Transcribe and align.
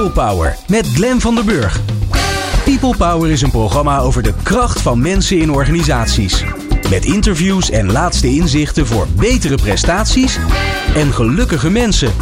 People 0.00 0.24
Power 0.24 0.56
met 0.68 0.86
Glen 0.86 1.20
van 1.20 1.34
der 1.34 1.44
Burg. 1.44 1.80
People 2.64 2.96
Power 2.96 3.30
is 3.30 3.42
een 3.42 3.50
programma 3.50 3.98
over 3.98 4.22
de 4.22 4.34
kracht 4.42 4.80
van 4.80 5.02
mensen 5.02 5.38
in 5.38 5.50
organisaties. 5.50 6.44
Met 6.90 7.04
interviews 7.04 7.70
en 7.70 7.92
laatste 7.92 8.26
inzichten 8.26 8.86
voor 8.86 9.06
betere 9.16 9.54
prestaties 9.54 10.38
en 10.94 11.12
gelukkige 11.12 11.70
mensen. 11.70 12.12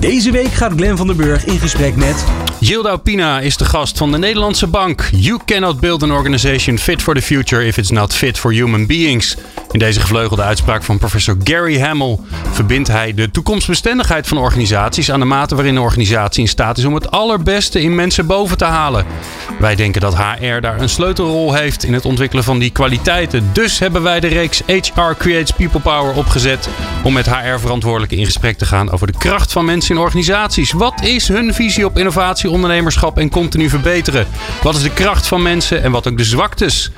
Deze 0.00 0.30
week 0.30 0.52
gaat 0.52 0.72
Glen 0.76 0.96
van 0.96 1.06
der 1.06 1.16
Burg 1.16 1.44
in 1.44 1.58
gesprek 1.58 1.96
met. 1.96 2.24
Gilda 2.60 2.90
Opina 2.90 3.40
is 3.40 3.56
de 3.56 3.64
gast 3.64 3.98
van 3.98 4.12
de 4.12 4.18
Nederlandse 4.18 4.66
Bank. 4.66 5.08
You 5.12 5.38
cannot 5.44 5.80
build 5.80 6.02
an 6.02 6.12
organization 6.12 6.78
fit 6.78 7.02
for 7.02 7.14
the 7.14 7.22
future 7.22 7.66
if 7.66 7.76
it's 7.76 7.90
not 7.90 8.14
fit 8.14 8.38
for 8.38 8.52
human 8.52 8.86
beings. 8.86 9.36
In 9.74 9.80
deze 9.80 10.00
gevleugelde 10.00 10.42
uitspraak 10.42 10.82
van 10.82 10.98
professor 10.98 11.36
Gary 11.44 11.80
Hamel 11.80 12.24
verbindt 12.52 12.88
hij 12.88 13.14
de 13.14 13.30
toekomstbestendigheid 13.30 14.26
van 14.26 14.38
organisaties 14.38 15.10
aan 15.10 15.20
de 15.20 15.26
mate 15.26 15.54
waarin 15.54 15.76
een 15.76 15.82
organisatie 15.82 16.42
in 16.42 16.48
staat 16.48 16.78
is 16.78 16.84
om 16.84 16.94
het 16.94 17.10
allerbeste 17.10 17.82
in 17.82 17.94
mensen 17.94 18.26
boven 18.26 18.56
te 18.56 18.64
halen. 18.64 19.06
Wij 19.58 19.74
denken 19.74 20.00
dat 20.00 20.16
HR 20.16 20.60
daar 20.60 20.80
een 20.80 20.88
sleutelrol 20.88 21.54
heeft 21.54 21.84
in 21.84 21.92
het 21.92 22.04
ontwikkelen 22.04 22.44
van 22.44 22.58
die 22.58 22.70
kwaliteiten. 22.70 23.50
Dus 23.52 23.78
hebben 23.78 24.02
wij 24.02 24.20
de 24.20 24.26
reeks 24.26 24.62
HR 24.66 25.14
Creates 25.18 25.52
People 25.52 25.80
Power 25.80 26.14
opgezet 26.14 26.68
om 27.02 27.12
met 27.12 27.34
HR-verantwoordelijken 27.34 28.18
in 28.18 28.24
gesprek 28.24 28.58
te 28.58 28.66
gaan 28.66 28.90
over 28.90 29.06
de 29.06 29.18
kracht 29.18 29.52
van 29.52 29.64
mensen 29.64 29.94
in 29.94 30.00
organisaties. 30.00 30.72
Wat 30.72 31.02
is 31.02 31.28
hun 31.28 31.54
visie 31.54 31.84
op 31.84 31.98
innovatie, 31.98 32.50
ondernemerschap 32.50 33.18
en 33.18 33.30
continu 33.30 33.68
verbeteren? 33.68 34.26
Wat 34.62 34.74
is 34.74 34.82
de 34.82 34.92
kracht 34.92 35.26
van 35.26 35.42
mensen 35.42 35.82
en 35.82 35.90
wat 35.90 36.08
ook 36.08 36.16
de 36.16 36.24
zwaktes? 36.24 36.90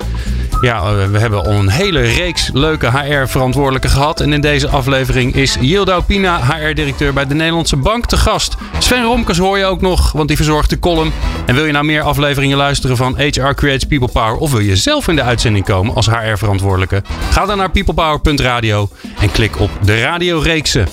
Ja, 0.61 0.81
eh, 0.81 1.05
we 1.05 1.19
hebben 1.19 1.45
al 1.45 1.51
een 1.51 1.69
hele 1.69 2.01
reeks 2.01 2.49
leuke 2.53 2.87
HR-verantwoordelijken 2.91 3.89
gehad. 3.89 4.19
En 4.19 4.33
in 4.33 4.41
deze 4.41 4.67
aflevering 4.67 5.35
is 5.35 5.57
Yilda 5.59 5.95
Opina, 5.95 6.39
HR-directeur 6.41 7.13
bij 7.13 7.27
de 7.27 7.33
Nederlandse 7.33 7.75
Bank, 7.75 8.05
te 8.05 8.17
gast. 8.17 8.55
Sven 8.77 9.03
Romkes 9.03 9.37
hoor 9.37 9.57
je 9.57 9.65
ook 9.65 9.81
nog, 9.81 10.11
want 10.11 10.27
die 10.27 10.37
verzorgt 10.37 10.69
de 10.69 10.79
column. 10.79 11.13
En 11.45 11.55
wil 11.55 11.65
je 11.65 11.71
nou 11.71 11.85
meer 11.85 12.01
afleveringen 12.01 12.57
luisteren 12.57 12.97
van 12.97 13.17
HR 13.17 13.53
Creates 13.53 13.83
People 13.83 14.07
Power... 14.07 14.35
of 14.35 14.51
wil 14.51 14.59
je 14.59 14.75
zelf 14.75 15.07
in 15.07 15.15
de 15.15 15.21
uitzending 15.21 15.65
komen 15.65 15.95
als 15.95 16.09
HR-verantwoordelijke? 16.09 17.03
Ga 17.31 17.45
dan 17.45 17.57
naar 17.57 17.71
peoplepower.radio 17.71 18.89
en 19.19 19.31
klik 19.31 19.59
op 19.59 19.69
de 19.81 20.01
radioreeksen. 20.01 20.87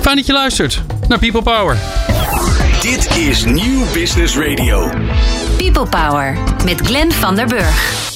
Fijn 0.00 0.16
dat 0.16 0.26
je 0.26 0.32
luistert 0.32 0.82
naar 1.08 1.18
People 1.18 1.42
Power. 1.42 1.76
Dit 2.80 3.16
is 3.16 3.44
Nieuw 3.44 3.84
Business 3.92 4.36
Radio. 4.36 4.90
People 5.56 5.86
Power 5.86 6.38
met 6.64 6.80
Glenn 6.80 7.12
van 7.12 7.34
der 7.34 7.46
Burg. 7.46 8.07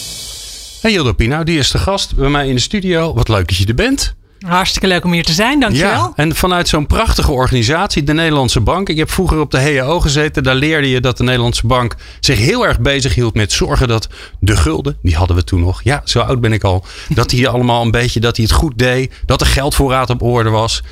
Hey 0.82 0.90
Hilde 0.90 1.14
Pino, 1.14 1.42
die 1.44 1.58
is 1.58 1.70
de 1.70 1.78
gast 1.78 2.16
bij 2.16 2.28
mij 2.28 2.48
in 2.48 2.54
de 2.54 2.60
studio. 2.60 3.14
Wat 3.14 3.28
leuk 3.28 3.48
dat 3.48 3.56
je 3.56 3.66
er 3.66 3.74
bent. 3.74 4.14
Hartstikke 4.40 4.86
leuk 4.86 5.04
om 5.04 5.12
hier 5.12 5.24
te 5.24 5.32
zijn, 5.32 5.60
dankjewel. 5.60 5.90
Ja, 5.92 6.12
en 6.16 6.34
vanuit 6.34 6.68
zo'n 6.68 6.86
prachtige 6.86 7.32
organisatie, 7.32 8.02
de 8.02 8.12
Nederlandse 8.12 8.60
Bank. 8.60 8.88
Ik 8.88 8.96
heb 8.96 9.10
vroeger 9.10 9.40
op 9.40 9.50
de 9.50 9.58
HEO 9.58 10.00
gezeten. 10.00 10.42
Daar 10.42 10.54
leerde 10.54 10.90
je 10.90 11.00
dat 11.00 11.16
de 11.16 11.22
Nederlandse 11.22 11.66
Bank 11.66 11.96
zich 12.20 12.38
heel 12.38 12.66
erg 12.66 12.80
bezig 12.80 13.14
hield 13.14 13.34
met 13.34 13.52
zorgen 13.52 13.88
dat 13.88 14.08
de 14.40 14.56
gulden, 14.56 14.96
die 15.02 15.16
hadden 15.16 15.36
we 15.36 15.44
toen 15.44 15.60
nog. 15.60 15.82
Ja, 15.82 16.02
zo 16.04 16.20
oud 16.20 16.40
ben 16.40 16.52
ik 16.52 16.64
al. 16.64 16.84
Dat 17.08 17.30
hij 17.30 17.48
allemaal 17.54 17.82
een 17.82 17.90
beetje, 17.90 18.20
dat 18.20 18.36
hij 18.36 18.44
het 18.44 18.54
goed 18.54 18.78
deed. 18.78 19.12
Dat 19.26 19.38
de 19.38 19.44
geldvoorraad 19.44 20.10
op 20.10 20.22
orde 20.22 20.50
was. 20.50 20.82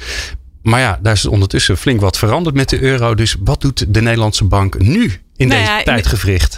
Maar 0.62 0.80
ja, 0.80 0.98
daar 1.02 1.12
is 1.12 1.26
ondertussen 1.26 1.76
flink 1.76 2.00
wat 2.00 2.18
veranderd 2.18 2.54
met 2.54 2.68
de 2.68 2.80
euro. 2.80 3.14
Dus 3.14 3.36
wat 3.40 3.60
doet 3.60 3.94
de 3.94 4.02
Nederlandse 4.02 4.44
bank 4.44 4.78
nu 4.78 5.20
in 5.36 5.48
Nou 5.48 5.60
deze 5.60 5.72
ja, 5.72 5.78
in-? 5.78 5.84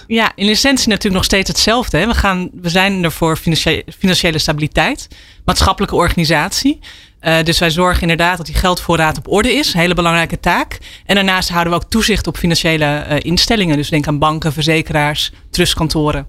Ja, 0.06 0.32
in 0.34 0.48
essentie 0.48 0.88
natuurlijk 0.88 1.14
nog 1.14 1.24
steeds 1.24 1.48
hetzelfde. 1.48 1.98
Hè. 1.98 2.06
We, 2.06 2.14
gaan, 2.14 2.50
we 2.52 2.68
zijn 2.68 3.04
er 3.04 3.12
voor 3.12 3.36
financiële, 3.36 3.84
financiële 3.98 4.38
stabiliteit, 4.38 5.08
maatschappelijke 5.44 5.96
organisatie. 5.96 6.78
Eh, 7.20 7.42
dus 7.42 7.58
wij 7.58 7.70
zorgen 7.70 8.02
inderdaad 8.02 8.36
dat 8.36 8.46
die 8.46 8.54
geldvoorraad 8.54 9.18
op 9.18 9.28
orde 9.28 9.52
is. 9.52 9.74
Een 9.74 9.80
hele 9.80 9.94
belangrijke 9.94 10.40
taak. 10.40 10.78
En 11.06 11.14
daarnaast 11.14 11.48
houden 11.48 11.72
we 11.72 11.78
ook 11.78 11.90
toezicht 11.90 12.26
op 12.26 12.36
financiële 12.36 12.84
eh, 12.84 13.16
instellingen. 13.20 13.76
Dus 13.76 13.88
denk 13.88 14.06
aan 14.06 14.18
banken, 14.18 14.52
verzekeraars, 14.52 15.32
trustkantoren. 15.50 16.26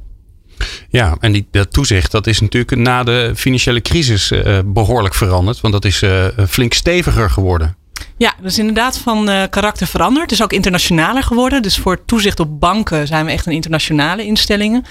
Ja, 0.89 1.15
en 1.19 1.31
die, 1.31 1.47
dat 1.51 1.73
toezicht, 1.73 2.11
dat 2.11 2.27
is 2.27 2.39
natuurlijk 2.39 2.75
na 2.75 3.03
de 3.03 3.31
financiële 3.35 3.81
crisis 3.81 4.31
eh, 4.31 4.59
behoorlijk 4.65 5.13
veranderd. 5.13 5.61
Want 5.61 5.73
dat 5.73 5.85
is 5.85 6.01
eh, 6.01 6.25
flink 6.49 6.73
steviger 6.73 7.29
geworden. 7.29 7.75
Ja, 8.17 8.33
dat 8.41 8.51
is 8.51 8.59
inderdaad 8.59 8.97
van 8.97 9.29
eh, 9.29 9.43
karakter 9.49 9.87
veranderd. 9.87 10.23
Het 10.23 10.39
is 10.39 10.43
ook 10.43 10.53
internationaler 10.53 11.23
geworden. 11.23 11.61
Dus 11.61 11.77
voor 11.77 12.05
toezicht 12.05 12.39
op 12.39 12.59
banken 12.59 13.07
zijn 13.07 13.25
we 13.25 13.31
echt 13.31 13.45
een 13.45 13.53
internationale 13.53 14.25
instellingen. 14.25 14.85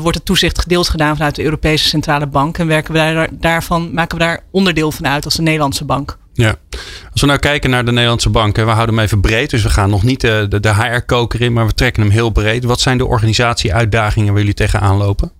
Wordt 0.00 0.16
het 0.16 0.24
toezicht 0.24 0.58
gedeeld 0.58 0.88
gedaan 0.88 1.16
vanuit 1.16 1.34
de 1.34 1.42
Europese 1.42 1.88
Centrale 1.88 2.26
Bank. 2.26 2.58
En 2.58 2.66
werken 2.66 2.92
we 2.92 2.98
daar, 2.98 3.28
daarvan, 3.32 3.94
maken 3.94 4.18
we 4.18 4.24
daar 4.24 4.40
onderdeel 4.50 4.92
van 4.92 5.06
uit 5.06 5.24
als 5.24 5.34
de 5.34 5.42
Nederlandse 5.42 5.84
bank. 5.84 6.18
Ja. 6.40 6.54
Als 7.12 7.20
we 7.20 7.26
nou 7.26 7.38
kijken 7.38 7.70
naar 7.70 7.84
de 7.84 7.92
Nederlandse 7.92 8.30
bank, 8.30 8.56
hè, 8.56 8.64
we 8.64 8.70
houden 8.70 8.94
hem 8.94 9.04
even 9.04 9.20
breed. 9.20 9.50
Dus 9.50 9.62
we 9.62 9.70
gaan 9.70 9.90
nog 9.90 10.02
niet 10.02 10.20
de, 10.20 10.46
de, 10.48 10.60
de 10.60 10.74
HR-koker 10.74 11.40
in, 11.40 11.52
maar 11.52 11.66
we 11.66 11.74
trekken 11.74 12.02
hem 12.02 12.10
heel 12.10 12.30
breed. 12.30 12.64
Wat 12.64 12.80
zijn 12.80 12.98
de 12.98 13.06
organisatieuitdagingen 13.06 14.28
waar 14.32 14.38
jullie 14.38 14.54
tegenaan 14.54 14.96
lopen? 14.96 15.32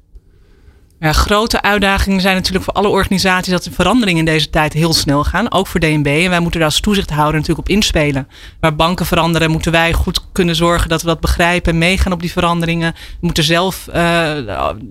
Ja, 1.02 1.12
grote 1.12 1.62
uitdagingen 1.62 2.20
zijn 2.20 2.34
natuurlijk 2.34 2.64
voor 2.64 2.74
alle 2.74 2.88
organisaties 2.88 3.52
dat 3.52 3.64
de 3.64 3.70
veranderingen 3.70 4.18
in 4.18 4.32
deze 4.32 4.50
tijd 4.50 4.72
heel 4.72 4.92
snel 4.92 5.24
gaan. 5.24 5.52
Ook 5.52 5.66
voor 5.66 5.80
DNB. 5.80 6.06
En 6.06 6.30
wij 6.30 6.40
moeten 6.40 6.60
daar 6.60 6.68
als 6.68 6.80
toezichthouder 6.80 7.40
natuurlijk 7.40 7.68
op 7.68 7.74
inspelen. 7.74 8.28
Waar 8.60 8.76
banken 8.76 9.06
veranderen, 9.06 9.50
moeten 9.50 9.72
wij 9.72 9.92
goed 9.92 10.32
kunnen 10.32 10.56
zorgen 10.56 10.88
dat 10.88 11.02
we 11.02 11.06
dat 11.06 11.20
begrijpen 11.20 11.72
en 11.72 11.78
meegaan 11.78 12.12
op 12.12 12.20
die 12.20 12.32
veranderingen. 12.32 12.92
We 12.92 13.16
moeten 13.20 13.44
zelf, 13.44 13.88
eh, 13.88 14.02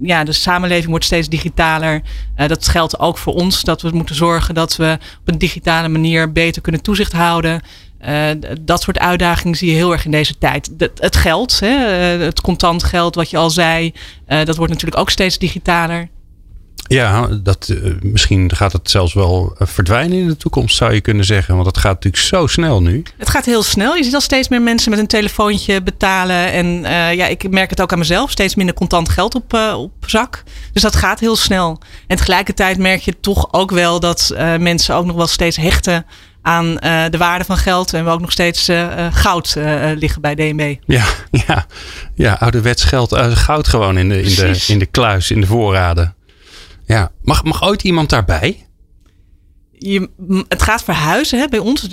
ja, 0.01 0.23
de 0.23 0.31
samenleving 0.31 0.89
wordt 0.89 1.05
steeds 1.05 1.29
digitaler. 1.29 2.01
Eh, 2.35 2.47
dat 2.47 2.67
geldt 2.67 2.99
ook 2.99 3.17
voor 3.17 3.33
ons, 3.33 3.63
dat 3.63 3.81
we 3.81 3.89
moeten 3.89 4.15
zorgen 4.15 4.53
dat 4.53 4.75
we 4.75 4.97
op 5.19 5.27
een 5.27 5.37
digitale 5.37 5.87
manier 5.87 6.31
beter 6.31 6.61
kunnen 6.61 6.81
toezicht 6.81 7.13
houden. 7.13 7.61
Eh, 7.99 8.29
dat 8.61 8.81
soort 8.81 8.99
uitdagingen 8.99 9.57
zie 9.57 9.69
je 9.69 9.75
heel 9.75 9.91
erg 9.91 10.05
in 10.05 10.11
deze 10.11 10.37
tijd. 10.37 10.79
De- 10.79 10.91
het 10.95 11.15
geld, 11.15 11.59
hè, 11.59 11.85
eh, 12.15 12.25
het 12.25 12.41
contant 12.41 12.83
geld, 12.83 13.15
wat 13.15 13.29
je 13.29 13.37
al 13.37 13.49
zei, 13.49 13.93
eh, 14.25 14.45
dat 14.45 14.55
wordt 14.55 14.71
natuurlijk 14.71 15.01
ook 15.01 15.09
steeds 15.09 15.37
digitaler. 15.37 16.09
Ja, 16.87 17.27
dat, 17.27 17.73
misschien 18.01 18.55
gaat 18.55 18.73
het 18.73 18.89
zelfs 18.89 19.13
wel 19.13 19.55
verdwijnen 19.59 20.17
in 20.17 20.27
de 20.27 20.37
toekomst, 20.37 20.75
zou 20.75 20.93
je 20.93 21.01
kunnen 21.01 21.25
zeggen. 21.25 21.53
Want 21.53 21.65
dat 21.65 21.77
gaat 21.77 21.93
natuurlijk 21.93 22.23
zo 22.23 22.47
snel 22.47 22.81
nu. 22.81 23.03
Het 23.17 23.29
gaat 23.29 23.45
heel 23.45 23.63
snel. 23.63 23.95
Je 23.95 24.03
ziet 24.03 24.13
al 24.13 24.21
steeds 24.21 24.47
meer 24.47 24.61
mensen 24.61 24.89
met 24.89 24.99
een 24.99 25.07
telefoontje 25.07 25.81
betalen. 25.81 26.51
En 26.51 26.67
ja, 27.15 27.25
ik 27.25 27.49
merk 27.49 27.69
het 27.69 27.81
ook 27.81 27.91
aan 27.91 27.99
mezelf. 27.99 28.31
Steeds 28.31 28.55
minder 28.55 28.75
contant 28.75 29.09
geld 29.09 29.35
op, 29.35 29.53
op 29.75 29.91
zak. 30.05 30.43
Dus 30.73 30.81
dat 30.81 30.95
gaat 30.95 31.19
heel 31.19 31.35
snel. 31.35 31.79
En 32.07 32.17
tegelijkertijd 32.17 32.77
merk 32.77 33.01
je 33.01 33.19
toch 33.19 33.53
ook 33.53 33.71
wel 33.71 33.99
dat 33.99 34.33
mensen 34.59 34.95
ook 34.95 35.05
nog 35.05 35.15
wel 35.15 35.27
steeds 35.27 35.57
hechten 35.57 36.05
aan 36.41 36.79
eh, 36.79 37.03
de 37.09 37.17
waarde 37.17 37.45
van 37.45 37.57
geld. 37.57 37.93
En 37.93 38.05
we 38.05 38.11
ook 38.11 38.21
nog 38.21 38.31
steeds 38.31 38.67
eh, 38.67 39.05
eh, 39.05 39.13
goud 39.13 39.55
liggen 39.95 40.21
bij 40.21 40.35
DNB. 40.35 40.75
Ja, 40.85 41.05
ja, 41.47 41.65
ja 42.15 42.33
ouderwets 42.33 42.83
geld, 42.83 43.15
goud 43.17 43.67
gewoon 43.67 43.97
in 43.97 44.09
de, 44.09 44.21
in, 44.21 44.35
de, 44.35 44.63
in 44.67 44.79
de 44.79 44.85
kluis, 44.85 45.31
in 45.31 45.41
de 45.41 45.47
voorraden. 45.47 46.15
Ja, 46.85 47.11
mag, 47.21 47.43
mag 47.43 47.63
ooit 47.63 47.83
iemand 47.83 48.09
daarbij? 48.09 48.67
Je, 49.71 50.09
het 50.47 50.61
gaat 50.61 50.83
verhuizen 50.83 51.39
hè, 51.39 51.47
bij 51.47 51.59
ons 51.59 51.87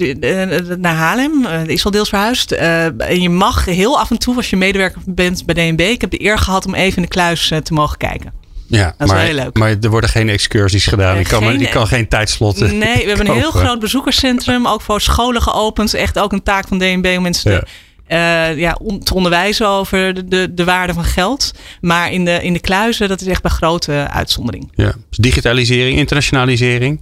naar 0.78 0.94
Haarlem. 0.94 1.46
Is 1.46 1.84
al 1.84 1.90
deels 1.90 2.08
verhuisd. 2.08 2.52
En 2.52 3.20
je 3.20 3.30
mag 3.30 3.64
heel 3.64 3.98
af 3.98 4.10
en 4.10 4.18
toe, 4.18 4.36
als 4.36 4.50
je 4.50 4.56
medewerker 4.56 5.00
bent 5.06 5.46
bij 5.46 5.54
DNB. 5.54 5.80
Ik 5.80 6.00
heb 6.00 6.10
de 6.10 6.24
eer 6.24 6.38
gehad 6.38 6.66
om 6.66 6.74
even 6.74 6.96
in 6.96 7.02
de 7.02 7.08
kluis 7.08 7.52
te 7.62 7.72
mogen 7.72 7.98
kijken. 7.98 8.45
Ja, 8.68 8.84
Dat 8.84 8.94
is 8.98 9.06
maar, 9.06 9.16
wel 9.16 9.24
heel 9.26 9.34
leuk. 9.34 9.58
maar 9.58 9.76
er 9.80 9.90
worden 9.90 10.10
geen 10.10 10.28
excursies 10.28 10.86
gedaan. 10.86 11.16
Ik, 11.18 11.26
kan, 11.28 11.42
geen- 11.42 11.60
ik 11.60 11.70
kan 11.70 11.86
geen 11.86 12.08
tijdslotten. 12.08 12.78
Nee, 12.78 13.02
we 13.02 13.08
hebben 13.08 13.28
een 13.28 13.36
heel 13.46 13.50
groot 13.50 13.80
bezoekerscentrum. 13.80 14.66
Ook 14.66 14.80
voor 14.80 15.00
scholen 15.00 15.42
geopend. 15.42 15.94
Echt 15.94 16.18
ook 16.18 16.32
een 16.32 16.42
taak 16.42 16.68
van 16.68 16.78
DNB 16.78 17.14
om 17.16 17.22
mensen 17.22 17.52
Ja. 17.52 17.58
te, 17.58 17.66
eh, 18.06 18.58
ja, 18.58 18.76
on- 18.82 19.00
te 19.00 19.14
onderwijzen 19.14 19.68
over 19.68 20.14
de, 20.14 20.24
de, 20.24 20.54
de 20.54 20.64
waarde 20.64 20.92
van 20.94 21.04
geld. 21.04 21.52
Maar 21.80 22.12
in 22.12 22.24
de, 22.24 22.38
in 22.42 22.52
de 22.52 22.60
kluizen, 22.60 23.08
dat 23.08 23.20
is 23.20 23.26
echt 23.26 23.42
bij 23.42 23.50
grote 23.50 23.92
uitzondering. 24.10 24.72
Ja, 24.74 24.92
dus 25.08 25.18
digitalisering, 25.18 25.98
internationalisering. 25.98 27.00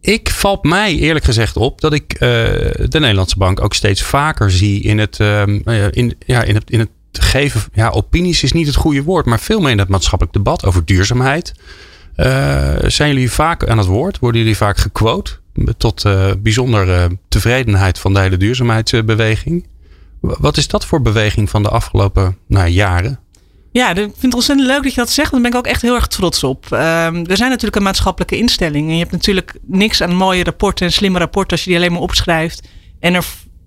Ik 0.00 0.30
valt 0.30 0.64
mij 0.64 0.94
eerlijk 0.96 1.24
gezegd 1.24 1.56
op 1.56 1.80
dat 1.80 1.92
ik 1.92 2.12
eh, 2.12 2.18
de 2.88 2.98
Nederlandse 3.00 3.36
bank 3.38 3.60
ook 3.60 3.74
steeds 3.74 4.02
vaker 4.02 4.50
zie 4.50 4.82
in 4.82 4.98
het, 4.98 5.20
ehm, 5.20 5.60
eh, 5.64 5.84
in, 5.90 6.16
ja, 6.26 6.42
in 6.42 6.54
het, 6.54 6.70
in 6.70 6.78
het 6.78 6.88
geven. 7.20 7.62
Ja, 7.72 7.88
opinies 7.88 8.42
is 8.42 8.52
niet 8.52 8.66
het 8.66 8.76
goede 8.76 9.02
woord, 9.02 9.26
maar 9.26 9.40
veel 9.40 9.60
meer 9.60 9.70
in 9.70 9.78
het 9.78 9.88
maatschappelijk 9.88 10.36
debat 10.36 10.64
over 10.64 10.84
duurzaamheid. 10.84 11.52
Eh, 12.14 12.74
zijn 12.86 13.12
jullie 13.12 13.30
vaak 13.30 13.68
aan 13.68 13.78
het 13.78 13.86
woord? 13.86 14.18
Worden 14.18 14.40
jullie 14.40 14.56
vaak 14.56 14.76
gequote? 14.78 15.32
Tot 15.76 16.04
eh 16.04 16.30
bijzondere 16.38 17.18
tevredenheid 17.28 17.98
van 17.98 18.14
de 18.14 18.20
hele 18.20 18.36
duurzaamheidsbeweging. 18.36 19.66
Wa- 20.20 20.36
Wat 20.38 20.56
is 20.56 20.68
dat 20.68 20.86
voor 20.86 21.02
beweging 21.02 21.50
van 21.50 21.62
de 21.62 21.68
afgelopen 21.68 22.36
nou, 22.46 22.68
jaren? 22.68 23.20
Ja, 23.72 23.90
ik 23.90 23.96
vind 23.96 24.22
het 24.22 24.34
ontzettend 24.34 24.68
leuk 24.68 24.82
dat 24.82 24.94
je 24.94 25.00
dat 25.00 25.10
zegt. 25.10 25.30
Daar 25.30 25.40
ben 25.40 25.50
ik 25.50 25.56
ook 25.56 25.66
echt 25.66 25.82
heel 25.82 25.94
erg 25.94 26.06
trots 26.06 26.44
op. 26.44 26.66
Ehm, 26.70 27.24
we 27.24 27.36
zijn 27.36 27.48
natuurlijk 27.50 27.76
een 27.76 27.82
maatschappelijke 27.82 28.36
instelling. 28.38 28.86
En 28.86 28.92
je 28.92 28.98
hebt 28.98 29.12
natuurlijk 29.12 29.54
niks 29.66 30.02
aan 30.02 30.14
mooie 30.14 30.44
rapporten 30.44 30.86
en 30.86 30.92
slimme 30.92 31.18
rapporten 31.18 31.50
als 31.52 31.60
je 31.64 31.66
die 31.70 31.78
alleen 31.78 31.92
maar 31.92 32.00
opschrijft. 32.00 32.68
En 33.00 33.14
er 33.14 33.24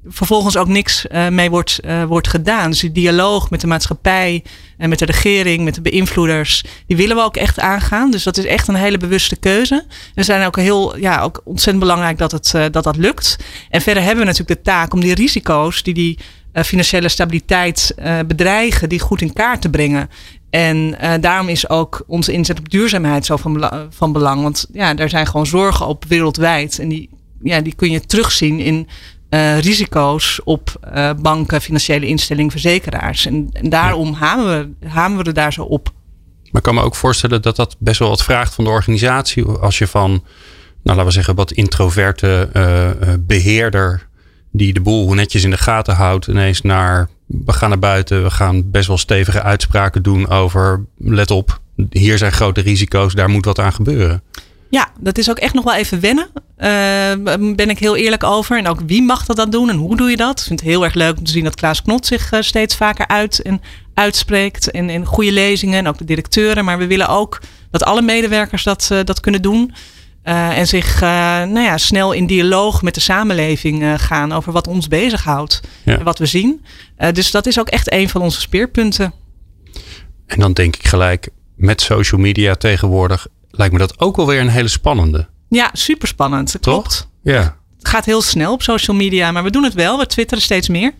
vervolgens 0.07 0.57
ook 0.57 0.67
niks 0.67 1.07
eh, 1.07 1.27
mee 1.27 1.49
wordt, 1.49 1.79
eh, 1.79 2.03
wordt 2.03 2.27
gedaan. 2.27 2.69
Dus 2.69 2.79
die 2.79 2.91
dialoog 2.91 3.49
met 3.49 3.61
de 3.61 3.67
maatschappij 3.67 4.43
en 4.77 4.89
met 4.89 4.99
de 4.99 5.05
regering, 5.05 5.63
met 5.63 5.75
de 5.75 5.81
beïnvloeders, 5.81 6.63
die 6.87 6.97
willen 6.97 7.15
we 7.15 7.21
ook 7.21 7.37
echt 7.37 7.59
aangaan. 7.59 8.11
Dus 8.11 8.23
dat 8.23 8.37
is 8.37 8.45
echt 8.45 8.67
een 8.67 8.75
hele 8.75 8.97
bewuste 8.97 9.35
keuze. 9.35 9.85
We 10.15 10.23
zijn 10.23 10.45
ook 10.45 10.55
heel, 10.55 10.97
ja, 10.97 11.21
ook 11.21 11.41
ontzettend 11.43 11.79
belangrijk 11.79 12.17
dat 12.17 12.31
het, 12.31 12.53
eh, 12.53 12.65
dat, 12.71 12.83
dat 12.83 12.97
lukt. 12.97 13.37
En 13.69 13.81
verder 13.81 14.03
hebben 14.03 14.19
we 14.19 14.31
natuurlijk 14.31 14.59
de 14.59 14.71
taak 14.71 14.93
om 14.93 14.99
die 14.99 15.15
risico's 15.15 15.83
die 15.83 15.93
die 15.93 16.19
financiële 16.53 17.09
stabiliteit 17.09 17.95
bedreigen, 18.27 18.89
die 18.89 18.99
goed 18.99 19.21
in 19.21 19.33
kaart 19.33 19.61
te 19.61 19.69
brengen. 19.69 20.09
En 20.49 20.97
daarom 21.21 21.49
is 21.49 21.69
ook 21.69 22.03
onze 22.07 22.31
inzet 22.31 22.59
op 22.59 22.69
duurzaamheid 22.69 23.25
zo 23.25 23.37
van, 23.37 23.71
van 23.89 24.11
belang. 24.11 24.41
Want 24.41 24.67
ja, 24.73 24.93
daar 24.93 25.09
zijn 25.09 25.27
gewoon 25.27 25.45
zorgen 25.45 25.87
op 25.87 26.05
wereldwijd. 26.07 26.79
En 26.79 26.89
die, 26.89 27.09
ja, 27.43 27.61
die 27.61 27.75
kun 27.75 27.91
je 27.91 28.05
terugzien 28.05 28.59
in 28.59 28.87
risico's 29.59 30.41
op 30.43 30.79
banken, 31.21 31.61
financiële 31.61 32.05
instellingen, 32.05 32.51
verzekeraars. 32.51 33.25
En, 33.25 33.49
en 33.51 33.69
daarom 33.69 34.07
ja. 34.07 34.17
hamen, 34.17 34.75
we, 34.79 34.87
hamen 34.87 35.17
we 35.17 35.23
er 35.23 35.33
daar 35.33 35.53
zo 35.53 35.63
op. 35.63 35.93
Maar 36.55 36.63
ik 36.63 36.73
kan 36.73 36.75
me 36.75 36.81
ook 36.81 36.95
voorstellen 36.95 37.41
dat 37.41 37.55
dat 37.55 37.75
best 37.79 37.99
wel 37.99 38.09
wat 38.09 38.23
vraagt 38.23 38.53
van 38.53 38.63
de 38.63 38.69
organisatie. 38.69 39.43
Als 39.43 39.77
je 39.77 39.87
van, 39.87 40.09
nou 40.09 40.21
laten 40.83 41.05
we 41.05 41.11
zeggen, 41.11 41.35
wat 41.35 41.51
introverte 41.51 42.49
uh, 42.53 43.13
beheerder. 43.19 44.07
die 44.51 44.73
de 44.73 44.81
boel 44.81 45.13
netjes 45.13 45.43
in 45.43 45.49
de 45.49 45.57
gaten 45.57 45.95
houdt. 45.95 46.27
ineens 46.27 46.61
naar. 46.61 47.09
we 47.25 47.53
gaan 47.53 47.69
naar 47.69 47.79
buiten, 47.79 48.23
we 48.23 48.31
gaan 48.31 48.71
best 48.71 48.87
wel 48.87 48.97
stevige 48.97 49.41
uitspraken 49.41 50.03
doen 50.03 50.29
over. 50.29 50.85
let 50.97 51.31
op, 51.31 51.59
hier 51.89 52.17
zijn 52.17 52.31
grote 52.31 52.61
risico's, 52.61 53.13
daar 53.13 53.29
moet 53.29 53.45
wat 53.45 53.59
aan 53.59 53.73
gebeuren. 53.73 54.21
Ja, 54.69 54.91
dat 54.99 55.17
is 55.17 55.29
ook 55.29 55.39
echt 55.39 55.53
nog 55.53 55.63
wel 55.63 55.75
even 55.75 55.99
wennen. 55.99 56.27
Uh, 56.57 56.65
ben 57.55 57.69
ik 57.69 57.79
heel 57.79 57.95
eerlijk 57.95 58.23
over. 58.23 58.57
En 58.57 58.67
ook 58.67 58.79
wie 58.85 59.03
mag 59.03 59.25
dat 59.25 59.35
dan 59.35 59.49
doen 59.49 59.69
en 59.69 59.75
hoe 59.75 59.97
doe 59.97 60.09
je 60.09 60.17
dat? 60.17 60.39
Ik 60.39 60.45
vind 60.45 60.59
het 60.59 60.69
heel 60.69 60.83
erg 60.83 60.93
leuk 60.93 61.17
om 61.17 61.23
te 61.23 61.31
zien 61.31 61.43
dat 61.43 61.55
Klaas 61.55 61.81
Knot 61.81 62.05
zich 62.05 62.31
steeds 62.39 62.75
vaker 62.75 63.07
uit 63.07 63.41
en 63.41 63.61
uitspreekt 63.93 64.69
in, 64.69 64.89
in 64.89 65.05
goede 65.05 65.31
lezingen 65.31 65.79
en 65.79 65.87
ook 65.87 65.97
de 65.97 66.05
directeuren. 66.05 66.65
Maar 66.65 66.77
we 66.77 66.87
willen 66.87 67.07
ook 67.07 67.39
dat 67.71 67.83
alle 67.83 68.01
medewerkers 68.01 68.63
dat, 68.63 68.89
uh, 68.91 68.99
dat 69.03 69.19
kunnen 69.19 69.41
doen. 69.41 69.73
En 70.23 70.67
zich 70.67 71.01
nou 71.01 71.59
ja, 71.59 71.77
snel 71.77 72.11
in 72.11 72.27
dialoog 72.27 72.81
met 72.81 72.93
de 72.93 73.01
samenleving 73.01 74.01
gaan 74.01 74.31
over 74.31 74.51
wat 74.51 74.67
ons 74.67 74.87
bezighoudt 74.87 75.61
ja. 75.83 75.97
en 75.97 76.03
wat 76.03 76.19
we 76.19 76.25
zien. 76.25 76.65
dus 77.11 77.31
dat 77.31 77.45
is 77.45 77.59
ook 77.59 77.69
echt 77.69 77.91
een 77.91 78.09
van 78.09 78.21
onze 78.21 78.41
speerpunten. 78.41 79.13
En 80.25 80.39
dan 80.39 80.53
denk 80.53 80.75
ik 80.75 80.87
gelijk, 80.87 81.29
met 81.55 81.81
social 81.81 82.21
media 82.21 82.55
tegenwoordig 82.55 83.27
lijkt 83.49 83.73
me 83.73 83.79
dat 83.79 83.99
ook 83.99 84.15
wel 84.15 84.27
weer 84.27 84.39
een 84.39 84.47
hele 84.47 84.67
spannende. 84.67 85.27
Ja, 85.49 85.69
super 85.73 86.07
spannend. 86.07 86.57
Klopt. 86.61 87.09
Ja. 87.23 87.57
Het 87.77 87.87
gaat 87.87 88.05
heel 88.05 88.21
snel 88.21 88.53
op 88.53 88.61
social 88.61 88.97
media, 88.97 89.31
maar 89.31 89.43
we 89.43 89.51
doen 89.51 89.63
het 89.63 89.73
wel. 89.73 89.97
We 89.97 90.05
twitteren 90.05 90.43
steeds 90.43 90.69
meer. 90.69 90.93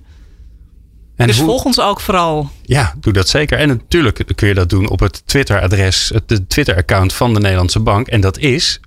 En 1.15 1.27
dus 1.27 1.38
hoe... 1.38 1.45
volg 1.45 1.65
ons 1.65 1.80
ook 1.80 2.00
vooral. 2.00 2.50
Ja, 2.62 2.94
doe 3.00 3.13
dat 3.13 3.30
zeker. 3.30 3.57
En 3.57 3.68
natuurlijk 3.68 4.24
kun 4.36 4.47
je 4.47 4.53
dat 4.53 4.69
doen 4.69 4.89
op 4.89 5.00
het 5.00 5.27
Twitter-adres, 5.27 6.12
het 6.13 6.50
Twitter-account 6.50 7.13
van 7.13 7.33
de 7.33 7.39
Nederlandse 7.39 7.80
Bank. 7.80 8.07
En 8.07 8.21
dat 8.21 8.38
is 8.38 8.80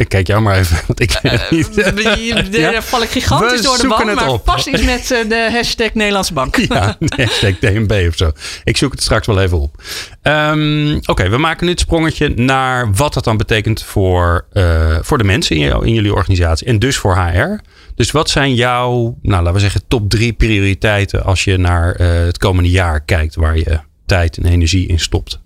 ik 0.00 0.08
kijk 0.08 0.26
jou 0.26 0.42
maar 0.42 0.58
even, 0.58 0.80
want 0.86 1.00
ik 1.00 1.18
weet 1.22 1.40
het 1.40 1.50
niet. 1.50 1.76
Uh, 1.76 2.70
ja? 2.72 2.82
val 2.82 3.02
ik 3.02 3.08
gigantisch 3.08 3.60
we 3.60 3.62
door 3.62 3.78
de 3.78 3.88
bank, 3.88 4.14
maar 4.14 4.28
op. 4.28 4.44
pas 4.44 4.66
iets 4.66 4.82
met 4.82 5.10
uh, 5.10 5.28
de 5.28 5.48
hashtag 5.52 5.94
Nederlandse 5.94 6.32
Bank. 6.32 6.56
Ja, 6.70 6.96
hashtag 6.98 7.58
DNB 7.58 8.06
of 8.08 8.16
zo. 8.16 8.30
Ik 8.64 8.76
zoek 8.76 8.92
het 8.92 9.02
straks 9.02 9.26
wel 9.26 9.40
even 9.40 9.60
op. 9.60 9.82
Um, 10.22 10.96
Oké, 10.96 11.10
okay, 11.10 11.30
we 11.30 11.36
maken 11.36 11.64
nu 11.64 11.70
het 11.70 11.80
sprongetje 11.80 12.28
naar 12.28 12.92
wat 12.94 13.14
dat 13.14 13.24
dan 13.24 13.36
betekent 13.36 13.82
voor, 13.82 14.46
uh, 14.52 14.98
voor 15.00 15.18
de 15.18 15.24
mensen 15.24 15.56
in, 15.56 15.62
jou, 15.62 15.86
in 15.86 15.94
jullie 15.94 16.14
organisatie. 16.14 16.66
En 16.66 16.78
dus 16.78 16.96
voor 16.96 17.16
HR. 17.16 17.60
Dus 17.94 18.10
wat 18.10 18.30
zijn 18.30 18.54
jouw, 18.54 19.18
nou 19.22 19.42
laten 19.42 19.52
we 19.52 19.60
zeggen, 19.60 19.82
top 19.88 20.10
drie 20.10 20.32
prioriteiten 20.32 21.24
als 21.24 21.44
je 21.44 21.56
naar 21.56 21.94
het 21.94 22.38
komende 22.38 22.70
jaar 22.70 23.00
kijkt 23.00 23.34
waar 23.34 23.56
je 23.56 23.80
tijd 24.06 24.36
en 24.38 24.44
energie 24.44 24.88
in 24.88 25.00
stopt? 25.00 25.40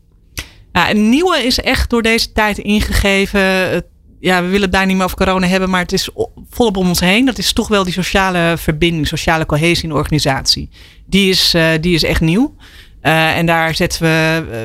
Ja, 0.75 0.91
een 0.91 1.09
nieuwe 1.09 1.37
is 1.39 1.61
echt 1.61 1.91
door 1.91 2.03
deze 2.03 2.33
tijd 2.33 2.59
ingegeven. 2.59 3.41
Het 3.71 3.85
ja, 4.25 4.43
we 4.43 4.47
willen 4.47 4.63
het 4.63 4.73
daar 4.73 4.87
niet 4.87 4.97
meer 4.97 5.05
over 5.05 5.17
corona 5.17 5.47
hebben, 5.47 5.71
maar 5.71 5.81
het 5.81 5.93
is 5.93 6.09
volop 6.51 6.77
om 6.77 6.89
ons 6.89 7.01
heen. 7.01 7.25
Dat 7.25 7.39
is 7.39 7.53
toch 7.53 7.69
wel 7.69 7.85
die 7.85 7.93
sociale 7.93 8.55
verbinding, 8.59 9.09
sociale 9.09 9.47
cohesie 9.47 9.83
in 9.83 9.89
de 9.89 9.95
organisatie. 9.95 10.69
Die 11.07 11.31
is, 11.31 11.55
uh, 11.55 11.69
die 11.81 11.95
is 11.95 12.05
echt 12.05 12.21
nieuw. 12.21 12.55
Uh, 13.03 13.37
en 13.37 13.47
daar 13.47 13.75
zetten 13.75 14.03
we, 14.03 14.45
uh, 14.51 14.57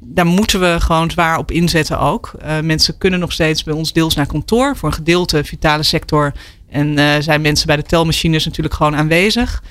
daar 0.00 0.26
moeten 0.26 0.60
we 0.60 0.76
gewoon 0.80 1.10
zwaar 1.10 1.38
op 1.38 1.50
inzetten 1.50 1.98
ook. 1.98 2.32
mensen 2.62 2.98
kunnen 2.98 3.20
nog 3.20 3.32
steeds 3.32 3.64
bij 3.64 3.74
ons 3.74 3.92
deels 3.92 4.14
naar 4.14 4.26
kantoor 4.26 4.76
voor 4.76 4.88
een 4.88 4.94
gedeelte 4.94 5.44
vitale 5.44 5.82
sector. 5.82 6.32
En 6.70 7.22
zijn 7.22 7.40
mensen 7.40 7.66
bij 7.66 7.76
de 7.76 7.82
telmachines 7.82 8.44
natuurlijk 8.44 8.74
gewoon 8.74 8.96
aanwezig. 8.96 9.62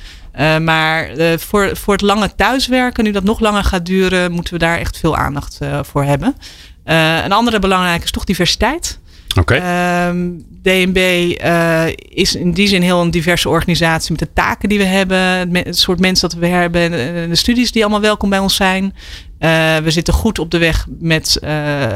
maar 0.62 1.10
voor, 1.38 1.78
voor 1.78 1.94
het 1.94 2.02
lange 2.02 2.36
thuiswerken, 2.36 3.04
nu 3.04 3.12
dat 3.12 3.24
nog 3.24 3.40
langer 3.40 3.64
gaat 3.64 3.86
duren, 3.86 4.32
moeten 4.32 4.54
we 4.54 4.60
daar 4.60 4.78
echt 4.78 4.98
veel 4.98 5.16
aandacht 5.16 5.60
voor 5.82 6.04
hebben. 6.04 6.36
een 6.84 7.32
andere 7.32 7.60
belangrijke 7.60 8.04
is 8.04 8.12
toch 8.12 8.24
diversiteit. 8.24 9.00
Okay. 9.40 9.58
Um, 9.58 9.64
ehm, 9.64 10.32
DNB 10.62 10.98
uh, 11.44 11.86
is 11.98 12.36
in 12.36 12.52
die 12.52 12.68
zin 12.68 12.82
heel 12.82 13.02
een 13.02 13.12
diverse 13.12 13.50
organisatie 13.50 14.12
met 14.12 14.20
de 14.20 14.34
taken 14.34 14.70
die 14.70 14.78
we 14.78 14.84
hebben, 14.84 15.56
het 15.56 15.78
soort 15.78 16.00
mensen 16.00 16.30
dat 16.30 16.40
we 16.40 16.48
hebben, 16.48 16.92
de 17.30 17.36
studies 17.36 17.72
die 17.72 17.82
allemaal 17.82 18.02
welkom 18.02 18.30
bij 18.30 18.40
ons 18.40 18.56
zijn. 18.56 18.84
Uh, 18.84 19.78
we 19.78 19.92
zitten 19.92 20.14
goed 20.14 20.40
op 20.40 20.52
de 20.52 20.58
weg 20.58 20.86
met 21.00 21.40
uh, 21.44 21.88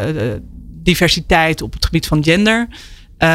diversiteit 0.84 1.62
op 1.62 1.74
het 1.74 1.86
gebied 1.86 2.08
van 2.08 2.24
gender. 2.24 2.68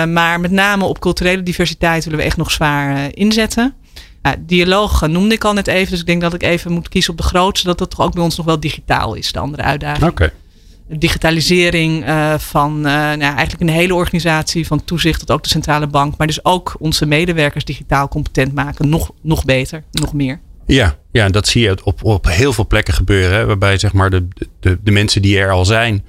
maar 0.09 0.41
met 0.41 0.51
name 0.51 0.85
op 0.85 1.01
culturele 1.01 1.43
diversiteit 1.43 2.05
willen 2.05 2.19
we 2.19 2.25
echt 2.25 2.37
nog 2.37 2.51
zwaar 2.51 3.15
inzetten. 3.15 3.75
dialoog 4.41 5.07
noemde 5.07 5.35
ik 5.35 5.45
al 5.45 5.53
net 5.53 5.67
even, 5.67 5.91
dus 5.91 6.01
ik 6.01 6.07
denk 6.07 6.21
dat 6.21 6.35
ik 6.35 6.43
even 6.43 6.73
moet 6.73 6.89
kiezen 6.89 7.13
op 7.13 7.19
de 7.19 7.25
grootste, 7.25 7.67
dat 7.67 7.79
dat 7.79 7.91
toch 7.91 8.01
ook 8.01 8.15
bij 8.15 8.23
ons 8.23 8.37
nog 8.37 8.47
wel 8.47 8.61
digitaal 8.61 9.15
is, 9.15 9.33
de 9.33 9.39
andere 9.39 9.63
uitdaging. 9.63 10.11
Oké 10.11 10.33
digitalisering 10.89 12.07
uh, 12.07 12.39
van 12.39 12.77
uh, 12.77 12.83
nou, 12.83 13.21
eigenlijk 13.21 13.61
een 13.61 13.69
hele 13.69 13.95
organisatie, 13.95 14.67
van 14.67 14.85
toezicht 14.85 15.19
tot 15.19 15.31
ook 15.31 15.43
de 15.43 15.49
centrale 15.49 15.87
bank, 15.87 16.17
maar 16.17 16.27
dus 16.27 16.45
ook 16.45 16.77
onze 16.79 17.07
medewerkers 17.07 17.65
digitaal 17.65 18.09
competent 18.09 18.55
maken, 18.55 18.89
nog, 18.89 19.11
nog 19.23 19.45
beter, 19.45 19.85
nog 19.91 20.13
meer. 20.13 20.41
Ja, 20.67 20.97
ja, 21.13 21.29
dat 21.29 21.47
zie 21.47 21.63
je 21.63 21.85
op, 21.85 22.05
op 22.05 22.27
heel 22.27 22.53
veel 22.53 22.67
plekken 22.67 22.95
gebeuren, 22.95 23.37
hè, 23.37 23.47
waarbij 23.47 23.79
zeg 23.79 23.93
maar 23.93 24.11
de, 24.11 24.29
de, 24.61 24.79
de 24.83 24.91
mensen 24.91 25.23
die 25.23 25.39
er 25.39 25.51
al 25.51 25.65
zijn, 25.65 26.05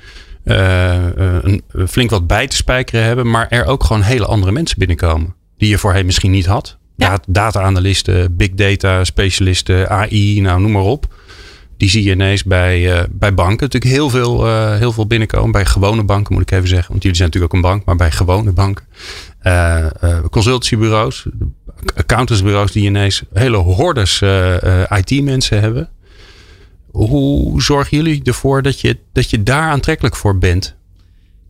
uh, 0.46 0.96
een, 1.16 1.64
flink 1.88 2.10
wat 2.10 2.28
bij 2.28 2.48
te 2.48 2.56
spijkeren 2.56 3.06
hebben, 3.06 3.30
maar 3.30 3.48
er 3.50 3.66
ook 3.66 3.84
gewoon 3.84 4.02
hele 4.02 4.26
andere 4.26 4.52
mensen 4.52 4.80
binnenkomen, 4.80 5.36
die 5.58 5.70
je 5.70 5.78
voorheen 5.78 6.06
misschien 6.06 6.32
niet 6.32 6.46
had. 6.46 6.78
Ja. 6.98 7.20
Data-analisten, 7.28 8.36
big 8.36 8.50
data 8.50 9.04
specialisten, 9.04 9.90
AI, 9.90 10.42
nou 10.42 10.62
noem 10.62 10.72
maar 10.72 10.82
op 10.82 11.08
die 11.78 11.90
zie 11.90 12.04
je 12.04 12.12
ineens 12.12 12.44
bij, 12.44 12.98
uh, 12.98 13.04
bij 13.12 13.34
banken. 13.34 13.66
Natuurlijk 13.70 13.94
heel 13.94 14.10
veel, 14.10 14.48
uh, 14.48 14.78
heel 14.78 14.92
veel 14.92 15.08
binnenkomen. 15.08 15.52
Bij 15.52 15.66
gewone 15.66 16.04
banken 16.04 16.34
moet 16.34 16.42
ik 16.42 16.52
even 16.52 16.68
zeggen. 16.68 16.90
Want 16.90 17.02
jullie 17.02 17.18
zijn 17.18 17.30
natuurlijk 17.30 17.56
ook 17.56 17.64
een 17.64 17.70
bank, 17.70 17.86
maar 17.86 17.96
bij 17.96 18.12
gewone 18.12 18.52
banken. 18.52 18.86
Uh, 19.44 19.86
consultancybureaus, 20.32 21.26
accountantsbureaus 21.96 22.72
die 22.72 22.86
ineens 22.86 23.24
hele 23.34 23.58
hordes 23.58 24.22
IT-mensen 24.90 25.60
hebben. 25.62 25.90
Hoe 26.92 27.62
zorgen 27.62 27.98
jullie 27.98 28.24
ervoor 28.24 28.62
dat 28.62 28.82
je, 28.82 28.98
dat 29.12 29.30
je 29.30 29.44
daar 29.44 29.70
aantrekkelijk 29.70 30.16
voor 30.16 30.38
bent? 30.38 30.76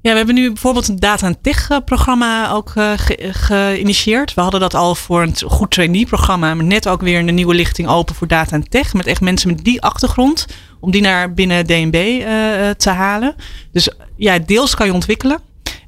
Ja, 0.05 0.11
we 0.11 0.17
hebben 0.17 0.35
nu 0.35 0.47
bijvoorbeeld 0.47 0.87
een 0.87 0.99
data 0.99 1.27
en 1.27 1.41
tech 1.41 1.69
eh, 1.69 1.77
programma 1.85 2.51
ook 2.51 2.73
uh, 2.75 2.91
geïnitieerd. 3.31 4.33
We 4.33 4.41
hadden 4.41 4.59
dat 4.59 4.73
al 4.73 4.95
voor 4.95 5.21
een 5.21 5.35
goed 5.45 5.71
trainee 5.71 6.05
programma, 6.05 6.53
maar 6.53 6.65
net 6.65 6.87
ook 6.87 7.01
weer 7.01 7.19
een 7.19 7.35
nieuwe 7.35 7.53
lichting 7.53 7.87
open 7.87 8.15
voor 8.15 8.27
data 8.27 8.55
en 8.55 8.69
tech. 8.69 8.93
Met 8.93 9.05
echt 9.05 9.21
mensen 9.21 9.49
met 9.49 9.63
die 9.63 9.81
achtergrond, 9.81 10.45
om 10.79 10.91
die 10.91 11.01
naar 11.01 11.33
binnen 11.33 11.65
DNB 11.65 11.95
uh, 11.95 12.69
eh, 12.69 12.75
te 12.75 12.89
halen. 12.89 13.35
Dus 13.71 13.89
ja, 14.15 14.39
deels 14.39 14.75
kan 14.75 14.85
je 14.85 14.93
ontwikkelen. 14.93 15.39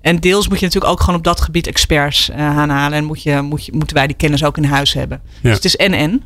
En 0.02 0.20
deels 0.20 0.48
moet 0.48 0.60
je 0.60 0.66
natuurlijk 0.66 0.92
ook 0.94 1.00
gewoon 1.00 1.16
op 1.16 1.24
dat 1.24 1.42
gebied 1.42 1.68
experts 1.68 2.32
aanhalen. 2.32 2.98
En 2.98 3.06
moet 3.06 3.24
je, 3.24 3.42
moet 3.42 3.66
je, 3.66 3.72
moeten 3.76 3.96
wij 3.96 4.08
die 4.08 4.16
kennis 4.16 4.44
ook 4.44 4.58
in 4.58 4.64
huis 4.64 4.94
hebben. 4.94 5.22
Ja. 5.24 5.40
Dus 5.42 5.56
het 5.56 5.66
is 5.66 5.76
en-en. 5.76 6.24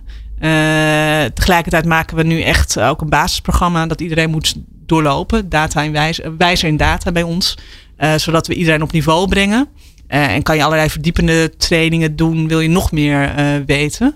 tegelijkertijd 1.33 1.85
maken 1.85 2.17
we 2.17 2.23
nu 2.23 2.41
echt 2.41 2.79
ook 2.79 3.01
een 3.01 3.09
basisprogramma 3.09 3.85
dat 3.85 4.01
iedereen 4.01 4.29
moet 4.29 4.55
doorlopen. 4.91 5.49
Data 5.49 5.81
in 5.81 5.91
wijzer, 6.37 6.67
in 6.67 6.77
data 6.77 7.11
bij 7.11 7.23
ons. 7.23 7.57
Uh, 7.99 8.13
zodat 8.15 8.47
we 8.47 8.53
iedereen 8.53 8.81
op 8.81 8.91
niveau 8.91 9.27
brengen. 9.27 9.67
Uh, 10.09 10.33
en 10.33 10.43
kan 10.43 10.55
je 10.55 10.63
allerlei 10.63 10.89
verdiepende 10.89 11.53
trainingen 11.57 12.15
doen, 12.15 12.47
wil 12.47 12.59
je 12.59 12.69
nog 12.69 12.91
meer 12.91 13.39
uh, 13.39 13.65
weten. 13.65 14.15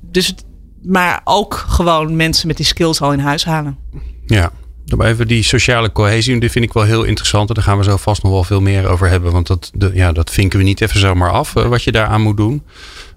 dus 0.00 0.26
het, 0.26 0.44
maar 0.82 1.20
ook 1.24 1.54
gewoon 1.68 2.16
mensen 2.16 2.46
met 2.46 2.56
die 2.56 2.66
skills 2.66 3.00
al 3.00 3.12
in 3.12 3.18
huis 3.18 3.44
halen. 3.44 3.78
Ja, 4.26 4.50
dan 4.84 5.02
even 5.02 5.28
die 5.28 5.42
sociale 5.42 5.92
cohesie, 5.92 6.40
die 6.40 6.50
vind 6.50 6.64
ik 6.64 6.72
wel 6.72 6.82
heel 6.82 7.04
interessant. 7.04 7.48
En 7.48 7.54
daar 7.54 7.64
gaan 7.64 7.78
we 7.78 7.84
zo 7.84 7.96
vast 7.96 8.22
nog 8.22 8.32
wel 8.32 8.44
veel 8.44 8.60
meer 8.60 8.88
over 8.88 9.08
hebben. 9.08 9.32
Want 9.32 9.46
dat, 9.46 9.70
de, 9.74 9.90
ja, 9.94 10.12
dat 10.12 10.30
vinken 10.30 10.58
we 10.58 10.64
niet 10.64 10.80
even 10.80 11.00
zomaar 11.00 11.30
af, 11.30 11.52
wat 11.52 11.82
je 11.82 11.92
daaraan 11.92 12.22
moet 12.22 12.36
doen. 12.36 12.62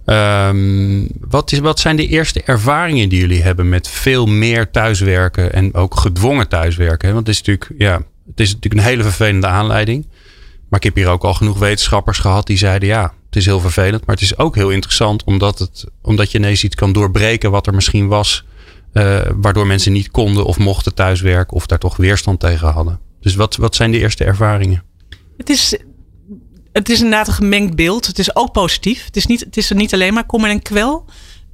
Um, 0.05 1.07
wat, 1.19 1.51
is, 1.51 1.59
wat 1.59 1.79
zijn 1.79 1.95
de 1.95 2.07
eerste 2.07 2.43
ervaringen 2.43 3.09
die 3.09 3.19
jullie 3.19 3.41
hebben 3.41 3.69
met 3.69 3.87
veel 3.87 4.25
meer 4.25 4.71
thuiswerken 4.71 5.53
en 5.53 5.73
ook 5.73 5.95
gedwongen 5.95 6.47
thuiswerken? 6.47 7.13
Want 7.13 7.27
het 7.27 7.35
is 7.35 7.43
natuurlijk, 7.43 7.81
ja, 7.81 8.01
het 8.27 8.39
is 8.39 8.53
natuurlijk 8.53 8.81
een 8.81 8.89
hele 8.89 9.03
vervelende 9.03 9.47
aanleiding. 9.47 10.07
Maar 10.69 10.79
ik 10.79 10.85
heb 10.85 10.95
hier 10.95 11.07
ook 11.07 11.23
al 11.23 11.33
genoeg 11.33 11.59
wetenschappers 11.59 12.19
gehad 12.19 12.47
die 12.47 12.57
zeiden 12.57 12.87
ja, 12.87 13.13
het 13.25 13.35
is 13.35 13.45
heel 13.45 13.59
vervelend, 13.59 14.05
maar 14.05 14.15
het 14.15 14.23
is 14.23 14.37
ook 14.37 14.55
heel 14.55 14.69
interessant 14.69 15.23
omdat, 15.23 15.59
het, 15.59 15.85
omdat 16.01 16.31
je 16.31 16.37
ineens 16.37 16.63
iets 16.63 16.75
kan 16.75 16.93
doorbreken 16.93 17.51
wat 17.51 17.67
er 17.67 17.73
misschien 17.73 18.07
was, 18.07 18.45
uh, 18.93 19.19
waardoor 19.35 19.67
mensen 19.67 19.91
niet 19.91 20.11
konden 20.11 20.45
of 20.45 20.57
mochten 20.57 20.93
thuiswerken 20.93 21.55
of 21.55 21.65
daar 21.65 21.79
toch 21.79 21.97
weerstand 21.97 22.39
tegen 22.39 22.71
hadden. 22.71 22.99
Dus 23.21 23.35
wat, 23.35 23.55
wat 23.55 23.75
zijn 23.75 23.91
de 23.91 23.99
eerste 23.99 24.23
ervaringen? 24.23 24.83
Het 25.37 25.49
is 25.49 25.77
het 26.73 26.89
is 26.89 26.97
inderdaad 26.97 27.27
een 27.27 27.33
gemengd 27.33 27.75
beeld. 27.75 28.07
Het 28.07 28.19
is 28.19 28.35
ook 28.35 28.51
positief. 28.51 29.05
Het 29.05 29.15
is, 29.15 29.25
niet, 29.25 29.39
het 29.39 29.57
is 29.57 29.69
er 29.69 29.75
niet 29.75 29.93
alleen 29.93 30.13
maar 30.13 30.25
kommer 30.25 30.49
en 30.49 30.61
kwel. 30.61 31.05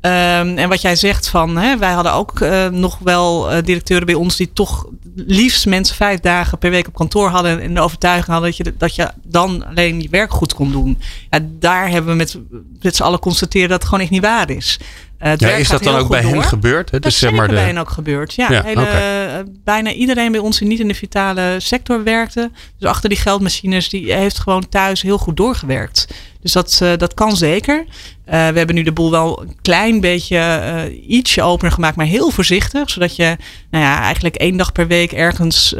Ehm, 0.02 0.58
en 0.58 0.70
wat 0.70 0.82
jij 0.82 0.96
zegt 0.96 1.28
van, 1.28 1.58
hè, 1.58 1.78
wij 1.78 1.92
hadden 1.92 2.14
ook 2.14 2.40
uh, 2.40 2.68
nog 2.68 2.98
wel 3.00 3.52
uh, 3.52 3.58
directeuren 3.64 4.06
bij 4.06 4.16
ons 4.16 4.36
die 4.36 4.54
toch 4.54 4.88
liefst 5.16 5.66
mensen 5.66 5.96
vijf 5.96 6.20
dagen 6.20 6.58
per 6.58 6.70
week 6.70 6.88
op 6.88 6.94
kantoor 6.94 7.30
hadden 7.30 7.62
en 7.62 7.74
de 7.74 7.82
overtuiging 7.82 8.28
hadden 8.28 8.50
dat 8.50 8.58
je, 8.58 8.74
dat 8.78 8.96
je 8.96 9.12
dan 9.24 9.66
alleen 9.66 10.02
je 10.02 10.10
werk 10.10 10.32
goed 10.32 10.54
kon 10.54 10.72
doen. 10.72 11.00
Ja, 11.30 11.40
daar 11.60 11.90
hebben 11.90 12.12
we 12.12 12.18
met, 12.18 12.40
met 12.82 12.96
z'n 12.96 13.04
allen 13.04 13.20
constateren 13.20 13.70
dat 13.70 13.78
het 13.78 13.88
gewoon 13.88 14.04
echt 14.04 14.12
niet 14.12 14.22
waar 14.22 14.50
is. 14.50 14.80
Uh, 15.24 15.32
ja, 15.36 15.50
is 15.50 15.68
dat 15.68 15.84
dan 15.84 15.96
ook 15.96 16.10
bij 16.10 16.22
door. 16.22 16.32
hen 16.32 16.44
gebeurd? 16.44 16.92
Hè? 16.92 17.00
Dat 17.00 17.12
is 17.12 17.20
zeg 17.20 17.32
maar 17.32 17.48
de... 17.48 17.54
bij 17.54 17.64
hen 17.64 17.78
ook 17.78 17.90
gebeurd. 17.90 18.34
Ja, 18.34 18.52
ja 18.52 18.64
hele, 18.64 18.82
okay. 18.82 19.44
bijna 19.64 19.92
iedereen 19.92 20.32
bij 20.32 20.42
ons 20.42 20.58
die 20.58 20.68
niet 20.68 20.80
in 20.80 20.88
de 20.88 20.94
vitale 20.94 21.56
sector 21.58 22.04
werkte, 22.04 22.52
dus 22.80 22.90
achter 22.90 23.10
die 23.10 23.18
geldmachines, 23.18 23.90
die 23.90 24.14
heeft 24.14 24.40
gewoon 24.40 24.70
thuis 24.70 25.02
heel 25.02 25.18
goed 25.18 25.38
doorgewerkt. 25.38 26.08
Dus 26.42 26.52
dat, 26.52 26.80
uh, 26.84 26.92
dat 26.98 27.14
kan 27.14 27.38
zeker. 27.38 27.78
Uh, 27.78 27.94
we 28.26 28.58
hebben 28.58 28.76
nu 28.76 28.84
de 28.84 28.92
boel 28.92 29.12
wel 29.12 29.42
een 29.42 29.56
klein 29.62 30.02
beetje 30.02 30.38
uh, 30.38 31.10
ietsje 31.18 31.42
opener 31.42 31.72
gemaakt, 31.72 31.96
maar 31.96 32.06
heel 32.06 32.30
voorzichtig. 32.30 32.90
Zodat 32.90 33.16
je 33.16 33.38
nou 33.72 33.84
ja, 33.84 34.02
eigenlijk 34.02 34.36
één 34.36 34.58
dag 34.58 34.72
per 34.72 34.88
week 34.88 35.12
ergens 35.12 35.74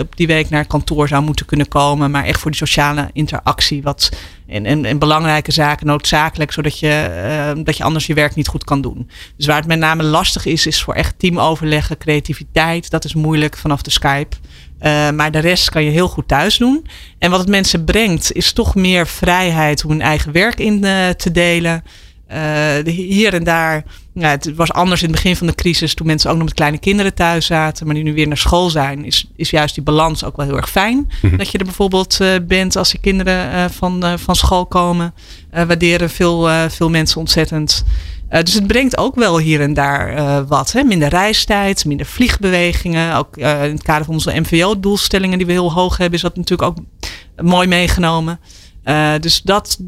op 0.00 0.16
die 0.16 0.26
week 0.26 0.50
naar 0.50 0.66
kantoor 0.66 1.08
zou 1.08 1.22
moeten 1.22 1.46
kunnen 1.46 1.68
komen. 1.68 2.10
Maar 2.10 2.24
echt 2.24 2.40
voor 2.40 2.50
die 2.50 2.60
sociale 2.60 3.10
interactie. 3.12 3.82
Wat, 3.82 4.10
en, 4.48 4.84
en, 4.84 4.98
belangrijke 4.98 5.52
zaken 5.52 5.86
noodzakelijk, 5.86 6.52
zodat 6.52 6.78
je, 6.78 7.52
dat 7.64 7.76
je 7.76 7.84
anders 7.84 8.06
je 8.06 8.14
werk 8.14 8.34
niet 8.34 8.48
goed 8.48 8.64
kan 8.64 8.80
doen. 8.80 9.10
Dus 9.36 9.46
waar 9.46 9.56
het 9.56 9.66
met 9.66 9.78
name 9.78 10.02
lastig 10.02 10.46
is, 10.46 10.66
is 10.66 10.82
voor 10.82 10.94
echt 10.94 11.18
teamoverleggen, 11.18 11.98
creativiteit. 11.98 12.90
Dat 12.90 13.04
is 13.04 13.14
moeilijk 13.14 13.56
vanaf 13.56 13.82
de 13.82 13.90
Skype. 13.90 14.36
Uh, 14.82 15.10
maar 15.10 15.30
de 15.30 15.38
rest 15.38 15.70
kan 15.70 15.84
je 15.84 15.90
heel 15.90 16.08
goed 16.08 16.28
thuis 16.28 16.56
doen. 16.56 16.86
En 17.18 17.30
wat 17.30 17.40
het 17.40 17.48
mensen 17.48 17.84
brengt, 17.84 18.32
is 18.32 18.52
toch 18.52 18.74
meer 18.74 19.06
vrijheid 19.06 19.84
om 19.84 19.90
hun 19.90 20.00
eigen 20.00 20.32
werk 20.32 20.60
in 20.60 20.84
uh, 20.84 21.08
te 21.08 21.30
delen. 21.30 21.82
Uh, 22.32 22.94
hier 22.94 23.34
en 23.34 23.44
daar. 23.44 23.84
Ja, 24.14 24.28
het 24.28 24.54
was 24.54 24.72
anders 24.72 25.02
in 25.02 25.06
het 25.06 25.16
begin 25.16 25.36
van 25.36 25.46
de 25.46 25.54
crisis, 25.54 25.94
toen 25.94 26.06
mensen 26.06 26.30
ook 26.30 26.36
nog 26.36 26.44
met 26.44 26.54
kleine 26.54 26.78
kinderen 26.78 27.14
thuis 27.14 27.46
zaten. 27.46 27.86
Maar 27.86 27.94
die 27.94 28.04
nu 28.04 28.14
weer 28.14 28.26
naar 28.26 28.36
school 28.36 28.70
zijn, 28.70 29.04
is, 29.04 29.30
is 29.36 29.50
juist 29.50 29.74
die 29.74 29.84
balans 29.84 30.24
ook 30.24 30.36
wel 30.36 30.46
heel 30.46 30.56
erg 30.56 30.70
fijn. 30.70 30.96
Mm 30.96 31.08
-hmm. 31.20 31.38
Dat 31.38 31.50
je 31.50 31.58
er 31.58 31.64
bijvoorbeeld 31.64 32.18
bent 32.46 32.76
als 32.76 32.92
je 32.92 32.98
kinderen 32.98 33.70
van, 33.70 34.18
van 34.18 34.36
school 34.36 34.66
komen. 34.66 35.14
waarderen 35.50 36.10
veel, 36.10 36.48
veel 36.68 36.90
mensen 36.90 37.20
ontzettend. 37.20 37.84
Dus 38.28 38.54
het 38.54 38.66
brengt 38.66 38.98
ook 38.98 39.14
wel 39.14 39.38
hier 39.38 39.60
en 39.60 39.74
daar 39.74 40.46
wat. 40.46 40.72
Hè? 40.72 40.82
Minder 40.82 41.08
reistijd, 41.08 41.84
minder 41.84 42.06
vliegbewegingen. 42.06 43.16
Ook 43.16 43.36
in 43.36 43.46
het 43.46 43.82
kader 43.82 44.04
van 44.04 44.14
onze 44.14 44.40
MVO-doelstellingen 44.40 45.38
die 45.38 45.46
we 45.46 45.52
heel 45.52 45.72
hoog 45.72 45.96
hebben, 45.96 46.16
is 46.16 46.22
dat 46.22 46.36
natuurlijk 46.36 46.68
ook 46.68 46.84
mooi 47.46 47.68
meegenomen. 47.68 48.40
dus 49.20 49.42
dat 49.42 49.78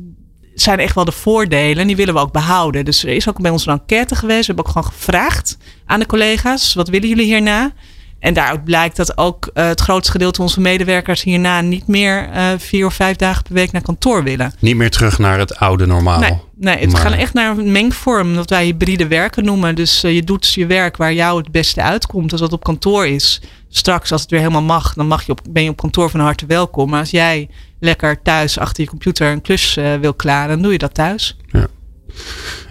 zijn 0.61 0.79
echt 0.79 0.95
wel 0.95 1.05
de 1.05 1.13
voordelen 1.13 1.77
en 1.77 1.87
die 1.87 1.97
willen 1.97 2.15
we 2.15 2.21
ook 2.21 2.33
behouden. 2.33 2.85
Dus 2.85 3.05
er 3.05 3.15
is 3.15 3.29
ook 3.29 3.41
bij 3.41 3.51
ons 3.51 3.67
een 3.67 3.73
enquête 3.73 4.15
geweest. 4.15 4.47
We 4.47 4.47
hebben 4.47 4.65
ook 4.65 4.73
gewoon 4.73 4.93
gevraagd 4.93 5.59
aan 5.87 6.01
de 6.01 6.07
collega's: 6.07 6.75
wat 6.75 6.89
willen 6.89 7.09
jullie 7.09 7.25
hierna? 7.25 7.73
En 8.21 8.35
daaruit 8.35 8.65
blijkt 8.65 8.97
dat 8.97 9.19
ook 9.19 9.51
uh, 9.55 9.67
het 9.67 9.81
grootste 9.81 10.13
gedeelte 10.13 10.37
van 10.37 10.45
onze 10.45 10.61
medewerkers 10.61 11.23
hierna 11.23 11.61
niet 11.61 11.87
meer 11.87 12.29
uh, 12.35 12.53
vier 12.59 12.87
of 12.87 12.95
vijf 12.95 13.17
dagen 13.17 13.43
per 13.43 13.55
week 13.55 13.73
naar 13.73 13.83
kantoor 13.83 14.25
willen. 14.25 14.53
Niet 14.59 14.77
meer 14.77 14.91
terug 14.91 15.19
naar 15.19 15.39
het 15.39 15.57
oude 15.57 15.87
normaal. 15.87 16.21
Nee, 16.21 16.37
nee 16.57 16.79
het 16.79 16.93
maar... 16.93 17.01
gaan 17.01 17.13
echt 17.13 17.33
naar 17.35 17.59
een 17.59 17.73
mengvorm, 17.73 18.35
wat 18.35 18.51
wij 18.51 18.65
hybride 18.65 19.07
werken 19.07 19.45
noemen. 19.45 19.75
Dus 19.75 20.05
uh, 20.05 20.15
je 20.15 20.25
doet 20.25 20.53
je 20.53 20.67
werk 20.67 20.97
waar 20.97 21.13
jou 21.13 21.39
het 21.39 21.51
beste 21.51 21.83
uitkomt, 21.83 22.33
als 22.33 22.41
dat 22.41 22.53
op 22.53 22.65
kantoor 22.65 23.07
is. 23.07 23.41
Straks, 23.69 24.13
als 24.13 24.21
het 24.21 24.31
weer 24.31 24.41
helemaal 24.41 24.63
mag, 24.63 24.95
dan 24.95 25.07
mag 25.07 25.27
je 25.27 25.33
op, 25.33 25.41
ben 25.51 25.63
je 25.63 25.71
op 25.71 25.77
kantoor 25.77 26.11
van 26.11 26.21
harte 26.21 26.47
welkom. 26.47 26.91
Maar 26.91 27.01
als 27.01 27.11
jij 27.11 27.49
lekker 27.79 28.23
thuis 28.23 28.59
achter 28.59 28.83
je 28.83 28.89
computer 28.89 29.33
een 29.33 29.43
klus 29.43 29.79
wil 30.01 30.15
klaren, 30.15 30.49
dan 30.49 30.63
doe 30.63 30.73
je 30.73 30.79
dat 30.79 30.95
thuis. 30.95 31.37
Ja. 31.47 31.67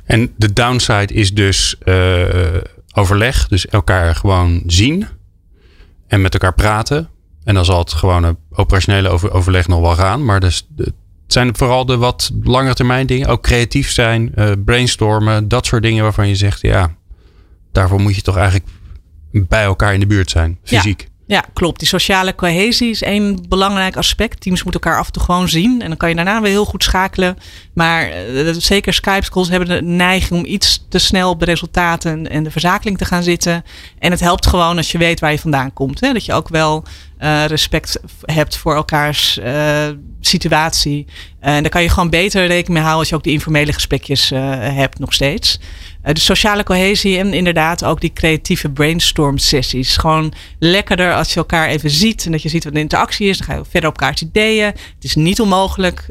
En 0.05 0.33
de 0.37 0.53
downside 0.53 1.13
is 1.13 1.33
dus 1.33 1.75
overleg, 2.93 3.47
dus 3.47 3.67
elkaar 3.67 4.15
gewoon 4.15 4.63
zien 4.65 5.07
en 6.09 6.21
met 6.21 6.33
elkaar 6.33 6.53
praten. 6.53 7.09
En 7.43 7.53
dan 7.53 7.65
zal 7.65 7.79
het 7.79 7.93
gewone 7.93 8.37
operationele 8.51 9.09
over, 9.09 9.31
overleg 9.31 9.67
nog 9.67 9.79
wel 9.79 9.95
gaan. 9.95 10.25
Maar 10.25 10.39
dus, 10.39 10.67
het 10.75 10.93
zijn 11.27 11.55
vooral 11.55 11.85
de 11.85 11.97
wat 11.97 12.31
langere 12.43 12.75
termijn 12.75 13.07
dingen. 13.07 13.27
Ook 13.27 13.43
creatief 13.43 13.91
zijn, 13.91 14.31
uh, 14.35 14.51
brainstormen, 14.65 15.47
dat 15.47 15.65
soort 15.65 15.83
dingen 15.83 16.03
waarvan 16.03 16.27
je 16.27 16.35
zegt, 16.35 16.61
ja, 16.61 16.95
daarvoor 17.71 17.99
moet 17.99 18.15
je 18.15 18.21
toch 18.21 18.37
eigenlijk 18.37 18.69
bij 19.31 19.63
elkaar 19.63 19.93
in 19.93 19.99
de 19.99 20.07
buurt 20.07 20.29
zijn, 20.29 20.57
fysiek. 20.63 21.01
Ja, 21.01 21.07
klopt. 21.53 21.79
Die 21.79 21.87
sociale 21.87 22.35
cohesie 22.35 22.89
is 22.89 23.01
één 23.01 23.45
belangrijk 23.47 23.97
aspect. 23.97 24.41
Teams 24.41 24.63
moeten 24.63 24.81
elkaar 24.81 24.99
af 24.99 25.05
en 25.05 25.11
toe 25.11 25.23
gewoon 25.23 25.49
zien. 25.49 25.81
En 25.81 25.87
dan 25.87 25.97
kan 25.97 26.09
je 26.09 26.15
daarna 26.15 26.41
weer 26.41 26.51
heel 26.51 26.65
goed 26.65 26.83
schakelen. 26.83 27.37
Maar 27.73 28.09
uh, 28.33 28.53
zeker 28.57 28.93
Skype 28.93 29.29
calls 29.29 29.49
hebben 29.49 29.69
de 29.69 29.81
neiging 29.81 30.39
om 30.39 30.45
iets 30.45 30.85
te 30.89 30.97
snel 30.97 31.29
op 31.29 31.39
de 31.39 31.45
resultaten 31.45 32.29
en 32.29 32.43
de 32.43 32.51
verzakeling 32.51 32.97
te 32.97 33.05
gaan 33.05 33.23
zitten. 33.23 33.65
En 33.99 34.11
het 34.11 34.19
helpt 34.19 34.47
gewoon 34.47 34.77
als 34.77 34.91
je 34.91 34.97
weet 34.97 35.19
waar 35.19 35.31
je 35.31 35.39
vandaan 35.39 35.73
komt. 35.73 35.99
Hè? 35.99 36.13
Dat 36.13 36.25
je 36.25 36.33
ook 36.33 36.49
wel 36.49 36.83
uh, 37.19 37.45
respect 37.45 37.99
hebt 38.21 38.57
voor 38.57 38.75
elkaars 38.75 39.39
uh, 39.43 39.87
situatie. 40.21 41.05
En 41.39 41.61
daar 41.61 41.71
kan 41.71 41.81
je 41.81 41.89
gewoon 41.89 42.09
beter 42.09 42.41
rekening 42.41 42.67
mee 42.67 42.77
houden 42.77 42.99
als 42.99 43.09
je 43.09 43.15
ook 43.15 43.23
die 43.23 43.33
informele 43.33 43.73
gesprekjes 43.73 44.29
hebt 44.29 44.99
nog 44.99 45.13
steeds. 45.13 45.59
De 46.01 46.19
sociale 46.19 46.63
cohesie 46.63 47.17
en 47.17 47.33
inderdaad 47.33 47.83
ook 47.83 48.01
die 48.01 48.13
creatieve 48.13 48.69
brainstorm 48.69 49.37
sessies. 49.37 49.97
Gewoon 49.97 50.33
lekkerder 50.59 51.13
als 51.13 51.33
je 51.33 51.39
elkaar 51.39 51.67
even 51.67 51.89
ziet 51.89 52.25
en 52.25 52.31
dat 52.31 52.41
je 52.41 52.49
ziet 52.49 52.63
wat 52.63 52.73
de 52.73 52.79
interactie 52.79 53.29
is. 53.29 53.37
Dan 53.37 53.47
ga 53.47 53.53
je 53.55 53.61
verder 53.69 53.89
op 53.89 54.01
elkaars 54.01 54.21
ideeën. 54.21 54.65
Het 54.65 55.03
is 55.03 55.15
niet 55.15 55.41
onmogelijk 55.41 56.05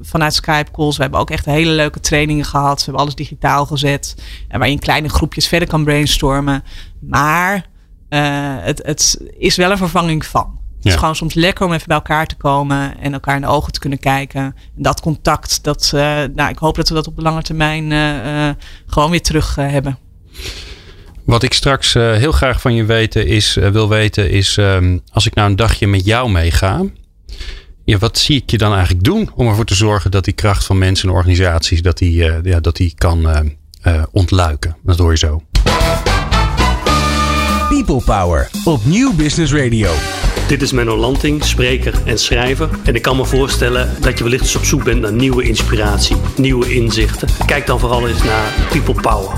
vanuit 0.00 0.34
Skype 0.34 0.70
calls. 0.72 0.96
We 0.96 1.02
hebben 1.02 1.20
ook 1.20 1.30
echt 1.30 1.44
hele 1.44 1.70
leuke 1.70 2.00
trainingen 2.00 2.44
gehad. 2.44 2.78
We 2.78 2.84
hebben 2.84 3.02
alles 3.02 3.14
digitaal 3.14 3.66
gezet. 3.66 4.14
En 4.48 4.58
waar 4.58 4.68
je 4.68 4.74
in 4.74 4.80
kleine 4.80 5.08
groepjes 5.08 5.48
verder 5.48 5.68
kan 5.68 5.84
brainstormen. 5.84 6.64
Maar 7.00 7.66
het, 8.08 8.82
het 8.84 9.20
is 9.38 9.56
wel 9.56 9.70
een 9.70 9.76
vervanging 9.76 10.26
van. 10.26 10.58
Het 10.76 10.94
is 10.94 11.00
gewoon 11.00 11.16
soms 11.16 11.34
lekker 11.34 11.66
om 11.66 11.72
even 11.72 11.86
bij 11.86 11.96
elkaar 11.96 12.26
te 12.26 12.36
komen 12.36 12.98
en 12.98 13.12
elkaar 13.12 13.34
in 13.34 13.40
de 13.40 13.46
ogen 13.46 13.72
te 13.72 13.78
kunnen 13.78 13.98
kijken. 13.98 14.40
En 14.42 14.82
dat 14.82 15.00
contact, 15.00 15.64
dat, 15.64 15.92
uh, 15.94 16.00
nou, 16.34 16.50
ik 16.50 16.58
hoop 16.58 16.76
dat 16.76 16.88
we 16.88 16.94
dat 16.94 17.06
op 17.06 17.16
de 17.16 17.22
lange 17.22 17.42
termijn 17.42 17.90
uh, 17.90 18.50
gewoon 18.86 19.10
weer 19.10 19.22
terug 19.22 19.54
hebben. 19.54 19.98
Wat 21.24 21.42
ik 21.42 21.52
straks 21.52 21.92
heel 21.94 22.32
graag 22.32 22.60
van 22.60 22.74
je 22.74 22.84
weten 22.84 23.26
is, 23.26 23.54
wil 23.54 23.88
weten 23.88 24.30
is, 24.30 24.56
um, 24.56 25.02
als 25.12 25.26
ik 25.26 25.34
nou 25.34 25.50
een 25.50 25.56
dagje 25.56 25.86
met 25.86 26.04
jou 26.04 26.30
meega, 26.30 26.84
ja, 27.84 27.98
wat 27.98 28.18
zie 28.18 28.36
ik 28.36 28.50
je 28.50 28.58
dan 28.58 28.72
eigenlijk 28.72 29.04
doen 29.04 29.30
om 29.34 29.48
ervoor 29.48 29.64
te 29.64 29.74
zorgen 29.74 30.10
dat 30.10 30.24
die 30.24 30.34
kracht 30.34 30.64
van 30.64 30.78
mensen 30.78 31.08
en 31.08 31.14
organisaties 31.14 31.82
dat 31.82 31.98
die, 31.98 32.24
ja, 32.42 32.60
dat 32.60 32.76
die 32.76 32.94
kan 32.94 33.28
ontluiken? 34.12 34.76
Dat 34.82 34.98
hoor 34.98 35.10
je 35.10 35.18
zo. 35.18 35.42
People 37.86 38.14
Power 38.14 38.48
op 38.64 38.84
Nieuw 38.84 39.14
Business 39.14 39.52
Radio. 39.52 39.90
Dit 40.48 40.62
is 40.62 40.72
Menno 40.72 40.96
Lanting, 40.96 41.44
spreker 41.44 41.94
en 42.04 42.18
schrijver. 42.18 42.68
En 42.84 42.94
ik 42.94 43.02
kan 43.02 43.16
me 43.16 43.24
voorstellen 43.24 43.96
dat 44.00 44.18
je 44.18 44.24
wellicht 44.24 44.42
eens 44.42 44.56
op 44.56 44.64
zoek 44.64 44.84
bent 44.84 45.00
naar 45.00 45.12
nieuwe 45.12 45.42
inspiratie, 45.42 46.16
nieuwe 46.36 46.74
inzichten. 46.74 47.28
Kijk 47.46 47.66
dan 47.66 47.80
vooral 47.80 48.08
eens 48.08 48.22
naar 48.22 48.52
People 48.70 49.00
Power. 49.00 49.34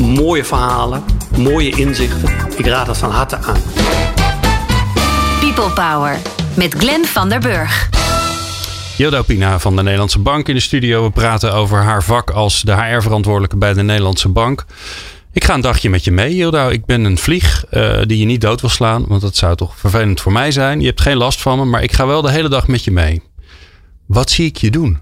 Mooie 0.00 0.44
verhalen, 0.44 1.04
mooie 1.36 1.70
inzichten. 1.70 2.34
Ik 2.56 2.66
raad 2.66 2.86
het 2.86 2.96
van 2.96 3.10
harte 3.10 3.36
aan. 3.36 3.60
People 5.40 5.70
Power 5.70 6.18
met 6.56 6.74
Glenn 6.74 7.04
van 7.04 7.28
der 7.28 7.40
Burg. 7.40 7.88
Jilda 8.96 9.22
Pina 9.22 9.58
van 9.58 9.76
de 9.76 9.82
Nederlandse 9.82 10.18
Bank 10.18 10.48
in 10.48 10.54
de 10.54 10.60
studio. 10.60 11.04
We 11.04 11.10
praten 11.10 11.52
over 11.54 11.82
haar 11.82 12.02
vak 12.02 12.30
als 12.30 12.60
de 12.60 12.72
HR-verantwoordelijke 12.72 13.56
bij 13.56 13.72
de 13.72 13.82
Nederlandse 13.82 14.28
Bank. 14.28 14.64
Ik 15.34 15.44
ga 15.44 15.54
een 15.54 15.60
dagje 15.60 15.90
met 15.90 16.04
je 16.04 16.10
mee, 16.10 16.32
Hilda. 16.32 16.70
Ik 16.70 16.84
ben 16.84 17.04
een 17.04 17.18
vlieg 17.18 17.64
uh, 17.70 18.02
die 18.06 18.18
je 18.18 18.24
niet 18.24 18.40
dood 18.40 18.60
wil 18.60 18.70
slaan. 18.70 19.04
Want 19.08 19.20
dat 19.20 19.36
zou 19.36 19.56
toch 19.56 19.78
vervelend 19.78 20.20
voor 20.20 20.32
mij 20.32 20.50
zijn. 20.50 20.80
Je 20.80 20.86
hebt 20.86 21.00
geen 21.00 21.16
last 21.16 21.40
van 21.40 21.58
me, 21.58 21.64
maar 21.64 21.82
ik 21.82 21.92
ga 21.92 22.06
wel 22.06 22.22
de 22.22 22.30
hele 22.30 22.48
dag 22.48 22.68
met 22.68 22.84
je 22.84 22.90
mee. 22.90 23.22
Wat 24.06 24.30
zie 24.30 24.46
ik 24.46 24.56
je 24.56 24.70
doen? 24.70 24.98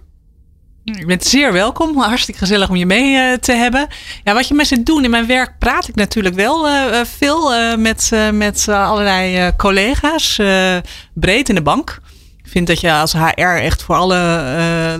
Je 0.84 1.06
bent 1.06 1.24
zeer 1.24 1.52
welkom. 1.52 1.98
Hartstikke 1.98 2.40
gezellig 2.40 2.68
om 2.68 2.76
je 2.76 2.86
mee 2.86 3.14
uh, 3.14 3.32
te 3.36 3.52
hebben. 3.52 3.86
Ja, 4.24 4.34
wat 4.34 4.48
je 4.48 4.54
met 4.54 4.66
ze 4.66 4.82
doen 4.82 5.04
in 5.04 5.10
mijn 5.10 5.26
werk 5.26 5.58
praat 5.58 5.88
ik 5.88 5.94
natuurlijk 5.94 6.34
wel 6.34 6.68
uh, 6.68 7.00
veel 7.04 7.76
met, 7.76 8.10
met 8.32 8.68
allerlei 8.68 9.56
collega's. 9.56 10.36
breed 11.14 11.48
in 11.48 11.54
de 11.54 11.62
bank. 11.62 12.00
Ik 12.44 12.50
vind 12.50 12.66
dat 12.66 12.80
je 12.80 12.92
als 12.92 13.12
HR 13.12 13.40
echt 13.40 13.82
voor 13.82 13.94
alle 13.94 14.18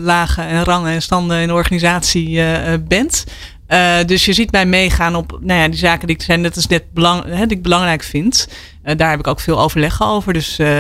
lagen 0.02 0.46
en 0.46 0.64
rangen 0.64 0.92
en 0.92 1.02
standen 1.02 1.40
in 1.40 1.48
de 1.48 1.54
organisatie 1.54 2.42
bent. 2.78 3.24
Uh, 3.72 3.96
dus 4.06 4.24
je 4.24 4.32
ziet 4.32 4.52
mij 4.52 4.66
meegaan 4.66 5.14
op 5.14 5.38
nou 5.40 5.60
ja, 5.60 5.68
die 5.68 5.78
zaken 5.78 6.06
die 6.06 6.16
ik 6.16 6.22
zijn, 6.22 6.42
dat 6.42 6.56
is 6.56 6.66
net 6.66 6.92
belang, 6.92 7.24
hè, 7.24 7.46
die 7.46 7.56
ik 7.56 7.62
belangrijk 7.62 8.02
vind. 8.02 8.48
Uh, 8.84 8.96
daar 8.96 9.10
heb 9.10 9.18
ik 9.18 9.26
ook 9.26 9.40
veel 9.40 9.60
overleg 9.60 10.02
over. 10.02 10.32
Dus 10.32 10.58
uh, 10.58 10.78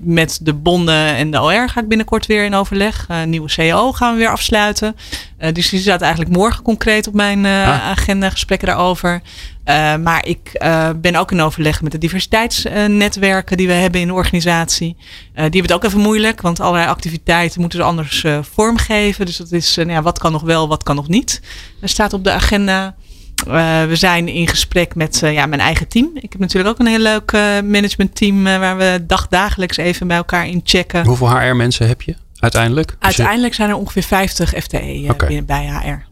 met 0.00 0.38
de 0.42 0.54
bonden 0.54 1.14
en 1.14 1.30
de 1.30 1.42
OR 1.42 1.68
ga 1.68 1.80
ik 1.80 1.88
binnenkort 1.88 2.26
weer 2.26 2.44
in 2.44 2.54
overleg. 2.54 3.06
Nieuwe 3.24 3.48
CEO 3.48 3.92
gaan 3.92 4.12
we 4.12 4.18
weer 4.18 4.30
afsluiten. 4.30 4.96
Dus 5.52 5.68
die 5.68 5.80
staat 5.80 6.00
eigenlijk 6.00 6.32
morgen 6.32 6.62
concreet 6.62 7.06
op 7.06 7.14
mijn 7.14 7.44
uh, 7.44 7.88
agenda, 7.88 8.30
gesprekken 8.30 8.68
daarover. 8.68 9.20
Maar 10.02 10.26
ik 10.26 10.62
ben 10.96 11.16
ook 11.16 11.32
in 11.32 11.40
overleg 11.40 11.82
met 11.82 11.92
de 11.92 11.98
diversiteitsnetwerken 11.98 13.56
die 13.56 13.66
we 13.66 13.72
hebben 13.72 14.00
in 14.00 14.06
de 14.06 14.12
organisatie. 14.12 14.96
die 15.34 15.42
hebben 15.42 15.62
het 15.62 15.72
ook 15.72 15.84
even 15.84 16.00
moeilijk, 16.00 16.40
want 16.40 16.60
allerlei 16.60 16.88
activiteiten 16.88 17.60
moeten 17.60 17.78
ze 17.78 17.84
anders 17.84 18.24
vormgeven. 18.40 19.26
Dus 19.26 19.36
dat 19.36 19.52
is, 19.52 19.76
nou 19.76 19.90
ja, 19.90 20.02
wat 20.02 20.18
kan 20.18 20.32
nog 20.32 20.42
wel, 20.42 20.68
wat 20.68 20.82
kan 20.82 20.96
nog 20.96 21.08
niet. 21.08 21.40
Dat 21.80 21.90
staat 21.90 22.12
op 22.12 22.24
de 22.24 22.32
agenda. 22.32 22.94
We 23.88 23.90
zijn 23.92 24.28
in 24.28 24.48
gesprek 24.48 24.94
met 24.94 25.18
ja, 25.24 25.46
mijn 25.46 25.60
eigen 25.60 25.88
team. 25.88 26.10
Ik 26.14 26.32
heb 26.32 26.40
natuurlijk 26.40 26.70
ook 26.70 26.78
een 26.78 26.92
heel 26.92 26.98
leuk 26.98 27.32
managementteam 27.64 28.44
waar 28.44 28.76
we 28.76 29.04
dagdagelijks 29.06 29.76
even 29.76 30.06
bij 30.06 30.16
elkaar 30.16 30.46
in 30.46 30.60
checken. 30.64 31.06
Hoeveel 31.06 31.38
HR-mensen 31.38 31.88
heb 31.88 32.02
je 32.02 32.14
uiteindelijk? 32.38 32.96
Uiteindelijk 32.98 33.54
zijn 33.54 33.68
er 33.68 33.76
ongeveer 33.76 34.02
50 34.02 34.54
FTE 34.62 35.06
okay. 35.08 35.28
binnen, 35.28 35.46
bij 35.46 35.66
HR. 35.66 36.08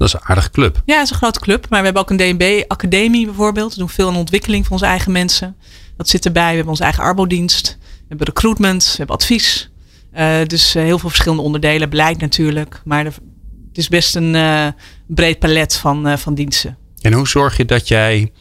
Dat 0.00 0.08
is 0.08 0.14
een 0.14 0.28
aardige 0.28 0.50
club. 0.50 0.82
Ja, 0.84 0.94
het 0.94 1.04
is 1.04 1.10
een 1.10 1.16
grote 1.16 1.40
club. 1.40 1.66
Maar 1.68 1.78
we 1.78 1.84
hebben 1.84 2.02
ook 2.02 2.10
een 2.10 2.16
DNB-academie 2.16 3.24
bijvoorbeeld. 3.24 3.72
We 3.72 3.78
doen 3.78 3.88
veel 3.88 4.08
aan 4.08 4.16
ontwikkeling 4.16 4.64
van 4.64 4.72
onze 4.72 4.84
eigen 4.84 5.12
mensen. 5.12 5.56
Dat 5.96 6.08
zit 6.08 6.24
erbij. 6.24 6.48
We 6.48 6.54
hebben 6.54 6.68
onze 6.68 6.82
eigen 6.82 7.02
arbodienst. 7.02 7.78
We 7.80 8.04
hebben 8.08 8.26
recruitment. 8.26 8.84
We 8.84 8.96
hebben 8.96 9.16
advies. 9.16 9.70
dus 10.46 10.72
heel 10.72 10.98
veel 10.98 11.08
verschillende 11.08 11.42
onderdelen. 11.42 11.90
Beleid 11.90 12.20
natuurlijk. 12.20 12.80
Maar 12.84 13.04
de, 13.04 13.10
het 13.68 13.78
is 13.78 13.88
best 13.88 14.16
een 14.16 14.34
uh, 14.34 14.66
breed 15.06 15.38
palet 15.38 15.76
van, 15.76 16.08
uh, 16.08 16.16
van 16.16 16.34
diensten. 16.34 16.76
En 17.00 17.12
hoe 17.12 17.28
zorg 17.28 17.56
je 17.56 17.64
dat 17.64 17.88
jij 17.88 18.32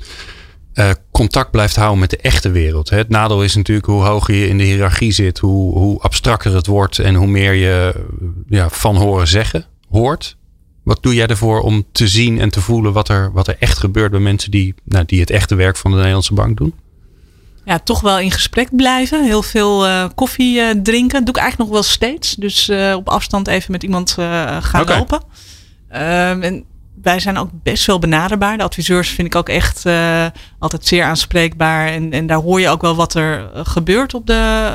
contact 1.12 1.52
blijft 1.52 1.76
houden 1.76 2.00
met 2.00 2.10
de 2.10 2.18
echte 2.18 2.52
wereld? 2.52 2.90
Het 2.90 3.10
nadeel 3.10 3.44
is 3.44 3.56
natuurlijk 3.56 3.88
hoe 3.88 4.04
hoger 4.04 4.34
je 4.34 4.48
in 4.48 4.58
de 4.58 4.64
hiërarchie 4.64 5.12
zit, 5.12 5.38
hoe, 5.38 5.78
hoe 5.78 6.00
abstracter 6.00 6.56
het 6.56 6.68
wordt 6.68 7.00
en 7.00 7.16
hoe 7.16 7.28
meer 7.28 7.54
je 7.54 8.06
ja, 8.48 8.70
van 8.70 8.96
horen 8.96 9.28
zeggen 9.28 9.66
hoort. 9.90 10.38
Wat 10.90 11.04
doe 11.04 11.16
jij 11.16 11.28
ervoor 11.28 11.62
om 11.62 11.84
te 11.92 12.08
zien 12.08 12.40
en 12.40 12.50
te 12.50 12.62
voelen 12.62 12.94
wat 12.94 13.10
er, 13.10 13.32
wat 13.32 13.48
er 13.48 13.56
echt 13.60 13.78
gebeurt 13.78 14.12
bij 14.12 14.20
mensen 14.20 14.52
die, 14.52 14.76
nou, 14.84 15.06
die 15.06 15.20
het 15.20 15.30
echte 15.30 15.56
werk 15.56 15.78
van 15.78 15.92
de 15.92 15.98
Nederlandse 15.98 16.34
bank 16.34 16.58
doen? 16.58 16.74
ja, 17.66 17.80
toch 17.80 18.02
wel 18.02 18.20
in 18.20 18.32
gesprek 18.32 18.76
blijven. 18.76 19.24
Heel 19.24 19.44
veel 19.44 19.88
uh, 19.88 20.06
koffie 20.16 20.60
uh, 20.60 20.70
drinken. 20.70 21.16
Dat 21.18 21.26
doe 21.26 21.36
ik 21.36 21.42
eigenlijk 21.42 21.58
nog 21.58 21.70
wel 21.70 21.84
steeds. 21.84 22.36
Dus 22.36 22.70
uh, 22.70 22.94
op 22.96 23.10
afstand 23.10 23.48
even 23.48 23.72
met 23.72 23.84
iemand 23.84 24.12
gaan 24.12 24.82
okay. 24.82 24.98
lopen. 24.98 25.22
Um, 25.92 26.42
en 26.42 26.64
wij 27.02 27.20
zijn 27.20 27.38
ook 27.38 27.50
best 27.64 27.86
wel 27.86 28.00
benaderbaar. 28.00 28.58
De 28.58 28.64
adviseurs 28.64 29.10
vind 29.10 29.28
ik 29.28 29.36
ook 29.36 29.50
echt 29.50 29.86
uh, 29.86 30.26
altijd 30.60 30.86
zeer 30.86 31.04
aanspreekbaar. 31.04 31.88
En, 31.88 32.12
en 32.12 32.28
daar 32.28 32.38
hoor 32.38 32.60
je 32.60 32.70
ook 32.70 32.82
wel 32.82 32.96
wat 32.96 33.14
er 33.14 33.50
eh, 33.54 33.62
gebeurt 33.64 34.14
op 34.14 34.28
de, 34.28 34.72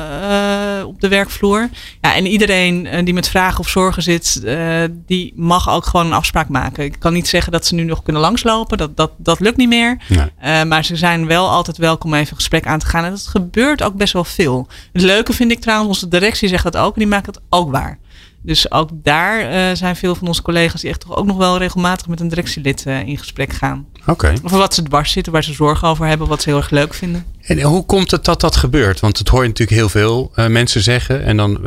uh, 0.79 0.87
op 0.87 1.01
de 1.01 1.07
werkvloer. 1.07 1.69
Ja, 2.01 2.15
en 2.15 2.25
iedereen 2.25 3.05
die 3.05 3.13
met 3.13 3.29
vragen 3.29 3.59
of 3.59 3.69
zorgen 3.69 4.03
zit, 4.03 4.41
uh, 4.43 4.83
die 5.05 5.33
mag 5.35 5.69
ook 5.69 5.85
gewoon 5.85 6.05
een 6.05 6.13
afspraak 6.13 6.49
maken. 6.49 6.83
Ik 6.83 6.99
kan 6.99 7.13
niet 7.13 7.27
zeggen 7.27 7.51
dat 7.51 7.65
ze 7.65 7.75
nu 7.75 7.83
nog 7.83 8.03
kunnen 8.03 8.21
langslopen. 8.21 8.77
Dat, 8.77 8.97
dat, 8.97 9.11
dat 9.17 9.39
lukt 9.39 9.57
niet 9.57 9.69
meer. 9.69 9.97
Nee. 10.07 10.65
maar 10.65 10.85
ze 10.85 10.95
zijn 10.95 11.27
wel 11.27 11.49
altijd 11.49 11.77
welkom 11.77 12.13
even 12.13 12.29
een 12.29 12.35
gesprek 12.35 12.65
aan 12.65 12.79
te 12.79 12.85
gaan. 12.85 13.03
En 13.03 13.09
dat 13.09 13.27
gebeurt 13.27 13.83
ook 13.83 13.95
best 13.95 14.13
wel 14.13 14.23
veel. 14.23 14.67
Het 14.93 15.01
leuke 15.01 15.33
vind 15.33 15.51
ik 15.51 15.59
trouwens, 15.59 15.89
onze 15.89 16.07
directie 16.07 16.47
zegt 16.47 16.63
dat 16.63 16.77
ook. 16.77 16.93
En 16.93 16.99
die 16.99 17.07
maakt 17.07 17.25
het 17.25 17.39
ook 17.49 17.71
waar. 17.71 17.97
Dus 18.45 18.71
ook 18.71 18.89
daar 18.93 19.41
uh, 19.41 19.75
zijn 19.75 19.95
veel 19.95 20.15
van 20.15 20.27
onze 20.27 20.41
collega's 20.41 20.81
die 20.81 20.89
echt 20.89 20.99
toch 20.99 21.15
ook 21.15 21.25
nog 21.25 21.37
wel 21.37 21.57
regelmatig 21.57 22.07
met 22.07 22.19
een 22.19 22.27
directielid 22.27 22.83
uh, 22.87 23.07
in 23.07 23.17
gesprek 23.17 23.53
gaan. 23.53 23.85
Oké. 23.99 24.11
Okay. 24.11 24.37
Over 24.43 24.57
wat 24.57 24.73
ze 24.73 24.83
dwars 24.83 25.11
zitten, 25.11 25.31
waar 25.33 25.43
ze 25.43 25.53
zorgen 25.53 25.87
over 25.87 26.07
hebben, 26.07 26.27
wat 26.27 26.41
ze 26.41 26.49
heel 26.49 26.57
erg 26.57 26.69
leuk 26.69 26.93
vinden. 26.93 27.25
En 27.41 27.61
hoe 27.61 27.85
komt 27.85 28.11
het 28.11 28.25
dat 28.25 28.41
dat 28.41 28.55
gebeurt? 28.55 28.99
Want 28.99 29.17
het 29.17 29.27
hoor 29.27 29.41
je 29.41 29.47
natuurlijk 29.47 29.77
heel 29.77 29.89
veel 29.89 30.31
uh, 30.35 30.47
mensen 30.47 30.81
zeggen. 30.81 31.23
En 31.23 31.37
dan 31.37 31.59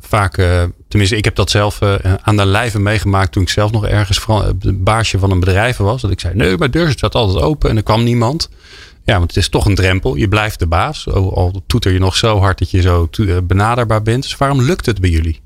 vaak, 0.00 0.34
tenminste, 0.88 1.16
ik 1.16 1.24
heb 1.24 1.34
dat 1.34 1.50
zelf 1.50 1.82
aan 2.22 2.36
de 2.36 2.46
lijve 2.46 2.78
meegemaakt 2.78 3.32
toen 3.32 3.42
ik 3.42 3.48
zelf 3.48 3.70
nog 3.70 3.86
ergens 3.86 4.26
baasje 4.74 5.18
van 5.18 5.30
een 5.30 5.40
bedrijf 5.40 5.76
was. 5.76 6.02
Dat 6.02 6.10
ik 6.10 6.20
zei: 6.20 6.34
nee, 6.34 6.58
mijn 6.58 6.70
deur 6.70 6.90
staat 6.90 7.14
altijd 7.14 7.44
open 7.44 7.70
en 7.70 7.76
er 7.76 7.82
kwam 7.82 8.02
niemand. 8.02 8.48
Ja, 9.04 9.18
want 9.18 9.28
het 9.28 9.36
is 9.36 9.48
toch 9.48 9.66
een 9.66 9.74
drempel. 9.74 10.14
Je 10.14 10.28
blijft 10.28 10.58
de 10.58 10.66
baas. 10.66 11.08
Al 11.08 11.62
toeter 11.66 11.92
je 11.92 11.98
nog 11.98 12.16
zo 12.16 12.38
hard 12.38 12.58
dat 12.58 12.70
je 12.70 12.80
zo 12.80 13.08
benaderbaar 13.42 14.02
bent. 14.02 14.22
Dus 14.22 14.36
waarom 14.36 14.62
lukt 14.62 14.86
het 14.86 15.00
bij 15.00 15.10
jullie? 15.10 15.40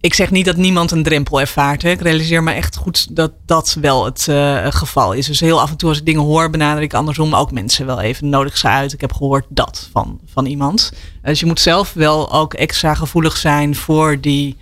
Ik 0.00 0.14
zeg 0.14 0.30
niet 0.30 0.44
dat 0.44 0.56
niemand 0.56 0.90
een 0.90 1.02
drempel 1.02 1.40
ervaart. 1.40 1.82
Hè. 1.82 1.90
Ik 1.90 2.00
realiseer 2.00 2.42
me 2.42 2.52
echt 2.52 2.76
goed 2.76 3.16
dat 3.16 3.32
dat 3.46 3.76
wel 3.80 4.04
het 4.04 4.26
uh, 4.30 4.66
geval 4.68 5.12
is. 5.12 5.26
Dus 5.26 5.40
heel 5.40 5.60
af 5.60 5.70
en 5.70 5.76
toe 5.76 5.88
als 5.88 5.98
ik 5.98 6.06
dingen 6.06 6.22
hoor, 6.22 6.50
benader 6.50 6.82
ik 6.82 6.94
andersom 6.94 7.34
ook 7.34 7.52
mensen 7.52 7.86
wel 7.86 8.00
even. 8.00 8.28
Nodig 8.28 8.56
ze 8.56 8.68
uit. 8.68 8.92
Ik 8.92 9.00
heb 9.00 9.12
gehoord 9.12 9.46
dat 9.48 9.88
van, 9.92 10.20
van 10.32 10.46
iemand. 10.46 10.92
Dus 11.22 11.40
je 11.40 11.46
moet 11.46 11.60
zelf 11.60 11.92
wel 11.92 12.32
ook 12.32 12.54
extra 12.54 12.94
gevoelig 12.94 13.36
zijn 13.36 13.76
voor 13.76 14.20
die 14.20 14.56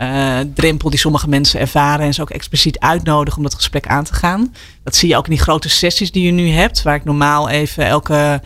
uh, 0.00 0.38
drempel 0.54 0.90
die 0.90 0.98
sommige 0.98 1.28
mensen 1.28 1.60
ervaren. 1.60 2.06
En 2.06 2.14
ze 2.14 2.22
ook 2.22 2.30
expliciet 2.30 2.78
uitnodigen 2.78 3.38
om 3.38 3.44
dat 3.44 3.54
gesprek 3.54 3.86
aan 3.86 4.04
te 4.04 4.14
gaan. 4.14 4.54
Dat 4.82 4.96
zie 4.96 5.08
je 5.08 5.16
ook 5.16 5.24
in 5.24 5.30
die 5.30 5.40
grote 5.40 5.68
sessies 5.68 6.12
die 6.12 6.24
je 6.24 6.32
nu 6.32 6.48
hebt. 6.48 6.82
Waar 6.82 6.94
ik 6.94 7.04
normaal 7.04 7.48
even 7.48 7.86
elke 7.86 8.42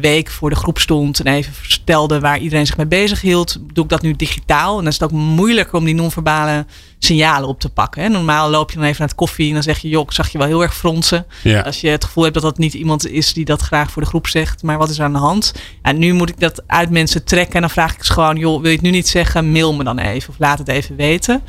week 0.00 0.30
voor 0.30 0.50
de 0.50 0.56
groep 0.56 0.78
stond 0.78 1.20
en 1.20 1.34
even 1.34 1.52
vertelde 1.52 2.20
waar 2.20 2.38
iedereen 2.38 2.66
zich 2.66 2.76
mee 2.76 2.86
bezig 2.86 3.20
hield, 3.20 3.58
doe 3.72 3.84
ik 3.84 3.90
dat 3.90 4.02
nu 4.02 4.16
digitaal. 4.16 4.70
En 4.70 4.78
dan 4.78 4.92
is 4.92 4.98
het 4.98 5.02
ook 5.02 5.18
moeilijker 5.18 5.78
om 5.78 5.84
die 5.84 5.94
non-verbale 5.94 6.66
signalen 6.98 7.48
op 7.48 7.60
te 7.60 7.68
pakken. 7.68 8.02
Hè. 8.02 8.08
Normaal 8.08 8.50
loop 8.50 8.70
je 8.70 8.76
dan 8.76 8.84
even 8.84 8.98
naar 8.98 9.08
het 9.08 9.16
koffie 9.16 9.48
en 9.48 9.54
dan 9.54 9.62
zeg 9.62 9.78
je, 9.78 9.88
joh, 9.88 10.02
ik 10.02 10.12
zag 10.12 10.28
je 10.28 10.38
wel 10.38 10.46
heel 10.46 10.62
erg 10.62 10.76
fronsen. 10.76 11.26
Ja. 11.42 11.60
Als 11.60 11.80
je 11.80 11.88
het 11.88 12.04
gevoel 12.04 12.22
hebt 12.22 12.34
dat 12.34 12.42
dat 12.42 12.58
niet 12.58 12.74
iemand 12.74 13.06
is 13.06 13.32
die 13.32 13.44
dat 13.44 13.60
graag 13.60 13.90
voor 13.90 14.02
de 14.02 14.08
groep 14.08 14.26
zegt, 14.26 14.62
maar 14.62 14.78
wat 14.78 14.90
is 14.90 14.98
er 14.98 15.04
aan 15.04 15.12
de 15.12 15.18
hand? 15.18 15.54
En 15.82 15.98
nu 15.98 16.12
moet 16.12 16.28
ik 16.28 16.40
dat 16.40 16.62
uit 16.66 16.90
mensen 16.90 17.24
trekken 17.24 17.54
en 17.54 17.60
dan 17.60 17.70
vraag 17.70 17.94
ik 17.94 18.04
ze 18.04 18.12
gewoon, 18.12 18.36
joh, 18.36 18.60
wil 18.60 18.70
je 18.70 18.76
het 18.76 18.84
nu 18.84 18.90
niet 18.90 19.08
zeggen? 19.08 19.52
Mail 19.52 19.74
me 19.74 19.84
dan 19.84 19.98
even 19.98 20.30
of 20.30 20.38
laat 20.38 20.58
het 20.58 20.68
even 20.68 20.96
weten. 20.96 21.42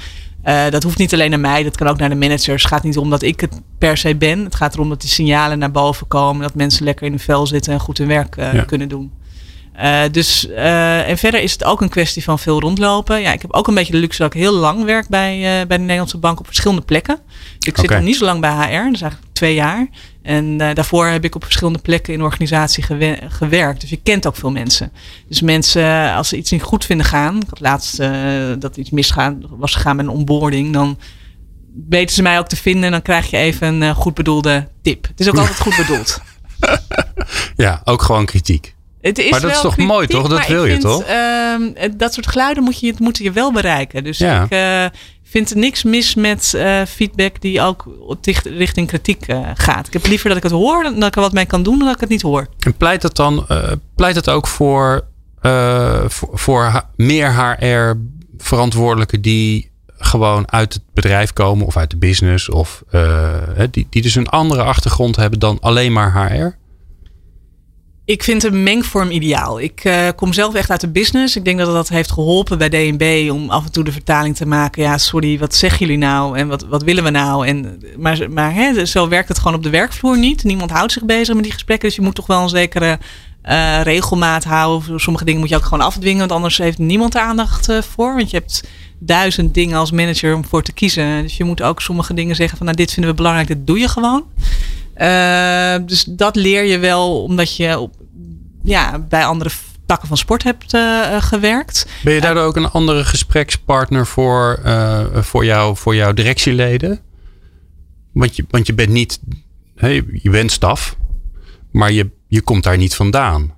Uh, 0.46 0.70
dat 0.70 0.84
hoeft 0.84 0.98
niet 0.98 1.14
alleen 1.14 1.30
naar 1.30 1.40
mij, 1.40 1.64
dat 1.64 1.78
kan 1.78 1.88
ook 1.88 1.98
naar 1.98 2.10
de 2.10 2.16
managers. 2.16 2.64
Het 2.64 2.72
gaat 2.72 2.84
niet 2.84 2.98
om 2.98 3.10
dat 3.10 3.22
ik 3.22 3.40
het 3.40 3.62
per 3.78 3.98
se 3.98 4.16
ben. 4.16 4.44
Het 4.44 4.56
gaat 4.56 4.74
erom 4.74 4.90
dat 4.90 5.02
die 5.02 5.10
signalen 5.10 5.60
naar 5.60 5.72
boven 5.72 6.08
komen. 6.08 6.42
Dat 6.42 6.56
mensen 6.56 6.84
lekker 6.86 7.06
in 7.06 7.12
hun 7.12 7.22
vel 7.22 7.48
zitten 7.48 7.74
en 7.74 7.80
goed 7.80 7.98
hun 7.98 8.08
werk 8.08 8.36
uh, 8.36 8.54
ja. 8.54 8.64
kunnen 8.64 8.90
doen. 8.90 9.12
Uh, 9.82 10.02
dus, 10.12 10.50
en 10.50 11.18
verder 11.18 11.42
is 11.42 11.52
het 11.52 11.64
ook 11.64 11.82
een 11.82 11.90
kwestie 11.90 12.24
van 12.24 12.40
veel 12.40 12.60
rondlopen. 12.60 13.22
Ja, 13.22 13.34
ik 13.34 13.42
heb 13.42 13.54
ook 13.54 13.68
een 13.68 13.74
beetje 13.74 13.94
de 13.94 14.00
luxe 14.00 14.22
dat 14.22 14.34
ik 14.34 14.40
heel 14.40 14.54
lang 14.54 14.84
werk 14.84 15.08
bij, 15.08 15.40
bij 15.68 15.78
de 15.78 15.84
Nederlandse 15.84 16.18
Bank 16.18 16.40
op 16.40 16.46
verschillende 16.46 16.82
plekken. 16.82 17.20
Dus 17.58 17.68
ik 17.68 17.78
zit 17.78 17.90
nog 17.90 18.02
niet 18.02 18.16
zo 18.16 18.26
lang 18.26 18.42
bij 18.42 18.52
HR, 18.52 18.84
dat 18.84 18.94
is 18.94 19.02
eigenlijk 19.02 19.34
twee 19.34 19.54
jaar. 19.54 19.90
En 20.22 20.46
uh, 20.46 20.74
daarvoor 20.74 21.06
heb 21.06 21.24
ik 21.24 21.36
op 21.36 21.44
verschillende 21.44 21.80
plekken 21.80 22.14
in 22.14 22.20
de 22.20 22.26
organisatie 22.26 22.84
gewerkt. 23.30 23.82
Dus 23.82 23.90
je 23.90 24.00
kent 24.04 24.28
ook 24.28 24.36
veel 24.36 24.52
mensen. 24.52 24.92
Dus 25.28 25.42
mensen, 25.42 26.14
als 26.14 26.30
ze 26.30 26.38
iets 26.38 26.52
niet 26.52 26.62
goed 26.62 26.86
vinden 26.86 27.06
gaan. 27.06 27.36
Ik 27.36 27.50
had 27.50 27.60
laatst 27.60 28.00
uh, 28.00 28.10
dat 28.60 28.78
iets 28.78 28.90
misgaan 28.90 29.44
was 29.50 29.74
gegaan 29.74 29.96
met 29.96 30.06
een 30.06 30.12
onboarding. 30.12 30.74
Dan 30.74 31.00
weten 31.90 32.16
ze 32.16 32.22
mij 32.22 32.40
ook 32.40 32.48
te 32.48 32.56
vinden. 32.56 32.84
En 32.84 32.92
dan 32.92 33.02
krijg 33.02 33.30
je 33.30 33.38
even 33.38 33.68
een 33.68 33.82
uh, 33.82 33.96
goed 33.96 34.14
bedoelde 34.14 34.68
tip. 34.82 35.08
Het 35.08 35.20
is 35.20 35.30
ook 35.30 35.38
altijd 35.38 35.60
goed 35.60 35.76
bedoeld. 35.76 36.22
ja, 37.66 37.82
ook 37.84 38.02
gewoon 38.02 38.26
kritiek. 38.26 38.76
Het 39.02 39.18
is 39.18 39.30
maar 39.30 39.42
dat 39.42 39.52
is 39.52 39.62
toch 39.62 39.74
kritiek, 39.74 39.92
mooi, 39.92 40.08
toch? 40.08 40.28
Dat 40.28 40.48
wil 40.48 40.66
je 40.66 40.72
vind, 40.72 40.82
toch? 40.82 41.08
Uh, 41.10 41.90
dat 41.98 42.14
soort 42.14 42.28
geluiden 42.28 42.64
moet 42.64 42.80
je, 42.80 42.94
moeten 42.98 43.24
je 43.24 43.32
wel 43.32 43.52
bereiken. 43.52 44.04
Dus 44.04 44.18
ja. 44.18 44.44
ik 44.44 44.52
uh, 44.52 45.00
vind 45.32 45.56
niks 45.56 45.84
mis 45.84 46.16
met 46.16 46.54
uh, 46.56 46.82
feedback 46.86 47.42
die 47.42 47.62
ook 47.62 47.88
richting 48.44 48.88
kritiek 48.88 49.28
uh, 49.28 49.50
gaat. 49.54 49.88
Ik 49.88 49.94
heb 49.94 50.08
liever 50.08 50.28
dat 50.28 50.38
ik 50.38 50.44
het 50.44 50.52
hoor, 50.52 50.84
dan 50.84 51.00
dat 51.00 51.08
ik 51.08 51.16
er 51.16 51.22
wat 51.22 51.34
mee 51.34 51.46
kan 51.46 51.64
doen, 51.64 51.78
dan 51.78 51.86
dat 51.86 51.96
ik 51.96 52.02
het 52.02 52.10
niet 52.10 52.22
hoor. 52.22 52.48
En 52.60 52.74
pleit 52.74 53.04
het 53.04 53.16
dan 53.16 53.48
pleit 53.96 54.16
het 54.16 54.30
ook 54.30 54.48
voor, 54.48 55.04
voor, 56.08 56.30
voor 56.34 56.84
meer 56.96 57.36
HR-verantwoordelijken 57.36 59.22
die 59.22 59.72
gewoon 59.98 60.52
uit 60.52 60.74
het 60.74 60.84
bedrijf 60.94 61.34
komen 61.34 61.66
of 61.66 61.78
uit 61.78 61.90
de 61.90 61.98
business 61.98 62.50
of 62.50 62.84
die, 63.72 63.88
die 63.90 64.02
dus 64.02 64.16
een 64.16 64.30
andere 64.30 64.64
achtergrond 64.64 65.16
hebben 65.16 65.40
dan 65.40 65.60
alleen 65.60 65.94
maar 65.94 66.30
HR? 66.30 66.60
Ik 68.06 68.24
vind 68.24 68.44
een 68.44 68.64
mengvorm 68.64 69.12
ideaal. 69.12 69.60
Ik 69.60 69.86
uh, 69.86 70.08
kom 70.16 70.34
zelf 70.34 70.54
echt 70.54 70.70
uit 70.70 70.82
de 70.82 70.90
business. 70.90 71.36
Ik 71.36 71.46
denk 71.46 71.58
dat 71.58 71.74
dat 71.74 71.90
heeft 71.90 72.12
geholpen 72.12 72.58
bij 72.58 72.70
DNB 72.70 73.30
om 73.32 73.50
af 73.50 73.66
en 73.66 73.72
toe 73.72 73.84
de 73.84 73.92
vertaling 73.92 74.36
te 74.36 74.46
maken. 74.46 74.84
Ja, 74.84 74.98
sorry, 74.98 75.40
wat 75.40 75.56
zeggen 75.56 75.80
jullie 75.80 75.98
nou? 75.98 76.38
En 76.38 76.48
wat, 76.48 76.64
wat 76.64 76.84
willen 76.84 77.04
we 77.04 77.10
nou? 77.10 77.48
En, 77.48 77.82
maar 77.98 78.32
maar 78.32 78.54
hè, 78.54 78.86
zo 78.86 79.08
werkt 79.08 79.28
het 79.28 79.38
gewoon 79.38 79.54
op 79.54 79.64
de 79.64 79.70
werkvloer 79.70 80.18
niet. 80.18 80.44
Niemand 80.44 80.72
houdt 80.72 80.92
zich 80.92 81.04
bezig 81.04 81.36
met 81.36 81.44
die 81.44 81.54
gesprekken. 81.54 81.88
Dus 81.88 81.98
je 81.98 82.04
moet 82.04 82.16
toch 82.16 82.28
wel 82.28 82.42
een 82.42 82.50
zekere 82.50 83.00
uh, 83.46 83.82
regelmaat 83.82 84.44
houden. 84.44 85.00
Sommige 85.00 85.26
dingen 85.26 85.40
moet 85.40 85.50
je 85.50 85.56
ook 85.56 85.64
gewoon 85.64 85.86
afdwingen. 85.86 86.20
Want 86.20 86.32
anders 86.32 86.58
heeft 86.58 86.78
niemand 86.78 87.16
er 87.16 87.22
aandacht 87.22 87.70
uh, 87.70 87.82
voor. 87.82 88.16
Want 88.16 88.32
je 88.32 88.38
hebt 88.38 88.64
duizend 89.00 89.54
dingen 89.54 89.78
als 89.78 89.92
manager 89.92 90.36
om 90.36 90.46
voor 90.46 90.64
te 90.64 90.74
kiezen. 90.74 91.22
Dus 91.22 91.38
je 91.38 91.44
moet 91.44 91.62
ook 91.62 91.82
sommige 91.82 92.14
dingen 92.14 92.36
zeggen 92.36 92.58
van 92.58 92.66
nou 92.66 92.78
dit 92.78 92.92
vinden 92.92 93.12
we 93.12 93.18
belangrijk. 93.18 93.48
Dat 93.48 93.68
doe 93.68 93.80
je 93.80 93.88
gewoon. 93.88 94.24
Uh, 95.02 95.76
dus 95.86 96.04
dat 96.04 96.36
leer 96.36 96.64
je 96.64 96.78
wel 96.78 97.24
omdat 97.24 97.56
je 97.56 97.80
op, 97.80 97.96
ja, 98.64 99.00
bij 99.00 99.26
andere 99.26 99.50
takken 99.86 100.08
van 100.08 100.18
sport 100.18 100.44
hebt 100.44 100.74
uh, 100.74 101.22
gewerkt. 101.22 101.88
Ben 102.04 102.14
je 102.14 102.22
daardoor 102.22 102.44
ook 102.44 102.56
een 102.56 102.70
andere 102.70 103.06
gesprekspartner 103.06 104.08
voor, 104.08 104.60
voor, 105.14 105.46
jou, 105.46 105.78
voor 105.78 105.96
jouw 105.96 106.14
directieleden? 106.14 107.00
Want 108.14 108.36
je, 108.36 108.46
want 108.50 108.68
je 108.68 108.74
bent 108.74 108.90
niet, 108.90 109.20
hey, 109.76 110.06
je 110.14 110.30
bent 110.30 110.52
staf, 110.52 110.96
maar 111.72 111.92
je, 111.92 112.10
je 112.28 112.42
komt 112.42 112.64
daar 112.64 112.78
niet 112.78 112.96
vandaan. 112.96 113.54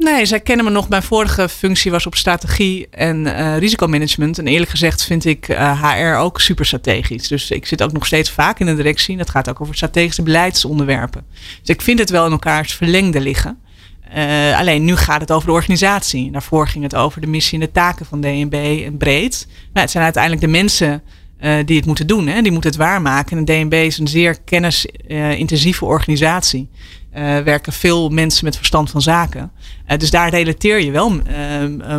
Nee, 0.00 0.26
zij 0.26 0.40
kennen 0.40 0.64
me 0.64 0.70
nog. 0.70 0.88
Mijn 0.88 1.02
vorige 1.02 1.48
functie 1.48 1.90
was 1.90 2.06
op 2.06 2.14
strategie 2.14 2.88
en 2.90 3.26
uh, 3.26 3.58
risicomanagement. 3.58 4.38
En 4.38 4.46
eerlijk 4.46 4.70
gezegd 4.70 5.04
vind 5.04 5.24
ik 5.24 5.46
HR 5.82 6.16
ook 6.16 6.40
super 6.40 6.66
strategisch. 6.66 7.28
Dus 7.28 7.50
ik 7.50 7.66
zit 7.66 7.82
ook 7.82 7.92
nog 7.92 8.06
steeds 8.06 8.30
vaak 8.30 8.60
in 8.60 8.66
de 8.66 8.74
directie. 8.74 9.12
En 9.12 9.18
dat 9.18 9.30
gaat 9.30 9.48
ook 9.48 9.60
over 9.60 9.74
strategische 9.74 10.22
beleidsonderwerpen. 10.22 11.24
Dus 11.60 11.74
ik 11.74 11.82
vind 11.82 11.98
het 11.98 12.10
wel 12.10 12.26
in 12.26 12.32
elkaars 12.32 12.74
verlengde 12.74 13.20
liggen. 13.20 13.58
Uh, 14.16 14.58
alleen 14.58 14.84
nu 14.84 14.96
gaat 14.96 15.20
het 15.20 15.32
over 15.32 15.46
de 15.46 15.54
organisatie. 15.54 16.30
Daarvoor 16.30 16.68
ging 16.68 16.84
het 16.84 16.94
over 16.94 17.20
de 17.20 17.26
missie 17.26 17.58
en 17.60 17.66
de 17.66 17.72
taken 17.72 18.06
van 18.06 18.20
DNB 18.20 18.82
en 18.84 18.96
breed. 18.96 19.46
Maar 19.72 19.82
het 19.82 19.92
zijn 19.92 20.04
uiteindelijk 20.04 20.42
de 20.42 20.48
mensen 20.48 21.02
die 21.64 21.76
het 21.76 21.86
moeten 21.86 22.06
doen. 22.06 22.26
Hè? 22.26 22.42
Die 22.42 22.52
moeten 22.52 22.70
het 22.70 22.78
waarmaken. 22.78 23.38
En 23.38 23.44
DNB 23.44 23.72
is 23.72 23.98
een 23.98 24.08
zeer 24.08 24.40
kennisintensieve 24.40 25.84
organisatie. 25.84 26.68
Uh, 27.16 27.38
werken 27.38 27.72
veel 27.72 28.08
mensen 28.08 28.44
met 28.44 28.56
verstand 28.56 28.90
van 28.90 29.02
zaken. 29.02 29.52
dus 29.96 30.10
daar 30.10 30.30
relateer 30.30 30.80
je 30.80 30.90
wel 30.90 31.12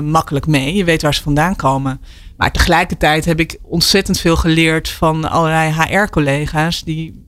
makkelijk 0.01 0.47
mee. 0.47 0.75
Je 0.75 0.83
weet 0.83 1.01
waar 1.01 1.13
ze 1.13 1.21
vandaan 1.21 1.55
komen. 1.55 2.01
Maar 2.37 2.51
tegelijkertijd 2.51 3.25
heb 3.25 3.39
ik 3.39 3.57
ontzettend 3.63 4.19
veel 4.19 4.35
geleerd 4.35 4.89
van 4.89 5.29
allerlei 5.29 5.71
HR-collega's 5.71 6.83
die 6.83 7.25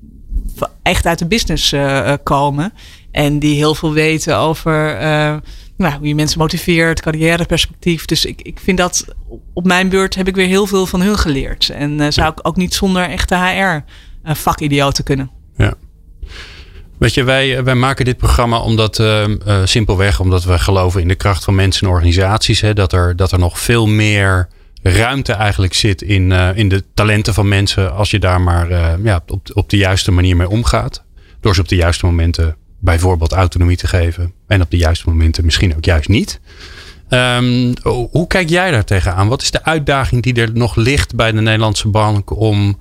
echt 0.82 1.06
uit 1.06 1.20
de 1.20 1.28
business 1.28 1.76
komen. 2.24 2.74
En 3.12 3.40
die 3.40 3.56
heel 3.56 3.76
veel 3.76 3.94
weten 3.94 4.38
over 4.38 4.98
nou, 5.78 5.98
hoe 5.98 6.08
je 6.08 6.16
mensen 6.16 6.40
motiveert, 6.40 7.02
carrièreperspectief. 7.02 8.06
Dus 8.06 8.26
ik, 8.26 8.42
ik 8.42 8.60
vind 8.60 8.78
dat 8.78 9.06
op 9.54 9.66
mijn 9.66 9.90
beurt 9.90 10.16
heb 10.16 10.28
ik 10.28 10.36
weer 10.36 10.48
heel 10.48 10.68
veel 10.68 10.86
van 10.86 11.02
hun 11.02 11.18
geleerd. 11.18 11.70
En 11.70 12.14
zou 12.14 12.32
ik 12.32 12.48
ook 12.48 12.56
niet 12.56 12.74
zonder 12.74 13.10
echte 13.10 13.36
HR-vakidioten 13.36 15.04
kunnen. 15.04 15.32
Ja. 15.58 15.74
Weet 17.04 17.14
je, 17.14 17.24
wij, 17.24 17.64
wij 17.64 17.76
maken 17.76 18.06
dit 18.06 18.18
programma 18.18 18.60
omdat 18.60 19.00
uh, 19.00 19.26
simpelweg 19.64 20.20
omdat 20.20 20.44
we 20.44 20.60
geloven 20.60 21.02
in 21.02 21.08
de 21.08 21.16
kracht 21.16 21.44
van 21.44 21.56
mensen 21.56 21.88
en 21.88 21.94
organisaties. 21.94 22.62
Hè, 22.62 22.74
dat, 22.74 22.94
er, 22.94 23.16
dat 23.16 23.32
er 23.32 23.40
nog 23.40 23.60
veel 23.60 23.88
meer 23.88 24.48
ruimte 24.82 25.34
eigenlijk 25.34 25.74
zit 25.74 26.02
in, 26.02 26.32
in 26.32 26.70
de 26.70 26.84
talenten 26.94 27.34
van 27.34 27.48
mensen. 27.48 27.96
Als 27.96 28.12
je 28.12 28.20
daar 28.20 28.42
maar 28.42 28.70
ja, 29.04 29.24
op, 29.28 29.50
op 29.54 29.70
de 29.70 29.78
juiste 29.78 30.12
manier 30.12 30.36
mee 30.36 30.50
omgaat. 30.50 31.04
Door 31.40 31.56
ze 31.56 31.62
op 31.62 31.68
de 31.68 31.76
juiste 31.76 32.06
momenten 32.06 32.56
bijvoorbeeld 32.80 33.32
autonomie 33.32 33.78
te 33.78 33.88
geven. 33.88 34.34
En 34.48 34.62
op 34.62 34.72
de 34.72 34.78
juiste 34.78 35.10
momenten 35.10 35.46
misschien 35.46 35.76
ook 35.76 35.86
juist 35.86 36.10
niet. 36.10 36.40
Um, 37.10 37.74
hoe 38.12 38.28
kijk 38.28 38.50
jij 38.50 38.72
daar 38.72 38.86
tegenaan? 38.86 39.28
Wat 39.28 39.42
is 39.42 39.52
de 39.52 39.64
uitdaging 39.64 40.24
die 40.24 40.34
er 40.34 40.50
nog 40.54 40.76
ligt 40.76 41.16
bij 41.16 41.32
de 41.32 41.42
Nederlandse 41.42 41.88
bank 41.88 42.38
om, 42.38 42.80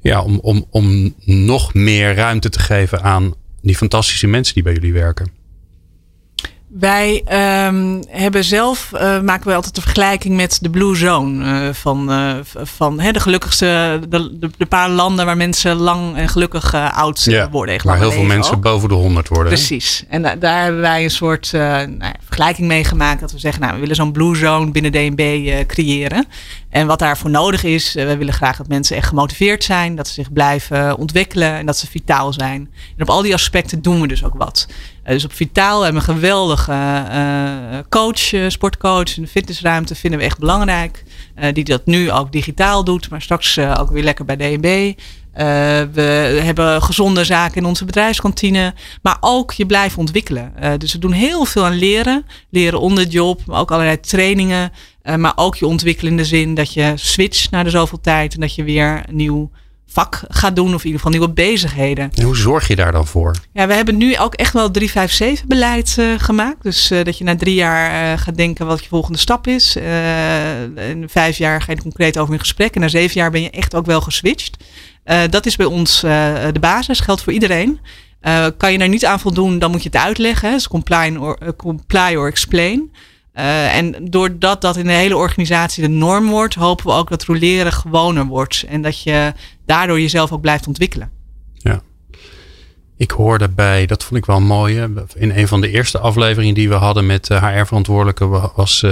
ja, 0.00 0.22
om, 0.22 0.38
om, 0.42 0.66
om 0.70 1.14
nog 1.24 1.74
meer 1.74 2.14
ruimte 2.14 2.48
te 2.48 2.60
geven 2.60 3.02
aan 3.02 3.34
die 3.62 3.76
fantastische 3.76 4.26
mensen 4.26 4.54
die 4.54 4.62
bij 4.62 4.72
jullie 4.72 4.92
werken? 4.92 5.39
Wij 6.70 7.22
um, 7.66 8.02
hebben 8.08 8.44
zelf, 8.44 8.90
uh, 8.94 9.20
maken 9.20 9.48
we 9.48 9.54
altijd 9.54 9.74
de 9.74 9.80
vergelijking 9.80 10.36
met 10.36 10.58
de 10.60 10.70
Blue 10.70 10.96
Zone. 10.96 11.44
Uh, 11.44 11.74
van 11.74 12.10
uh, 12.10 12.34
van 12.42 13.00
hè, 13.00 13.12
de 13.12 13.20
gelukkigste, 13.20 14.00
de, 14.08 14.38
de, 14.38 14.50
de, 14.56 14.66
paar 14.66 14.88
landen 14.88 15.26
waar 15.26 15.36
mensen 15.36 15.76
lang 15.76 16.16
en 16.16 16.28
gelukkig 16.28 16.74
oud 16.74 17.48
worden. 17.50 17.80
Waar 17.84 17.98
heel 17.98 18.12
veel 18.12 18.22
mensen 18.22 18.54
ook. 18.54 18.62
boven 18.62 18.88
de 18.88 18.94
100 18.94 19.28
worden. 19.28 19.52
Precies. 19.52 20.04
En 20.08 20.22
da 20.22 20.36
daar 20.36 20.62
hebben 20.62 20.80
wij 20.80 21.04
een 21.04 21.10
soort 21.10 21.52
nou, 21.52 22.12
vergelijking 22.24 22.68
mee 22.68 22.84
gemaakt. 22.84 23.20
Dat 23.20 23.32
we 23.32 23.38
zeggen, 23.38 23.60
nou, 23.60 23.74
we 23.74 23.80
willen 23.80 23.96
zo'n 23.96 24.12
Blue 24.12 24.36
Zone 24.36 24.70
binnen 24.70 24.92
DNB 24.92 25.64
creëren. 25.66 26.26
En 26.68 26.86
wat 26.86 26.98
daarvoor 26.98 27.30
nodig 27.30 27.64
is, 27.64 27.94
we 27.94 28.16
willen 28.16 28.34
graag 28.34 28.56
dat 28.56 28.68
mensen 28.68 28.96
echt 28.96 29.08
gemotiveerd 29.08 29.64
zijn. 29.64 29.96
Dat 29.96 30.08
ze 30.08 30.14
zich 30.14 30.32
blijven 30.32 30.96
ontwikkelen 30.96 31.52
en 31.52 31.66
dat 31.66 31.78
ze 31.78 31.86
vitaal 31.86 32.32
zijn. 32.32 32.70
En 32.96 33.02
op 33.02 33.10
al 33.10 33.22
die 33.22 33.34
aspecten 33.34 33.82
doen 33.82 34.00
we 34.00 34.06
dus 34.06 34.24
ook 34.24 34.34
wat. 34.36 34.66
Eh, 35.10 35.16
dus 35.16 35.24
op 35.24 35.32
Vitaal 35.32 35.82
hebben 35.82 36.02
we 36.02 36.08
een 36.08 36.14
geweldige 36.14 36.72
uh, 36.72 37.78
coach, 37.88 38.50
sportcoach. 38.50 39.16
In 39.16 39.22
de 39.22 39.28
fitnessruimte 39.28 39.94
vinden 39.94 40.18
we 40.18 40.24
echt 40.24 40.38
belangrijk. 40.38 41.04
die 41.52 41.64
dat 41.64 41.86
nu 41.86 42.10
ook 42.10 42.32
digitaal 42.32 42.84
doet, 42.84 43.10
maar 43.10 43.22
straks 43.22 43.58
ook 43.58 43.90
weer 43.90 44.02
lekker 44.02 44.24
bij 44.24 44.36
DNB. 44.36 44.92
we 45.94 46.40
hebben 46.42 46.82
gezonde 46.82 47.24
zaken 47.24 47.56
in 47.56 47.64
onze 47.64 47.84
bedrijfskantine. 47.84 48.74
Maar 49.02 49.16
ook 49.20 49.52
je 49.52 49.66
blijft 49.66 49.96
ontwikkelen. 49.96 50.52
dus 50.78 50.92
we 50.92 50.98
doen 50.98 51.12
heel 51.12 51.44
veel 51.44 51.64
aan 51.64 51.78
leren. 51.78 52.26
Leren 52.50 52.80
onder 52.80 53.04
de 53.04 53.10
job, 53.10 53.40
maar 53.46 53.60
ook 53.60 53.70
allerlei 53.70 54.00
trainingen. 54.00 54.72
maar 55.16 55.32
ook 55.36 55.56
je 55.56 55.66
ontwikkelen 55.66 56.10
in 56.10 56.16
de 56.16 56.24
zin 56.24 56.54
dat 56.54 56.72
je 56.72 56.92
switcht 56.94 57.50
naar 57.50 57.64
de 57.64 57.70
zoveel 57.70 58.00
tijd. 58.00 58.34
En 58.34 58.40
dat 58.40 58.54
je 58.54 58.64
weer 58.64 59.04
nieuw 59.10 59.50
vak 59.92 60.22
gaat 60.28 60.56
doen. 60.56 60.74
Of 60.74 60.80
in 60.80 60.86
ieder 60.86 61.00
geval 61.00 61.18
nieuwe 61.18 61.32
bezigheden. 61.32 62.10
En 62.14 62.24
hoe 62.24 62.36
zorg 62.36 62.68
je 62.68 62.76
daar 62.76 62.92
dan 62.92 63.06
voor? 63.06 63.34
Ja, 63.52 63.66
we 63.66 63.74
hebben 63.74 63.96
nu 63.96 64.18
ook 64.18 64.34
echt 64.34 64.52
wel 64.52 64.70
357 64.70 65.46
beleid 65.46 65.96
uh, 65.98 66.14
gemaakt. 66.18 66.62
Dus 66.62 66.90
uh, 66.90 67.04
dat 67.04 67.18
je 67.18 67.24
na 67.24 67.36
drie 67.36 67.54
jaar 67.54 68.12
uh, 68.12 68.20
gaat 68.20 68.36
denken 68.36 68.66
wat 68.66 68.82
je 68.82 68.88
volgende 68.88 69.18
stap 69.18 69.46
is. 69.46 69.76
in 70.76 71.08
vijf 71.08 71.38
jaar 71.38 71.62
ga 71.62 71.70
je 71.70 71.76
er 71.76 71.82
concreet 71.82 72.18
over 72.18 72.32
in 72.32 72.40
gesprek. 72.40 72.74
En 72.74 72.80
na 72.80 72.88
zeven 72.88 73.20
jaar 73.20 73.30
ben 73.30 73.42
je 73.42 73.50
echt 73.50 73.74
ook 73.74 73.86
wel 73.86 74.00
geswitcht. 74.00 74.64
dat 75.30 75.46
is 75.46 75.56
bij 75.56 75.66
ons 75.66 76.00
de 76.00 76.60
basis. 76.60 77.00
Geldt 77.00 77.22
voor 77.22 77.32
iedereen. 77.32 77.80
kan 78.56 78.72
je 78.72 78.78
daar 78.78 78.88
niet 78.88 79.04
aan 79.04 79.20
voldoen, 79.20 79.58
dan 79.58 79.70
moet 79.70 79.82
je 79.82 79.88
het 79.88 80.02
uitleggen. 80.02 80.52
Dus 80.52 80.68
comply 80.68 81.16
or, 81.16 81.54
comply 81.56 82.14
or 82.16 82.28
explain. 82.28 82.90
Uh, 83.40 83.76
en 83.76 83.94
doordat 84.10 84.60
dat 84.60 84.76
in 84.76 84.86
de 84.86 84.92
hele 84.92 85.16
organisatie 85.16 85.82
de 85.82 85.88
norm 85.88 86.28
wordt, 86.28 86.54
hopen 86.54 86.86
we 86.86 86.92
ook 86.92 87.08
dat 87.08 87.24
roleren 87.24 87.72
gewoner 87.72 88.24
wordt. 88.24 88.64
En 88.68 88.82
dat 88.82 89.02
je 89.02 89.32
daardoor 89.66 90.00
jezelf 90.00 90.32
ook 90.32 90.40
blijft 90.40 90.66
ontwikkelen. 90.66 91.10
Ja. 91.54 91.80
Ik 92.96 93.10
hoorde 93.10 93.48
bij, 93.48 93.86
dat 93.86 94.04
vond 94.04 94.20
ik 94.20 94.26
wel 94.26 94.40
mooi. 94.40 94.88
In 95.14 95.30
een 95.30 95.48
van 95.48 95.60
de 95.60 95.70
eerste 95.70 95.98
afleveringen 95.98 96.54
die 96.54 96.68
we 96.68 96.74
hadden 96.74 97.06
met 97.06 97.26
de 97.26 97.34
HR-verantwoordelijke 97.34 98.26
was 98.54 98.82
uh, 98.82 98.90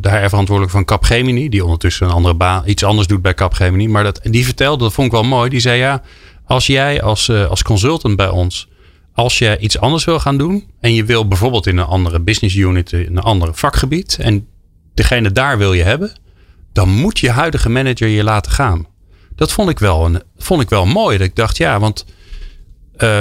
de 0.00 0.10
HR-verantwoordelijke 0.10 0.76
van 0.76 0.84
Capgemini. 0.84 1.48
Die 1.48 1.64
ondertussen 1.64 2.06
een 2.06 2.12
andere 2.12 2.34
baan, 2.34 2.62
iets 2.66 2.84
anders 2.84 3.06
doet 3.06 3.22
bij 3.22 3.34
Capgemini. 3.34 3.88
Maar 3.88 4.04
dat, 4.04 4.20
die 4.22 4.44
vertelde, 4.44 4.84
dat 4.84 4.92
vond 4.92 5.06
ik 5.06 5.12
wel 5.12 5.22
mooi. 5.22 5.50
Die 5.50 5.60
zei 5.60 5.78
ja, 5.78 6.02
als 6.44 6.66
jij 6.66 7.02
als, 7.02 7.30
als 7.30 7.62
consultant 7.62 8.16
bij 8.16 8.28
ons 8.28 8.68
als 9.20 9.38
je 9.38 9.58
iets 9.58 9.78
anders 9.78 10.04
wil 10.04 10.20
gaan 10.20 10.38
doen 10.38 10.70
en 10.80 10.94
je 10.94 11.04
wil 11.04 11.28
bijvoorbeeld 11.28 11.66
in 11.66 11.76
een 11.76 11.86
andere 11.86 12.20
business 12.20 12.56
unit, 12.56 12.92
in 12.92 13.16
een 13.16 13.22
ander 13.22 13.54
vakgebied 13.54 14.16
en 14.20 14.46
degene 14.94 15.32
daar 15.32 15.58
wil 15.58 15.72
je 15.72 15.82
hebben, 15.82 16.12
dan 16.72 16.88
moet 16.88 17.18
je 17.18 17.30
huidige 17.30 17.68
manager 17.68 18.08
je 18.08 18.24
laten 18.24 18.52
gaan. 18.52 18.86
Dat 19.36 19.52
vond 19.52 19.70
ik 19.70 19.78
wel, 19.78 20.06
een, 20.06 20.22
vond 20.36 20.62
ik 20.62 20.68
wel 20.68 20.86
mooi. 20.86 21.18
Dat 21.18 21.26
ik 21.26 21.36
dacht, 21.36 21.56
ja, 21.56 21.80
want 21.80 22.04
uh, 22.98 23.20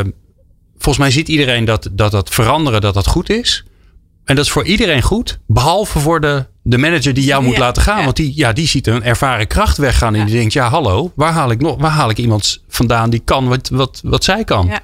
volgens 0.73 0.97
mij 0.97 1.11
ziet 1.11 1.27
iedereen 1.27 1.65
dat, 1.65 1.89
dat 1.91 2.11
dat 2.11 2.29
veranderen 2.29 2.81
dat 2.81 2.93
dat 2.93 3.07
goed 3.07 3.29
is. 3.29 3.63
En 4.25 4.35
dat 4.35 4.45
is 4.45 4.51
voor 4.51 4.65
iedereen 4.65 5.01
goed, 5.01 5.39
behalve 5.47 5.99
voor 5.99 6.21
de, 6.21 6.45
de 6.61 6.77
manager 6.77 7.13
die 7.13 7.23
jou 7.23 7.43
moet 7.43 7.57
laten 7.57 7.81
gaan. 7.81 8.03
Want 8.03 8.15
die, 8.15 8.31
ja, 8.35 8.53
die 8.53 8.67
ziet 8.67 8.87
een 8.87 9.03
ervaren 9.03 9.47
kracht 9.47 9.77
weggaan. 9.77 10.15
En 10.15 10.25
die 10.25 10.35
denkt, 10.35 10.53
ja, 10.53 10.69
hallo, 10.69 11.11
waar 11.15 11.31
haal 11.31 11.51
ik 11.51 11.61
nog, 11.61 11.77
waar 11.79 11.91
haal 11.91 12.09
ik 12.09 12.17
iemand 12.17 12.63
vandaan 12.67 13.09
die 13.09 13.19
kan 13.19 13.47
wat, 13.47 13.69
wat, 13.69 14.01
wat 14.03 14.23
zij 14.23 14.43
kan? 14.43 14.67
Ja, 14.67 14.81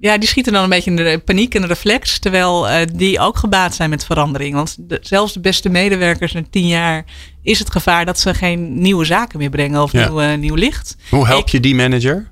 ja, 0.00 0.18
die 0.18 0.28
schieten 0.28 0.52
dan 0.52 0.62
een 0.62 0.68
beetje 0.68 0.90
in 0.90 0.96
de 0.96 1.22
paniek 1.24 1.54
en 1.54 1.60
de 1.60 1.66
reflex. 1.66 2.18
Terwijl 2.18 2.68
uh, 2.68 2.80
die 2.94 3.20
ook 3.20 3.36
gebaat 3.36 3.74
zijn 3.74 3.90
met 3.90 4.04
verandering. 4.04 4.54
Want 4.54 4.76
de, 4.78 4.98
zelfs 5.02 5.32
de 5.32 5.40
beste 5.40 5.68
medewerkers 5.68 6.32
na 6.32 6.42
tien 6.50 6.66
jaar 6.66 7.04
is 7.42 7.58
het 7.58 7.70
gevaar 7.70 8.04
dat 8.04 8.18
ze 8.18 8.34
geen 8.34 8.80
nieuwe 8.80 9.04
zaken 9.04 9.38
meer 9.38 9.50
brengen 9.50 9.82
of 9.82 9.92
nieuw, 9.92 10.22
uh, 10.22 10.34
nieuw 10.34 10.54
licht. 10.54 10.96
Hoe 11.10 11.26
help 11.26 11.48
je 11.48 11.60
die 11.60 11.74
manager? 11.74 12.30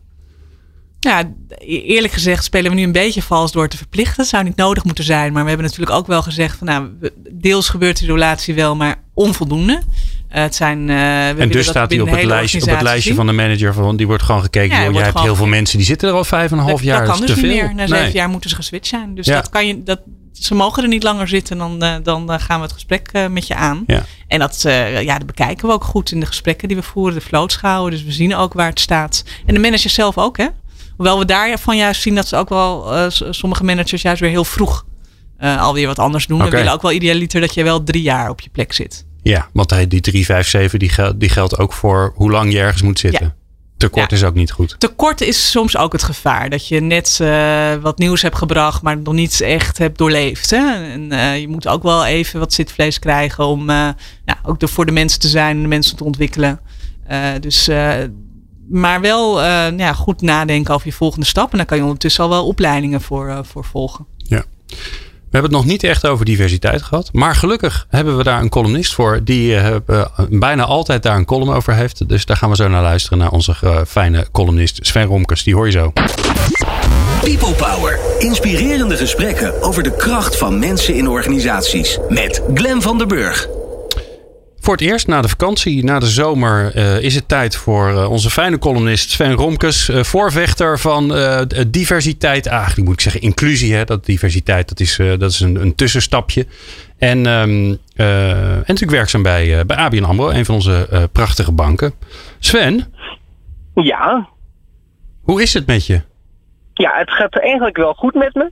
Ja, 1.00 1.32
e-, 1.58 1.80
eerlijk 1.80 2.12
gezegd 2.12 2.44
spelen 2.44 2.70
we 2.70 2.76
nu 2.76 2.82
een 2.82 2.92
beetje 2.92 3.22
vals 3.22 3.52
door 3.52 3.68
te 3.68 3.76
verplichten. 3.76 4.16
Dat 4.16 4.26
zou 4.26 4.44
niet 4.44 4.56
nodig 4.56 4.84
moeten 4.84 5.04
zijn. 5.04 5.32
Maar 5.32 5.42
we 5.42 5.48
hebben 5.48 5.66
natuurlijk 5.66 5.96
ook 5.96 6.06
wel 6.06 6.22
gezegd 6.22 6.58
van 6.58 6.66
nou, 6.66 6.90
deels 7.30 7.68
gebeurt 7.68 7.98
die 7.98 8.08
relatie 8.08 8.54
wel, 8.54 8.76
maar 8.76 9.02
onvoldoende. 9.14 9.82
Uh, 10.34 10.40
het 10.40 10.54
zijn, 10.54 10.88
uh, 10.88 11.40
en 11.40 11.48
dus 11.48 11.66
staat 11.66 11.90
hij 11.90 12.00
op 12.00 12.10
het, 12.10 12.24
lijstje, 12.24 12.62
op 12.62 12.68
het 12.68 12.82
lijstje 12.82 13.14
van 13.14 13.26
de 13.26 13.32
manager. 13.32 13.74
Van, 13.74 13.96
die 13.96 14.06
wordt 14.06 14.22
gewoon 14.22 14.42
gekeken. 14.42 14.76
Ja, 14.76 14.84
joh, 14.84 14.94
jij 14.94 15.02
hebt 15.02 15.20
heel 15.20 15.36
veel 15.36 15.46
mensen 15.46 15.78
die 15.78 15.86
zitten 15.86 16.08
er 16.08 16.14
al 16.14 16.24
vijf 16.24 16.50
en 16.50 16.58
een 16.58 16.64
half 16.64 16.82
jaar. 16.82 17.06
Dat 17.06 17.08
kan 17.08 17.26
dus 17.26 17.34
te 17.34 17.40
niet 17.40 17.50
veel. 17.50 17.64
meer. 17.64 17.74
Na 17.74 17.86
zeven 17.86 18.12
jaar 18.12 18.28
moeten 18.28 18.50
ze 18.50 18.56
geswitcht 18.56 18.86
zijn. 18.86 19.14
Dus 19.14 19.26
ja. 19.26 19.34
dat 19.34 19.48
kan 19.48 19.66
je, 19.66 19.82
dat, 19.82 20.00
ze 20.32 20.54
mogen 20.54 20.82
er 20.82 20.88
niet 20.88 21.02
langer 21.02 21.28
zitten. 21.28 21.58
Dan, 21.58 21.84
uh, 21.84 21.94
dan 22.02 22.40
gaan 22.40 22.58
we 22.58 22.64
het 22.64 22.72
gesprek 22.72 23.10
met 23.30 23.46
je 23.46 23.54
aan. 23.54 23.84
Ja. 23.86 24.04
En 24.28 24.38
dat, 24.38 24.62
ja, 25.00 25.18
dat 25.18 25.26
bekijken 25.26 25.68
we 25.68 25.72
ook 25.72 25.84
goed 25.84 26.12
in 26.12 26.20
de 26.20 26.26
gesprekken 26.26 26.68
die 26.68 26.76
we 26.76 26.82
voeren. 26.82 27.14
De 27.14 27.20
floatschouwen. 27.20 27.90
Dus 27.90 28.04
we 28.04 28.12
zien 28.12 28.34
ook 28.34 28.52
waar 28.52 28.68
het 28.68 28.80
staat. 28.80 29.24
En 29.46 29.54
de 29.54 29.60
managers 29.60 29.94
zelf 29.94 30.18
ook. 30.18 30.36
Hè? 30.36 30.46
Hoewel 30.96 31.18
we 31.18 31.24
daarvan 31.24 31.76
juist 31.76 32.02
zien 32.02 32.14
dat 32.14 32.28
ze 32.28 32.36
ook 32.36 32.48
wel 32.48 32.86
sommige 33.10 33.64
managers 33.64 34.02
juist 34.02 34.20
weer 34.20 34.30
heel 34.30 34.44
vroeg 34.44 34.84
alweer 35.38 35.86
wat 35.86 35.98
anders 35.98 36.26
doen. 36.26 36.38
Okay. 36.38 36.50
We 36.50 36.56
willen 36.56 36.72
ook 36.72 36.82
wel 36.82 36.92
idealiter 36.92 37.40
dat 37.40 37.54
je 37.54 37.64
wel 37.64 37.84
drie 37.84 38.02
jaar 38.02 38.30
op 38.30 38.40
je 38.40 38.50
plek 38.50 38.72
zit. 38.72 39.04
Ja, 39.24 39.48
want 39.52 39.68
die 39.68 40.00
357 40.00 40.80
die, 40.80 40.88
geldt, 40.88 41.20
die 41.20 41.28
geldt 41.28 41.58
ook 41.58 41.72
voor 41.72 42.12
hoe 42.14 42.30
lang 42.30 42.52
je 42.52 42.58
ergens 42.58 42.82
moet 42.82 42.98
zitten. 42.98 43.24
Ja. 43.24 43.34
Tekort 43.76 44.10
ja. 44.10 44.16
is 44.16 44.24
ook 44.24 44.34
niet 44.34 44.50
goed. 44.50 44.76
Tekort 44.78 45.20
is 45.20 45.50
soms 45.50 45.76
ook 45.76 45.92
het 45.92 46.02
gevaar. 46.02 46.50
Dat 46.50 46.68
je 46.68 46.80
net 46.80 47.18
uh, 47.22 47.74
wat 47.74 47.98
nieuws 47.98 48.22
hebt 48.22 48.36
gebracht, 48.36 48.82
maar 48.82 48.98
nog 48.98 49.14
niet 49.14 49.40
echt 49.40 49.78
hebt 49.78 49.98
doorleefd. 49.98 50.50
Hè? 50.50 50.90
En 50.92 51.12
uh, 51.12 51.40
je 51.40 51.48
moet 51.48 51.68
ook 51.68 51.82
wel 51.82 52.04
even 52.04 52.40
wat 52.40 52.52
zitvlees 52.52 52.98
krijgen 52.98 53.46
om 53.46 53.60
uh, 53.70 53.88
ja, 54.24 54.38
ook 54.42 54.62
er 54.62 54.68
voor 54.68 54.86
de 54.86 54.92
mensen 54.92 55.20
te 55.20 55.28
zijn 55.28 55.56
en 55.56 55.62
de 55.62 55.68
mensen 55.68 55.96
te 55.96 56.04
ontwikkelen. 56.04 56.60
dus, 57.40 57.68
maar 58.68 59.00
wel 59.00 59.42
ja, 59.76 59.92
goed 59.92 60.20
nadenken 60.22 60.74
over 60.74 60.86
je 60.86 60.92
volgende 60.92 61.26
stap. 61.26 61.50
En 61.50 61.56
daar 61.56 61.66
kan 61.66 61.76
je 61.76 61.82
ondertussen 61.82 62.24
al 62.24 62.30
wel 62.30 62.46
opleidingen 62.46 63.00
voor, 63.00 63.40
voor 63.44 63.64
volgen. 63.64 64.06
Ja. 64.16 64.44
We 65.34 65.40
hebben 65.40 65.58
het 65.58 65.66
nog 65.66 65.72
niet 65.72 65.84
echt 65.84 66.06
over 66.06 66.24
diversiteit 66.24 66.82
gehad. 66.82 67.08
Maar 67.12 67.34
gelukkig 67.34 67.86
hebben 67.88 68.16
we 68.16 68.22
daar 68.22 68.40
een 68.40 68.48
columnist 68.48 68.94
voor. 68.94 69.20
Die 69.24 69.54
uh, 69.54 69.76
bijna 70.30 70.64
altijd 70.64 71.02
daar 71.02 71.16
een 71.16 71.24
column 71.24 71.52
over 71.52 71.74
heeft. 71.74 72.08
Dus 72.08 72.26
daar 72.26 72.36
gaan 72.36 72.50
we 72.50 72.56
zo 72.56 72.68
naar 72.68 72.82
luisteren. 72.82 73.18
Naar 73.18 73.30
onze 73.30 73.54
uh, 73.64 73.80
fijne 73.86 74.26
columnist 74.32 74.78
Sven 74.86 75.04
Romkes. 75.04 75.42
Die 75.42 75.54
hoor 75.54 75.66
je 75.66 75.72
zo. 75.72 75.92
People 77.20 77.54
Power. 77.54 77.98
Inspirerende 78.18 78.96
gesprekken 78.96 79.62
over 79.62 79.82
de 79.82 79.96
kracht 79.96 80.36
van 80.36 80.58
mensen 80.58 80.94
in 80.94 81.08
organisaties. 81.08 81.98
Met 82.08 82.42
Glen 82.54 82.82
van 82.82 82.98
der 82.98 83.06
Burg. 83.06 83.48
Voor 84.64 84.72
het 84.72 84.82
eerst 84.82 85.06
na 85.06 85.20
de 85.20 85.28
vakantie, 85.28 85.84
na 85.84 85.98
de 85.98 86.06
zomer, 86.06 86.76
uh, 86.76 87.00
is 87.00 87.14
het 87.14 87.28
tijd 87.28 87.56
voor 87.56 87.90
uh, 87.90 88.10
onze 88.10 88.30
fijne 88.30 88.58
columnist 88.58 89.10
Sven 89.10 89.32
Romkes. 89.32 89.88
Uh, 89.88 90.02
voorvechter 90.02 90.78
van 90.78 91.12
diversiteit. 91.68 92.46
Eigenlijk 92.46 92.84
moet 92.84 92.94
ik 92.94 93.00
zeggen 93.00 93.20
inclusie. 93.20 93.74
Hè? 93.74 93.84
Dat 93.84 94.04
diversiteit 94.04 94.68
dat 94.68 94.80
is, 94.80 94.96
dat 94.96 95.30
is 95.30 95.40
een, 95.40 95.60
een 95.60 95.74
tussenstapje. 95.74 96.46
En, 96.98 97.26
um, 97.26 97.78
en 97.96 98.58
natuurlijk 98.66 98.90
werkzaam 98.90 99.22
bij, 99.22 99.66
bij 99.66 99.76
ABN 99.76 100.02
AMRO. 100.02 100.30
Een 100.30 100.44
van 100.44 100.54
onze 100.54 101.08
prachtige 101.12 101.52
banken. 101.52 101.92
Sven? 102.38 102.94
Ja? 103.74 104.28
Hoe 105.22 105.42
is 105.42 105.54
het 105.54 105.66
met 105.66 105.86
je? 105.86 106.00
Ja, 106.74 106.92
het 106.98 107.10
gaat 107.10 107.38
eigenlijk 107.38 107.76
wel 107.76 107.94
goed 107.94 108.14
met 108.14 108.34
me. 108.34 108.50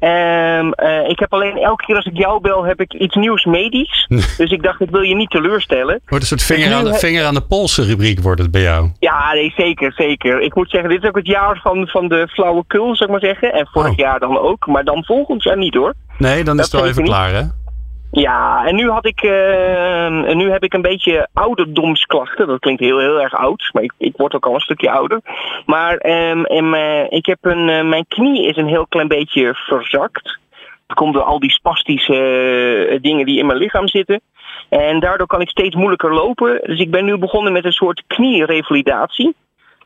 Um, 0.00 0.72
uh, 0.76 1.08
ik 1.08 1.18
heb 1.18 1.32
alleen 1.32 1.56
elke 1.56 1.84
keer 1.84 1.96
als 1.96 2.04
ik 2.04 2.16
jou 2.16 2.40
bel, 2.40 2.64
heb 2.64 2.80
ik 2.80 2.92
iets 2.92 3.14
nieuws 3.14 3.44
medisch. 3.44 4.06
dus 4.38 4.50
ik 4.50 4.62
dacht, 4.62 4.80
ik 4.80 4.90
wil 4.90 5.00
je 5.00 5.14
niet 5.14 5.30
teleurstellen. 5.30 6.00
Wordt 6.06 6.30
een 6.30 6.38
soort 6.38 6.42
vinger, 6.42 6.74
aan 6.74 6.84
de, 6.84 6.94
vinger 6.94 7.24
aan 7.24 7.34
de 7.34 7.40
polsen 7.40 7.84
rubriek 7.84 8.20
wordt 8.20 8.40
het 8.40 8.50
bij 8.50 8.62
jou? 8.62 8.90
Ja, 8.98 9.32
nee, 9.32 9.52
zeker, 9.56 9.92
zeker. 9.92 10.40
Ik 10.40 10.54
moet 10.54 10.70
zeggen, 10.70 10.90
dit 10.90 11.02
is 11.02 11.08
ook 11.08 11.16
het 11.16 11.26
jaar 11.26 11.60
van, 11.62 11.88
van 11.88 12.08
de 12.08 12.28
flauwekul, 12.28 12.96
zou 12.96 13.12
ik 13.12 13.20
maar 13.20 13.30
zeggen. 13.30 13.52
En 13.52 13.68
vorig 13.72 13.90
oh. 13.90 13.96
jaar 13.96 14.18
dan 14.18 14.38
ook, 14.38 14.66
maar 14.66 14.84
dan 14.84 15.04
volgend 15.04 15.42
jaar 15.42 15.56
niet 15.56 15.74
hoor. 15.74 15.94
Nee, 16.18 16.44
dan 16.44 16.56
dat 16.56 16.66
is 16.66 16.72
het 16.72 16.80
wel 16.80 16.90
even 16.90 17.04
klaar 17.04 17.32
hè? 17.32 17.42
Ja, 18.10 18.66
en 18.66 18.74
nu, 18.74 18.90
had 18.90 19.06
ik, 19.06 19.22
uh, 19.22 20.34
nu 20.34 20.50
heb 20.50 20.62
ik 20.62 20.74
een 20.74 20.82
beetje 20.82 21.28
ouderdomsklachten. 21.32 22.46
Dat 22.46 22.58
klinkt 22.58 22.80
heel, 22.80 22.98
heel 22.98 23.20
erg 23.20 23.34
oud, 23.34 23.70
maar 23.72 23.82
ik, 23.82 23.92
ik 23.98 24.16
word 24.16 24.34
ook 24.34 24.46
al 24.46 24.54
een 24.54 24.60
stukje 24.60 24.90
ouder. 24.90 25.20
Maar 25.66 25.96
en, 25.96 26.46
uh, 26.74 27.10
ik 27.10 27.26
heb 27.26 27.38
een, 27.40 27.68
uh, 27.68 27.82
mijn 27.82 28.06
knie 28.08 28.46
is 28.46 28.56
een 28.56 28.68
heel 28.68 28.86
klein 28.86 29.08
beetje 29.08 29.54
verzakt. 29.54 30.38
Dat 30.86 30.96
komt 30.96 31.14
door 31.14 31.22
al 31.22 31.38
die 31.38 31.50
spastische 31.50 32.98
dingen 33.02 33.26
die 33.26 33.38
in 33.38 33.46
mijn 33.46 33.58
lichaam 33.58 33.88
zitten. 33.88 34.20
En 34.68 35.00
daardoor 35.00 35.26
kan 35.26 35.40
ik 35.40 35.48
steeds 35.48 35.74
moeilijker 35.74 36.14
lopen. 36.14 36.60
Dus 36.62 36.78
ik 36.78 36.90
ben 36.90 37.04
nu 37.04 37.18
begonnen 37.18 37.52
met 37.52 37.64
een 37.64 37.72
soort 37.72 38.02
knierevalidatie. 38.06 39.34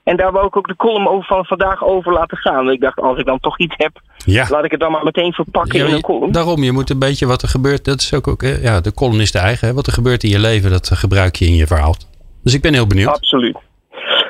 En 0.04 0.16
daar 0.16 0.32
wou 0.32 0.46
ik 0.46 0.56
ook 0.56 0.68
de 0.68 0.76
column 0.76 1.08
over 1.08 1.24
van 1.24 1.44
vandaag 1.44 1.84
over 1.84 2.12
laten 2.12 2.36
gaan. 2.36 2.70
Ik 2.70 2.80
dacht, 2.80 3.00
als 3.00 3.18
ik 3.18 3.26
dan 3.26 3.40
toch 3.40 3.58
iets 3.58 3.74
heb, 3.76 4.00
ja. 4.24 4.46
laat 4.48 4.64
ik 4.64 4.70
het 4.70 4.80
dan 4.80 4.92
maar 4.92 5.04
meteen 5.04 5.32
verpakken 5.32 5.78
ja, 5.78 5.86
in 5.86 5.94
een 5.94 6.00
column. 6.00 6.32
Daarom, 6.32 6.62
je 6.62 6.72
moet 6.72 6.90
een 6.90 6.98
beetje 6.98 7.26
wat 7.26 7.42
er 7.42 7.48
gebeurt. 7.48 7.84
Dat 7.84 8.00
is 8.00 8.14
ook, 8.14 8.28
ook 8.28 8.42
ja, 8.42 8.80
de 8.80 8.94
column 8.94 9.20
is 9.20 9.32
de 9.32 9.38
eigen. 9.38 9.68
Hè? 9.68 9.74
Wat 9.74 9.86
er 9.86 9.92
gebeurt 9.92 10.22
in 10.22 10.30
je 10.30 10.38
leven, 10.38 10.70
dat 10.70 10.90
gebruik 10.92 11.36
je 11.36 11.46
in 11.46 11.54
je 11.54 11.66
verhaal. 11.66 11.94
Dus 12.42 12.54
ik 12.54 12.62
ben 12.62 12.74
heel 12.74 12.86
benieuwd. 12.86 13.08
Absoluut. 13.08 13.56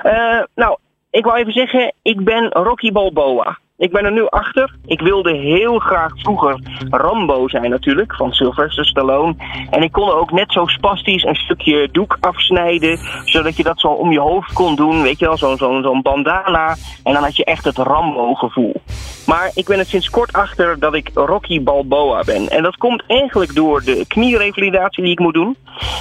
Uh, 0.02 0.42
nou, 0.54 0.78
ik 1.10 1.24
wou 1.24 1.38
even 1.38 1.52
zeggen, 1.52 1.92
ik 2.02 2.24
ben 2.24 2.48
Rocky 2.48 2.92
Balboa. 2.92 3.58
Ik 3.80 3.92
ben 3.92 4.04
er 4.04 4.12
nu 4.12 4.26
achter. 4.28 4.74
Ik 4.86 5.00
wilde 5.00 5.36
heel 5.36 5.78
graag 5.78 6.12
vroeger 6.14 6.60
Rambo 6.90 7.48
zijn 7.48 7.70
natuurlijk, 7.70 8.14
van 8.14 8.32
Sylvester 8.32 8.86
Stallone. 8.86 9.34
En 9.70 9.82
ik 9.82 9.92
kon 9.92 10.10
ook 10.10 10.32
net 10.32 10.52
zo 10.52 10.66
spastisch 10.66 11.24
een 11.24 11.34
stukje 11.34 11.88
doek 11.92 12.16
afsnijden, 12.20 12.98
zodat 13.24 13.56
je 13.56 13.62
dat 13.62 13.80
zo 13.80 13.88
om 13.88 14.12
je 14.12 14.20
hoofd 14.20 14.52
kon 14.52 14.76
doen. 14.76 15.02
Weet 15.02 15.18
je 15.18 15.26
wel, 15.26 15.36
zo'n 15.36 15.56
zo, 15.56 15.82
zo 15.82 16.00
bandana. 16.02 16.76
En 17.04 17.12
dan 17.12 17.22
had 17.22 17.36
je 17.36 17.44
echt 17.44 17.64
het 17.64 17.78
Rambo-gevoel. 17.78 18.82
Maar 19.26 19.50
ik 19.54 19.66
ben 19.66 19.78
er 19.78 19.84
sinds 19.84 20.10
kort 20.10 20.32
achter 20.32 20.78
dat 20.78 20.94
ik 20.94 21.10
Rocky 21.14 21.62
Balboa 21.62 22.22
ben. 22.24 22.48
En 22.48 22.62
dat 22.62 22.76
komt 22.76 23.04
eigenlijk 23.06 23.54
door 23.54 23.82
de 23.84 24.04
knierevalidatie 24.08 25.02
die 25.02 25.12
ik 25.12 25.18
moet 25.18 25.34
doen. 25.34 25.56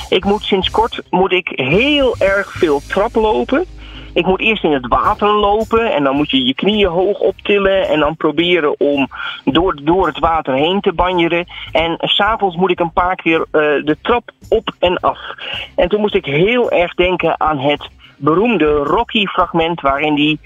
Ik 0.10 0.26
moet 0.26 0.44
sinds 0.44 0.70
kort 0.70 1.02
moet 1.10 1.32
ik 1.32 1.52
heel 1.56 2.16
erg 2.18 2.52
veel 2.52 2.82
trap 2.88 3.16
lopen. 3.16 3.66
Ik 4.20 4.26
moet 4.26 4.40
eerst 4.40 4.64
in 4.64 4.72
het 4.72 4.88
water 4.88 5.28
lopen 5.28 5.94
en 5.94 6.04
dan 6.04 6.16
moet 6.16 6.30
je 6.30 6.46
je 6.46 6.54
knieën 6.54 6.90
hoog 6.90 7.20
optillen 7.20 7.88
en 7.88 8.00
dan 8.00 8.16
proberen 8.16 8.80
om 8.80 9.08
door, 9.44 9.76
door 9.84 10.08
het 10.08 10.20
water 10.20 10.54
heen 10.54 10.82
te 10.82 10.94
banjeren. 10.94 11.46
En 11.72 11.96
s'avonds 11.98 12.56
moet 12.56 12.72
ik 12.72 12.80
een 12.80 12.92
paar 12.92 13.16
keer 13.16 13.40
uh, 13.40 13.46
de 13.86 13.98
trap 14.02 14.32
op 14.50 14.76
en 14.80 15.00
af. 15.00 15.20
En 15.76 15.90
toen 15.90 16.02
moest 16.02 16.16
ik 16.16 16.26
heel 16.26 16.72
erg 16.72 16.94
denken 16.94 17.40
aan 17.40 17.60
het 17.60 17.90
beroemde 18.18 18.76
Rocky-fragment 18.76 19.82
waarin 19.82 20.16
die 20.16 20.40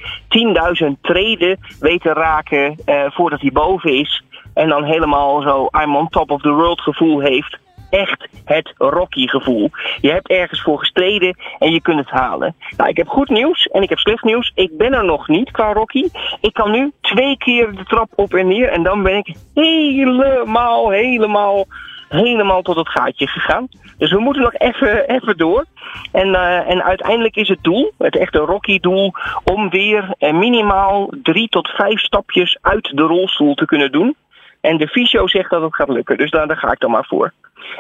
10.000 0.84 0.88
treden 1.02 1.58
weet 1.80 2.02
te 2.02 2.14
raken 2.14 2.78
uh, 2.86 3.06
voordat 3.10 3.42
hij 3.42 3.52
boven 3.52 3.98
is. 4.00 4.24
En 4.54 4.70
dan 4.70 4.84
helemaal 4.84 5.42
zo 5.42 5.70
I'm 5.82 5.96
on 5.96 6.10
top 6.10 6.32
of 6.32 6.42
the 6.42 6.52
world 6.52 6.82
gevoel 6.82 7.20
heeft 7.20 7.58
echt 7.94 8.28
het 8.46 8.74
Rocky-gevoel. 8.78 9.70
Je 10.02 10.12
hebt 10.12 10.30
ergens 10.30 10.62
voor 10.62 10.80
gestreden 10.80 11.38
en 11.60 11.72
je 11.72 11.82
kunt 11.82 12.00
het 12.00 12.10
halen. 12.10 12.56
Nou, 12.78 12.90
ik 12.90 12.98
heb 12.98 13.08
goed 13.08 13.30
nieuws 13.30 13.68
en 13.68 13.82
ik 13.82 13.90
heb 13.90 13.98
slecht 13.98 14.24
nieuws. 14.24 14.52
Ik 14.56 14.78
ben 14.78 14.94
er 14.94 15.06
nog 15.06 15.28
niet 15.28 15.52
qua 15.52 15.74
Rocky. 15.74 16.08
Ik 16.42 16.54
kan 16.54 16.72
nu 16.72 16.92
twee 17.02 17.38
keer 17.38 17.76
de 17.76 17.84
trap 17.84 18.12
op 18.16 18.34
en 18.34 18.48
neer 18.48 18.70
en 18.70 18.84
dan 18.84 19.04
ben 19.04 19.18
ik 19.18 19.36
helemaal, 19.54 20.90
helemaal, 20.90 21.66
helemaal 22.10 22.62
tot 22.62 22.76
het 22.76 22.90
gaatje 22.90 23.28
gegaan. 23.28 23.68
Dus 23.98 24.12
we 24.12 24.20
moeten 24.20 24.42
nog 24.42 24.54
even, 24.54 25.08
even 25.08 25.38
door. 25.38 25.66
En, 26.12 26.28
uh, 26.28 26.70
en 26.70 26.84
uiteindelijk 26.84 27.36
is 27.36 27.48
het 27.48 27.64
doel, 27.64 27.92
het 27.98 28.18
echte 28.18 28.40
Rocky-doel, 28.40 29.14
om 29.44 29.70
weer 29.70 30.16
uh, 30.20 30.34
minimaal 30.34 31.14
drie 31.24 31.50
tot 31.50 31.68
vijf 31.68 32.00
stapjes 32.00 32.58
uit 32.62 32.92
de 32.96 33.04
rolstoel 33.04 33.56
te 33.56 33.66
kunnen 33.66 33.92
doen. 33.92 34.16
En 34.62 34.78
de 34.78 34.88
fysio 34.88 35.28
zegt 35.28 35.50
dat 35.50 35.62
het 35.62 35.76
gaat 35.76 35.90
lukken, 35.90 36.18
dus 36.18 36.32
daar 36.32 36.58
ga 36.58 36.72
ik 36.72 36.80
dan 36.80 36.92
maar 36.92 37.06
voor. 37.06 37.34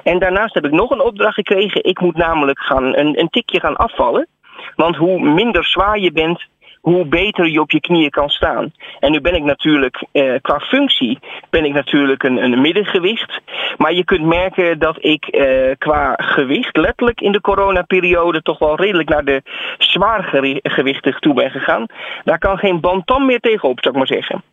En 0.03 0.19
daarnaast 0.19 0.53
heb 0.53 0.65
ik 0.65 0.71
nog 0.71 0.89
een 0.89 1.01
opdracht 1.01 1.33
gekregen. 1.33 1.83
Ik 1.83 1.99
moet 1.99 2.15
namelijk 2.15 2.59
gaan, 2.59 2.97
een, 2.97 3.19
een 3.19 3.29
tikje 3.29 3.59
gaan 3.59 3.75
afvallen. 3.75 4.27
Want 4.75 4.95
hoe 4.95 5.19
minder 5.19 5.65
zwaar 5.65 5.99
je 5.99 6.11
bent, 6.11 6.45
hoe 6.81 7.05
beter 7.05 7.47
je 7.47 7.61
op 7.61 7.71
je 7.71 7.79
knieën 7.79 8.09
kan 8.09 8.29
staan. 8.29 8.71
En 8.99 9.11
nu 9.11 9.21
ben 9.21 9.35
ik 9.35 9.43
natuurlijk, 9.43 10.05
eh, 10.11 10.33
qua 10.41 10.59
functie, 10.59 11.19
ben 11.49 11.65
ik 11.65 11.73
natuurlijk 11.73 12.23
een, 12.23 12.43
een 12.43 12.61
middengewicht. 12.61 13.41
Maar 13.77 13.93
je 13.93 14.03
kunt 14.03 14.25
merken 14.25 14.79
dat 14.79 14.97
ik 14.99 15.25
eh, 15.25 15.71
qua 15.77 16.13
gewicht, 16.17 16.77
letterlijk 16.77 17.21
in 17.21 17.31
de 17.31 17.41
coronaperiode, 17.41 18.41
toch 18.41 18.59
wel 18.59 18.75
redelijk 18.75 19.09
naar 19.09 19.25
de 19.25 19.41
zwaargewichtig 19.77 21.19
toe 21.19 21.33
ben 21.33 21.51
gegaan. 21.51 21.85
Daar 22.23 22.39
kan 22.39 22.57
geen 22.57 22.79
bantam 22.79 23.25
meer 23.25 23.39
tegenop, 23.39 23.79
zou 23.81 23.93
ik 23.93 23.99
maar 23.99 24.17
zeggen. 24.17 24.43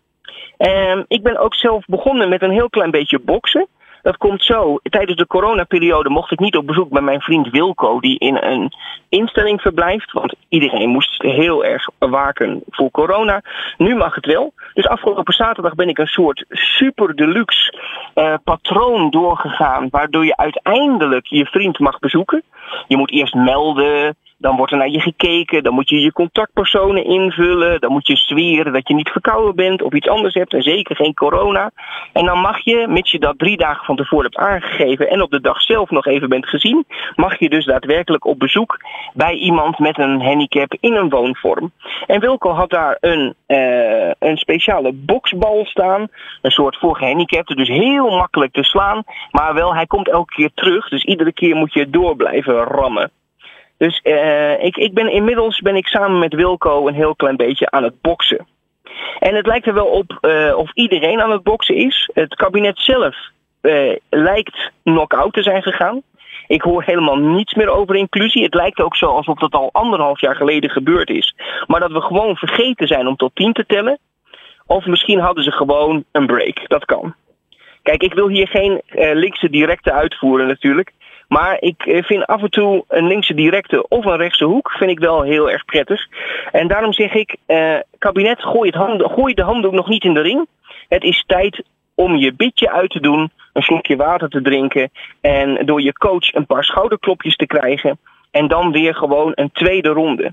Um, 0.59 1.05
ik 1.09 1.23
ben 1.23 1.38
ook 1.38 1.55
zelf 1.55 1.85
begonnen 1.87 2.29
met 2.29 2.43
een 2.43 2.51
heel 2.51 2.71
klein 2.71 2.90
beetje 2.90 3.19
boksen. 3.19 3.66
Dat 4.03 4.17
komt 4.17 4.45
zo. 4.45 4.79
Tijdens 4.83 5.19
de 5.19 5.27
coronaperiode 5.27 6.09
mocht 6.09 6.33
ik 6.33 6.39
niet 6.39 6.57
op 6.57 6.67
bezoek 6.67 6.89
bij 6.91 7.03
mijn 7.03 7.21
vriend 7.21 7.51
Wilco, 7.51 8.01
die 8.01 8.19
in 8.19 8.37
een 8.37 8.73
instelling 9.09 9.61
verblijft. 9.61 10.13
Want 10.13 10.35
iedereen 10.49 10.89
moest 10.89 11.23
heel 11.23 11.65
erg 11.65 11.89
waken 11.99 12.63
voor 12.71 12.91
corona. 12.91 13.43
Nu 13.77 13.97
mag 13.97 14.15
het 14.15 14.27
wel. 14.27 14.53
Dus 14.75 14.87
afgelopen 14.87 15.35
zaterdag 15.35 15.75
ben 15.75 15.89
ik 15.89 15.99
een 15.99 16.07
soort 16.07 16.45
super 16.49 17.17
deluxe 17.17 17.75
uh, 18.15 18.35
patroon 18.45 19.11
doorgegaan. 19.11 19.89
Waardoor 19.91 20.25
je 20.25 20.37
uiteindelijk 20.37 21.27
je 21.27 21.47
vriend 21.47 21.79
mag 21.79 21.99
bezoeken. 21.99 22.43
Je 22.87 22.97
moet 22.97 23.13
eerst 23.13 23.35
melden. 23.35 24.17
Dan 24.40 24.57
wordt 24.57 24.72
er 24.72 24.79
naar 24.79 24.88
je 24.88 25.00
gekeken. 25.00 25.62
Dan 25.62 25.74
moet 25.74 25.88
je 25.88 26.00
je 26.00 26.12
contactpersonen 26.12 27.05
invullen. 27.05 27.81
Dan 27.81 27.92
moet 27.92 28.07
je 28.07 28.16
zweren 28.16 28.72
dat 28.72 28.88
je 28.88 28.94
niet 28.94 29.09
verkouden 29.09 29.55
bent 29.55 29.83
of 29.83 29.92
iets 29.92 30.09
anders 30.09 30.35
hebt. 30.35 30.53
En 30.53 30.62
zeker 30.62 30.96
geen 30.96 31.14
corona. 31.14 31.70
En 32.12 32.24
dan 32.24 32.38
mag 32.38 32.64
je, 32.64 32.87
mits 32.88 33.11
je 33.11 33.18
dat 33.18 33.38
drie 33.38 33.57
dagen 33.57 33.85
van 33.85 33.96
tevoren 33.96 34.24
hebt 34.24 34.37
aangegeven. 34.37 35.11
En 35.11 35.22
op 35.22 35.31
de 35.31 35.40
dag 35.40 35.61
zelf 35.61 35.90
nog 35.90 36.07
even 36.07 36.29
bent 36.29 36.48
gezien. 36.48 36.85
Mag 37.16 37.38
je 37.38 37.48
dus 37.48 37.64
daadwerkelijk 37.64 38.24
op 38.24 38.38
bezoek 38.38 38.81
bij 39.14 39.35
iemand 39.35 39.79
met 39.79 39.98
een 39.98 40.22
handicap 40.22 40.76
in 40.81 40.94
een 40.94 41.09
woonvorm. 41.09 41.72
En 42.07 42.20
Wilco 42.20 42.50
had 42.50 42.70
daar 42.70 42.96
een, 43.00 43.35
uh, 43.46 44.11
een 44.18 44.37
speciale 44.37 44.92
boksbal 44.92 45.64
staan. 45.64 46.09
Een 46.42 46.50
soort 46.50 46.76
voor 46.76 46.96
gehandicapten. 46.96 47.57
Dus 47.57 47.68
heel 47.68 48.11
makkelijk 48.11 48.53
te 48.53 48.64
slaan. 48.64 49.03
Maar 49.31 49.55
wel, 49.55 49.74
hij 49.74 49.87
komt 49.87 50.09
elke 50.09 50.35
keer 50.35 50.50
terug. 50.55 50.88
Dus 50.88 51.05
iedere 51.05 51.33
keer 51.33 51.57
moet 51.57 51.72
je 51.72 51.90
door 51.90 52.16
blijven 52.16 52.55
rammen. 52.55 53.11
Dus 53.81 54.01
uh, 54.05 54.64
ik, 54.64 54.77
ik 54.77 54.95
ben 54.95 55.12
inmiddels 55.12 55.61
ben 55.61 55.77
ik 55.77 55.87
samen 55.87 56.19
met 56.19 56.35
Wilco 56.35 56.87
een 56.87 56.95
heel 56.95 57.16
klein 57.16 57.37
beetje 57.37 57.71
aan 57.71 57.83
het 57.83 58.01
boksen. 58.01 58.47
En 59.19 59.35
het 59.35 59.47
lijkt 59.47 59.66
er 59.66 59.75
wel 59.75 59.87
op 59.87 60.19
uh, 60.21 60.57
of 60.57 60.71
iedereen 60.75 61.21
aan 61.21 61.31
het 61.31 61.43
boksen 61.43 61.75
is. 61.75 62.11
Het 62.12 62.35
kabinet 62.35 62.79
zelf 62.79 63.16
uh, 63.62 63.97
lijkt 64.11 64.71
knock-out 64.83 65.33
te 65.33 65.43
zijn 65.43 65.62
gegaan. 65.62 66.03
Ik 66.47 66.62
hoor 66.62 66.83
helemaal 66.83 67.16
niets 67.16 67.55
meer 67.55 67.69
over 67.69 67.97
inclusie. 67.97 68.43
Het 68.43 68.55
lijkt 68.55 68.81
ook 68.81 68.97
zo 68.97 69.07
alsof 69.07 69.38
dat 69.38 69.53
al 69.53 69.69
anderhalf 69.73 70.21
jaar 70.21 70.37
geleden 70.37 70.71
gebeurd 70.71 71.11
is. 71.11 71.35
Maar 71.66 71.81
dat 71.81 71.93
we 71.93 72.01
gewoon 72.01 72.37
vergeten 72.37 72.87
zijn 72.87 73.07
om 73.07 73.16
tot 73.16 73.35
tien 73.35 73.53
te 73.53 73.66
tellen. 73.66 73.99
Of 74.66 74.87
misschien 74.87 75.19
hadden 75.19 75.45
ze 75.45 75.53
gewoon 75.53 76.05
een 76.12 76.27
break. 76.27 76.69
Dat 76.69 76.85
kan. 76.85 77.14
Kijk, 77.83 78.03
ik 78.03 78.14
wil 78.14 78.29
hier 78.29 78.49
geen 78.49 78.83
uh, 78.90 79.14
linkse 79.14 79.51
directe 79.51 79.93
uitvoeren 79.93 80.47
natuurlijk. 80.47 80.93
Maar 81.31 81.57
ik 81.61 81.87
eh, 81.87 82.03
vind 82.03 82.27
af 82.27 82.43
en 82.43 82.51
toe 82.51 82.85
een 82.88 83.07
linkse 83.07 83.35
directe 83.35 83.88
of 83.88 84.05
een 84.05 84.16
rechtse 84.16 84.45
hoek 84.45 84.71
vind 84.71 84.90
ik 84.90 84.99
wel 84.99 85.23
heel 85.23 85.51
erg 85.51 85.64
prettig. 85.64 86.09
En 86.53 86.69
daarom 86.69 86.93
zeg 86.93 87.14
ik, 87.14 87.37
uh, 87.47 87.77
kabinet, 87.99 88.43
gooi, 88.43 88.71
het 88.71 88.79
hand, 88.79 89.03
gooi 89.03 89.35
de 89.35 89.43
handdoek 89.43 89.73
nog 89.73 89.88
niet 89.88 90.05
in 90.05 90.14
de 90.14 90.21
ring. 90.21 90.47
Het 90.88 91.03
is 91.03 91.25
tijd 91.27 91.62
om 91.95 92.16
je 92.16 92.33
bitje 92.33 92.71
uit 92.71 92.90
te 92.90 93.01
doen, 93.01 93.31
een 93.53 93.62
slokje 93.62 93.97
water 93.97 94.29
te 94.29 94.43
drinken 94.43 94.90
en 95.21 95.66
door 95.66 95.83
je 95.83 95.93
coach 95.93 96.35
een 96.35 96.47
paar 96.47 96.64
schouderklopjes 96.64 97.37
te 97.37 97.47
krijgen 97.47 97.99
en 98.31 98.49
dan 98.49 98.73
weer 98.73 98.95
gewoon 98.95 99.33
een 99.35 99.53
tweede 99.53 99.88
ronde. 99.88 100.33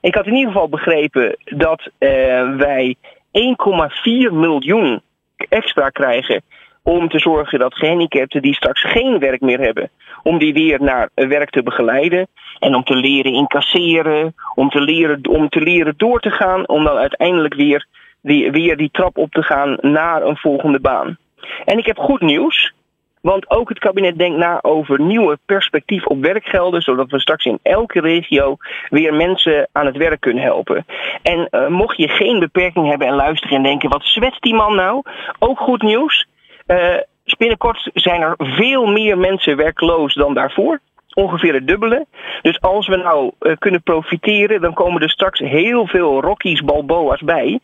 Ik 0.00 0.14
had 0.14 0.26
in 0.26 0.34
ieder 0.34 0.52
geval 0.52 0.68
begrepen 0.68 1.36
dat 1.44 1.80
uh, 1.98 2.56
wij 2.56 2.94
1,4 3.00 4.32
miljoen 4.32 5.00
extra 5.48 5.88
krijgen 5.88 6.42
om 6.88 7.08
te 7.08 7.18
zorgen 7.18 7.58
dat 7.58 7.74
gehandicapten 7.74 8.42
die 8.42 8.54
straks 8.54 8.82
geen 8.82 9.18
werk 9.18 9.40
meer 9.40 9.60
hebben, 9.60 9.90
om 10.22 10.38
die 10.38 10.52
weer 10.52 10.82
naar 10.82 11.08
werk 11.14 11.50
te 11.50 11.62
begeleiden 11.62 12.26
en 12.58 12.74
om 12.74 12.84
te 12.84 12.94
leren 12.94 13.32
incasseren, 13.32 14.34
om 14.54 14.68
te 14.68 14.80
leren, 14.80 15.20
om 15.28 15.48
te 15.48 15.60
leren 15.60 15.94
door 15.96 16.20
te 16.20 16.30
gaan, 16.30 16.68
om 16.68 16.84
dan 16.84 16.96
uiteindelijk 16.96 17.54
weer 17.54 17.86
die, 18.22 18.50
weer 18.50 18.76
die 18.76 18.90
trap 18.92 19.16
op 19.16 19.32
te 19.32 19.42
gaan 19.42 19.78
naar 19.80 20.22
een 20.22 20.36
volgende 20.36 20.80
baan. 20.80 21.16
En 21.64 21.78
ik 21.78 21.86
heb 21.86 21.98
goed 21.98 22.20
nieuws. 22.20 22.76
Want 23.20 23.50
ook 23.50 23.68
het 23.68 23.78
kabinet 23.78 24.18
denkt 24.18 24.38
na 24.38 24.58
over 24.62 25.00
nieuwe 25.00 25.38
perspectief 25.46 26.06
op 26.06 26.20
werkgelden, 26.20 26.82
zodat 26.82 27.10
we 27.10 27.20
straks 27.20 27.44
in 27.44 27.58
elke 27.62 28.00
regio 28.00 28.56
weer 28.88 29.14
mensen 29.14 29.68
aan 29.72 29.86
het 29.86 29.96
werk 29.96 30.20
kunnen 30.20 30.42
helpen. 30.42 30.86
En 31.22 31.48
uh, 31.50 31.66
mocht 31.66 31.96
je 31.96 32.08
geen 32.08 32.38
beperking 32.38 32.88
hebben 32.88 33.06
en 33.06 33.14
luisteren 33.14 33.56
en 33.56 33.62
denken, 33.62 33.88
wat 33.88 34.04
zwetst 34.04 34.42
die 34.42 34.54
man 34.54 34.74
nou? 34.74 35.02
Ook 35.38 35.58
goed 35.58 35.82
nieuws. 35.82 36.26
Uh, 36.68 36.96
binnenkort 37.38 37.90
zijn 37.94 38.20
er 38.20 38.34
veel 38.38 38.86
meer 38.86 39.18
mensen 39.18 39.56
werkloos 39.56 40.14
dan 40.14 40.34
daarvoor 40.34 40.80
ongeveer 41.18 41.54
het 41.54 41.66
dubbele. 41.66 42.06
Dus 42.42 42.60
als 42.60 42.88
we 42.88 42.96
nou 42.96 43.32
uh, 43.40 43.52
kunnen 43.58 43.82
profiteren, 43.82 44.60
dan 44.60 44.74
komen 44.74 45.02
er 45.02 45.10
straks 45.10 45.38
heel 45.38 45.86
veel 45.86 46.20
Rockies, 46.20 46.60
Balboa's 46.60 47.20
bij. 47.20 47.60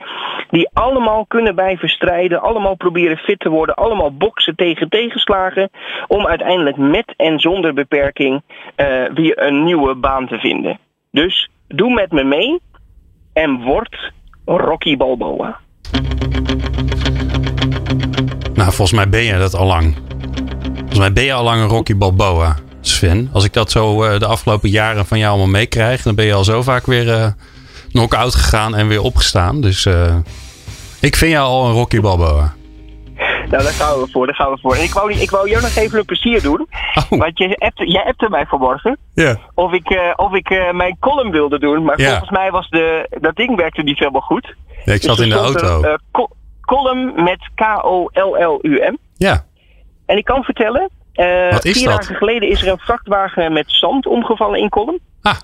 Die 0.51 0.69
allemaal 0.73 1.27
kunnen 1.27 1.55
blijven 1.55 1.89
strijden, 1.89 2.43
allemaal 2.43 2.75
proberen 2.75 3.17
fit 3.17 3.41
te 3.41 3.49
worden, 3.49 3.75
allemaal 3.75 4.17
boksen 4.17 4.57
tegen 4.57 4.89
tegenslagen. 4.89 5.71
Om 6.07 6.27
uiteindelijk 6.27 6.77
met 6.77 7.15
en 7.17 7.39
zonder 7.39 7.75
beperking 7.75 8.43
uh, 8.77 9.05
weer 9.15 9.43
een 9.43 9.65
nieuwe 9.65 9.95
baan 9.95 10.27
te 10.27 10.39
vinden. 10.39 10.79
Dus 11.11 11.51
doe 11.69 11.95
met 11.95 12.13
me 12.13 12.25
mee 12.25 12.61
en 13.33 13.63
word 13.63 14.13
Rocky 14.45 14.97
Balboa. 14.97 15.61
Nou, 18.55 18.73
volgens 18.73 18.93
mij 18.93 19.09
ben 19.09 19.23
je 19.23 19.39
dat 19.39 19.55
al 19.55 19.67
lang. 19.67 19.97
Volgens 20.77 20.99
mij 20.99 21.13
ben 21.13 21.25
je 21.25 21.33
al 21.33 21.45
lang 21.45 21.61
een 21.61 21.69
Rocky 21.69 21.97
Balboa. 21.97 22.57
Sven. 22.81 23.31
Als 23.33 23.45
ik 23.45 23.53
dat 23.53 23.71
zo 23.71 24.05
uh, 24.05 24.19
de 24.19 24.27
afgelopen 24.27 24.69
jaren 24.71 25.07
van 25.07 25.19
jou 25.19 25.31
allemaal 25.31 25.51
meekrijg, 25.51 26.03
dan 26.03 26.15
ben 26.15 26.25
je 26.25 26.35
al 26.35 26.45
zo 26.45 26.63
vaak 26.63 26.87
weer 26.87 27.07
uh, 27.07 27.27
knock-out 27.89 28.35
gegaan 28.35 28.75
en 28.75 28.89
weer 28.89 29.01
opgestaan. 29.03 29.61
Dus 29.61 29.85
uh, 29.85 30.17
ik 31.01 31.17
vind 31.17 31.31
jou 31.33 31.47
al 31.47 31.67
een 31.67 31.73
Rocky 31.73 32.01
Balboa. 32.01 32.55
Nou, 33.51 33.63
daar 33.63 33.73
gaan 33.73 34.01
we 34.01 34.09
voor, 34.13 34.27
daar 34.27 34.35
gaan 34.35 34.51
we 34.51 34.59
voor. 34.61 34.75
En 34.75 34.83
ik 34.83 34.93
wou, 34.93 35.13
ik 35.13 35.31
wou 35.31 35.49
jou 35.51 35.63
nog 35.63 35.75
even 35.77 35.99
een 35.99 36.05
plezier 36.05 36.43
doen. 36.43 36.69
Oh. 37.11 37.19
Want 37.19 37.39
je 37.39 37.57
hebt, 37.59 37.79
jij 37.79 38.03
hebt 38.05 38.29
mij 38.31 38.47
vanmorgen. 38.47 38.99
Yeah. 39.15 39.37
Of 39.55 39.73
ik, 39.73 40.15
of 40.17 40.35
ik 40.35 40.71
mijn 40.73 40.97
column 41.01 41.31
wilde 41.31 41.59
doen. 41.59 41.85
Maar 41.85 42.01
Ja. 42.01 42.09
volgens 42.09 42.31
mij 42.31 42.51
was 42.51 42.69
de, 42.69 43.09
dat 43.21 43.37
ding 43.37 43.57
werkte 43.57 43.83
niet 43.83 43.99
helemaal 43.99 44.21
goed. 44.21 44.55
Nee, 44.85 44.97
ik 44.97 45.03
zat 45.03 45.17
Dus 45.17 45.27
in 45.27 45.33
er 45.33 45.39
de 45.39 45.45
auto. 45.45 45.79
Een, 45.79 45.85
eh, 45.85 46.25
column 46.65 47.23
met 47.23 47.49
K-O-L-L-U-M. 47.55 48.97
ja. 49.17 49.45
En 50.07 50.17
ik 50.17 50.25
kan 50.25 50.45
vertellen, 50.45 50.91
eh, 51.13 51.51
Wat 51.51 51.65
is 51.65 51.79
vier 51.79 51.89
dat? 51.89 52.01
dagen 52.01 52.17
geleden 52.17 52.49
is 52.49 52.63
er 52.63 52.69
een 52.73 52.79
vrachtwagen 52.79 53.53
met 53.53 53.65
zand 53.67 54.07
omgevallen 54.07 54.61
in 54.61 54.69
Kolm. 54.69 54.99
Ah. 55.23 55.37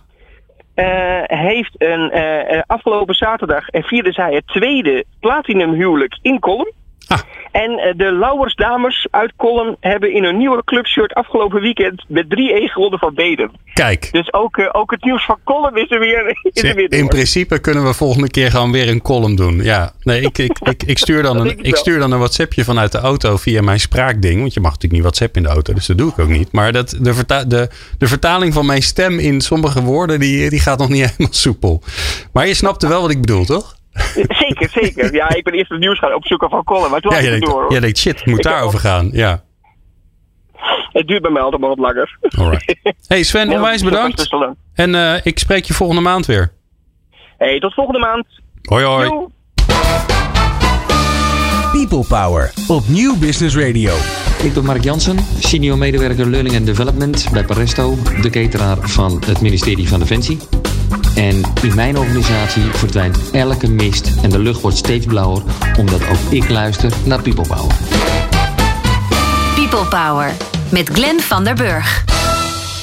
Eh, 0.75 1.39
heeft 1.39 1.75
een, 1.79 2.11
eh, 2.11 2.61
afgelopen 2.67 3.15
zaterdag 3.15 3.69
eh, 3.69 3.83
vierde 3.83 4.13
zij 4.13 4.35
het 4.35 4.47
tweede 4.47 5.05
platinum 5.21 5.73
huwelijk 5.73 6.19
in 6.23 6.39
Kolm. 6.39 6.71
Ah. 7.11 7.21
En 7.53 7.71
eh, 7.71 7.97
de 7.97 8.13
Lauwersdames 8.13 9.07
uit 9.11 9.33
Kolm 9.37 9.77
hebben 9.81 10.13
in 10.13 10.25
hun 10.25 10.37
nieuwe 10.37 10.65
clubshirt 10.65 11.15
afgelopen 11.15 11.61
weekend 11.61 12.05
met 12.09 12.25
3-1 12.25 12.29
gewonnen 12.73 12.99
van 12.99 13.15
Bedum. 13.15 13.51
Kijk. 13.75 14.09
Dus 14.13 14.33
ook, 14.33 14.57
eh, 14.57 14.69
ook 14.73 14.91
het 14.91 15.05
nieuws 15.05 15.25
van 15.25 15.39
Kolm 15.45 15.77
is 15.77 15.91
er 15.91 15.99
weer, 15.99 16.39
is 16.53 16.63
er 16.63 16.75
weer 16.75 16.93
In 16.93 17.09
principe 17.09 17.59
kunnen 17.59 17.85
we 17.85 17.95
volgende 17.95 18.31
keer 18.31 18.51
gewoon 18.51 18.73
weer 18.73 18.89
een 18.89 19.03
column 19.03 19.37
doen. 19.37 19.63
Ja, 19.63 19.93
nee, 20.03 20.21
ik, 20.21 20.39
ik, 20.39 20.59
ik, 20.59 20.83
ik, 20.83 20.99
stuur, 20.99 21.23
dan 21.23 21.37
een, 21.41 21.59
ik 21.63 21.77
stuur 21.77 21.99
dan 21.99 22.13
een 22.13 22.19
WhatsAppje 22.19 22.65
vanuit 22.65 22.93
de 22.93 22.99
auto 22.99 23.37
via 23.37 23.63
mijn 23.63 23.81
spraakding. 23.81 24.41
Want 24.41 24.55
je 24.55 24.61
mag 24.61 24.73
natuurlijk 24.73 25.03
niet 25.03 25.03
WhatsApp 25.03 25.37
in 25.37 25.43
de 25.43 25.49
auto, 25.49 25.75
dus 25.75 25.87
dat 25.87 25.99
doe 25.99 26.11
ik 26.11 26.19
ook 26.19 26.29
niet. 26.29 26.53
Maar 26.53 26.73
dat, 26.73 26.97
de, 27.01 27.15
verta 27.15 27.45
de, 27.45 27.69
de 27.99 28.07
vertaling 28.07 28.53
van 28.53 28.67
mijn 28.67 28.83
stem 28.83 29.19
in 29.19 29.41
sommige 29.41 29.83
woorden, 29.83 30.21
die, 30.21 30.51
die 30.51 30.61
gaat 30.61 30.79
nog 30.79 30.89
niet 30.89 31.07
helemaal 31.11 31.33
soepel. 31.33 31.83
Maar 32.33 32.47
je 32.47 32.55
snapte 32.55 32.89
wel 32.89 33.01
wat 33.01 33.11
ik 33.11 33.21
bedoel, 33.21 33.45
toch? 33.45 33.79
Zeker, 34.15 34.69
zeker. 34.71 35.15
Ja, 35.15 35.35
ik 35.35 35.45
ben 35.45 35.53
eerst 35.53 35.71
het 35.71 35.81
nieuws 35.81 35.99
gaan 35.99 36.15
opzoeken 36.15 36.49
van 36.51 36.65
Kolm, 36.65 36.91
maar 36.91 37.01
toen 37.01 37.11
Ja, 37.11 37.17
had 37.17 37.27
je 37.27 37.35
ik 37.35 37.41
het 37.43 37.51
door. 37.51 37.63
hoor. 37.63 37.73
je 37.73 37.81
denkt 37.81 37.99
shit, 37.99 38.27
moet 38.27 38.39
Ik 38.39 38.45
daarover 38.45 38.79
gaan. 38.79 39.09
Ja, 39.13 39.43
Het 40.93 41.07
duurt 41.07 41.23
bij 41.23 41.31
mij 41.31 41.43
altijd 41.43 41.61
maar 41.61 41.71
wat 41.71 41.79
langer. 41.79 42.19
alright. 42.39 42.77
Hey 43.07 43.23
Sven, 43.23 43.49
Ja, 43.51 43.55
onwijs 43.55 43.83
bedankt. 43.83 44.29
En 44.75 44.95
eh, 44.95 45.21
ik 45.23 45.39
spreek 45.39 45.65
je 45.65 45.75
volgende 45.75 46.03
maand 46.03 46.27
weer. 46.27 46.53
Hey, 47.39 47.59
tot 47.61 47.75
volgende 47.75 47.99
maand. 48.01 48.27
Hoi 48.63 48.85
hoi. 48.85 49.09
Doei. 49.09 49.27
People 51.73 52.05
Power 52.09 52.53
op 52.69 52.89
Nieuw 52.89 53.19
Business 53.19 53.57
Radio. 53.57 53.95
Ik 54.43 54.55
ben 54.55 54.65
Mark 54.65 54.83
Jansen, 54.85 55.19
senior 55.39 55.79
medewerker 55.79 56.27
Learning 56.31 56.57
and 56.57 56.67
Development 56.67 57.29
bij 57.33 57.45
Paresto, 57.45 57.95
de 58.23 58.31
cateraar 58.31 58.77
van 58.81 59.23
het 59.27 59.41
ministerie 59.41 59.89
van 59.89 59.99
Defensie. 59.99 60.39
En 61.15 61.43
in 61.63 61.75
mijn 61.75 61.99
organisatie 61.99 62.63
verdwijnt 62.63 63.31
elke 63.31 63.71
mist 63.71 64.11
en 64.23 64.31
de 64.31 64.39
lucht 64.39 64.61
wordt 64.61 64.77
steeds 64.77 65.07
blauwer, 65.07 65.43
omdat 65.79 66.01
ook 66.01 66.33
ik 66.33 66.49
luister 66.49 66.93
naar 67.05 67.23
People 67.23 67.47
Power. 67.47 67.75
People 69.55 69.87
Power 69.89 70.33
met 70.71 70.89
Glenn 70.89 71.21
van 71.21 71.45
der 71.45 71.55
Burg. 71.55 72.05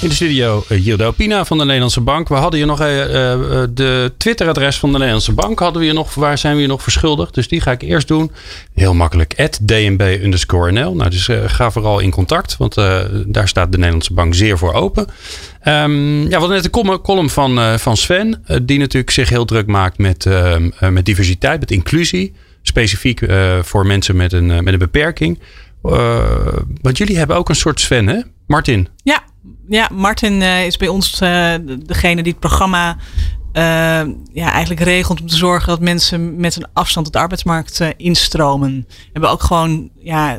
In 0.01 0.09
de 0.09 0.15
studio 0.15 0.63
uh, 0.69 0.83
Gildo 0.83 1.11
Pina 1.11 1.45
van 1.45 1.57
de 1.57 1.63
Nederlandse 1.63 2.01
Bank. 2.01 2.27
We 2.27 2.35
hadden 2.35 2.59
hier 2.59 2.67
nog 2.67 2.79
uh, 2.79 2.85
de 3.69 4.13
Twitteradres 4.17 4.77
van 4.77 4.89
de 4.89 4.97
Nederlandse 4.97 5.33
Bank. 5.33 5.59
Hadden 5.59 5.79
we 5.79 5.87
hier 5.87 5.95
nog, 5.95 6.13
waar 6.13 6.37
zijn 6.37 6.53
we 6.53 6.59
hier 6.59 6.67
nog 6.67 6.81
verschuldigd? 6.83 7.33
Dus 7.33 7.47
die 7.47 7.61
ga 7.61 7.71
ik 7.71 7.81
eerst 7.81 8.07
doen. 8.07 8.31
Heel 8.73 8.93
makkelijk. 8.93 9.51
DNB 9.61 10.19
underscore 10.23 10.71
NL. 10.71 10.95
Nou, 10.95 11.09
dus 11.09 11.29
ga 11.45 11.71
vooral 11.71 11.99
in 11.99 12.11
contact. 12.11 12.57
Want 12.57 12.75
daar 13.25 13.47
staat 13.47 13.71
de 13.71 13.77
Nederlandse 13.77 14.13
Bank 14.13 14.35
zeer 14.35 14.57
voor 14.57 14.73
open. 14.73 15.07
Um, 15.65 16.21
ja, 16.21 16.27
we 16.27 16.35
hadden 16.35 16.55
net 16.55 16.75
een 16.75 17.01
column, 17.01 17.29
van, 17.29 17.79
van 17.79 17.97
Sven. 17.97 18.43
die 18.63 18.79
natuurlijk 18.79 19.11
zich 19.11 19.29
heel 19.29 19.45
druk 19.45 19.67
maakt 19.67 19.97
met, 19.97 20.25
uh, 20.25 20.55
met 20.89 21.05
diversiteit, 21.05 21.59
met 21.59 21.71
inclusie. 21.71 22.33
Specifiek 22.61 23.21
voor 23.61 23.85
mensen 23.85 24.15
met 24.15 24.33
een, 24.33 24.47
met 24.47 24.73
een 24.73 24.79
beperking. 24.79 25.39
Want 26.81 26.97
jullie 26.97 27.17
hebben 27.17 27.35
ook 27.35 27.49
een 27.49 27.55
soort 27.55 27.79
Sven, 27.79 28.07
hè? 28.07 28.19
Martin. 28.47 28.87
Ja, 29.03 29.23
ja 29.67 29.89
Martin 29.93 30.41
uh, 30.41 30.65
is 30.65 30.77
bij 30.77 30.87
ons 30.87 31.21
uh, 31.21 31.53
degene 31.85 32.23
die 32.23 32.31
het 32.31 32.39
programma 32.39 32.97
uh, 33.53 34.13
ja, 34.33 34.51
eigenlijk 34.51 34.81
regelt 34.81 35.21
om 35.21 35.27
te 35.27 35.35
zorgen 35.35 35.67
dat 35.67 35.79
mensen 35.79 36.39
met 36.39 36.55
een 36.55 36.67
afstand 36.73 37.07
op 37.07 37.13
de 37.13 37.19
arbeidsmarkt 37.19 37.81
instromen. 37.97 38.85
We 38.87 39.09
hebben 39.11 39.29
ook 39.29 39.43
gewoon 39.43 39.89
ja, 39.99 40.37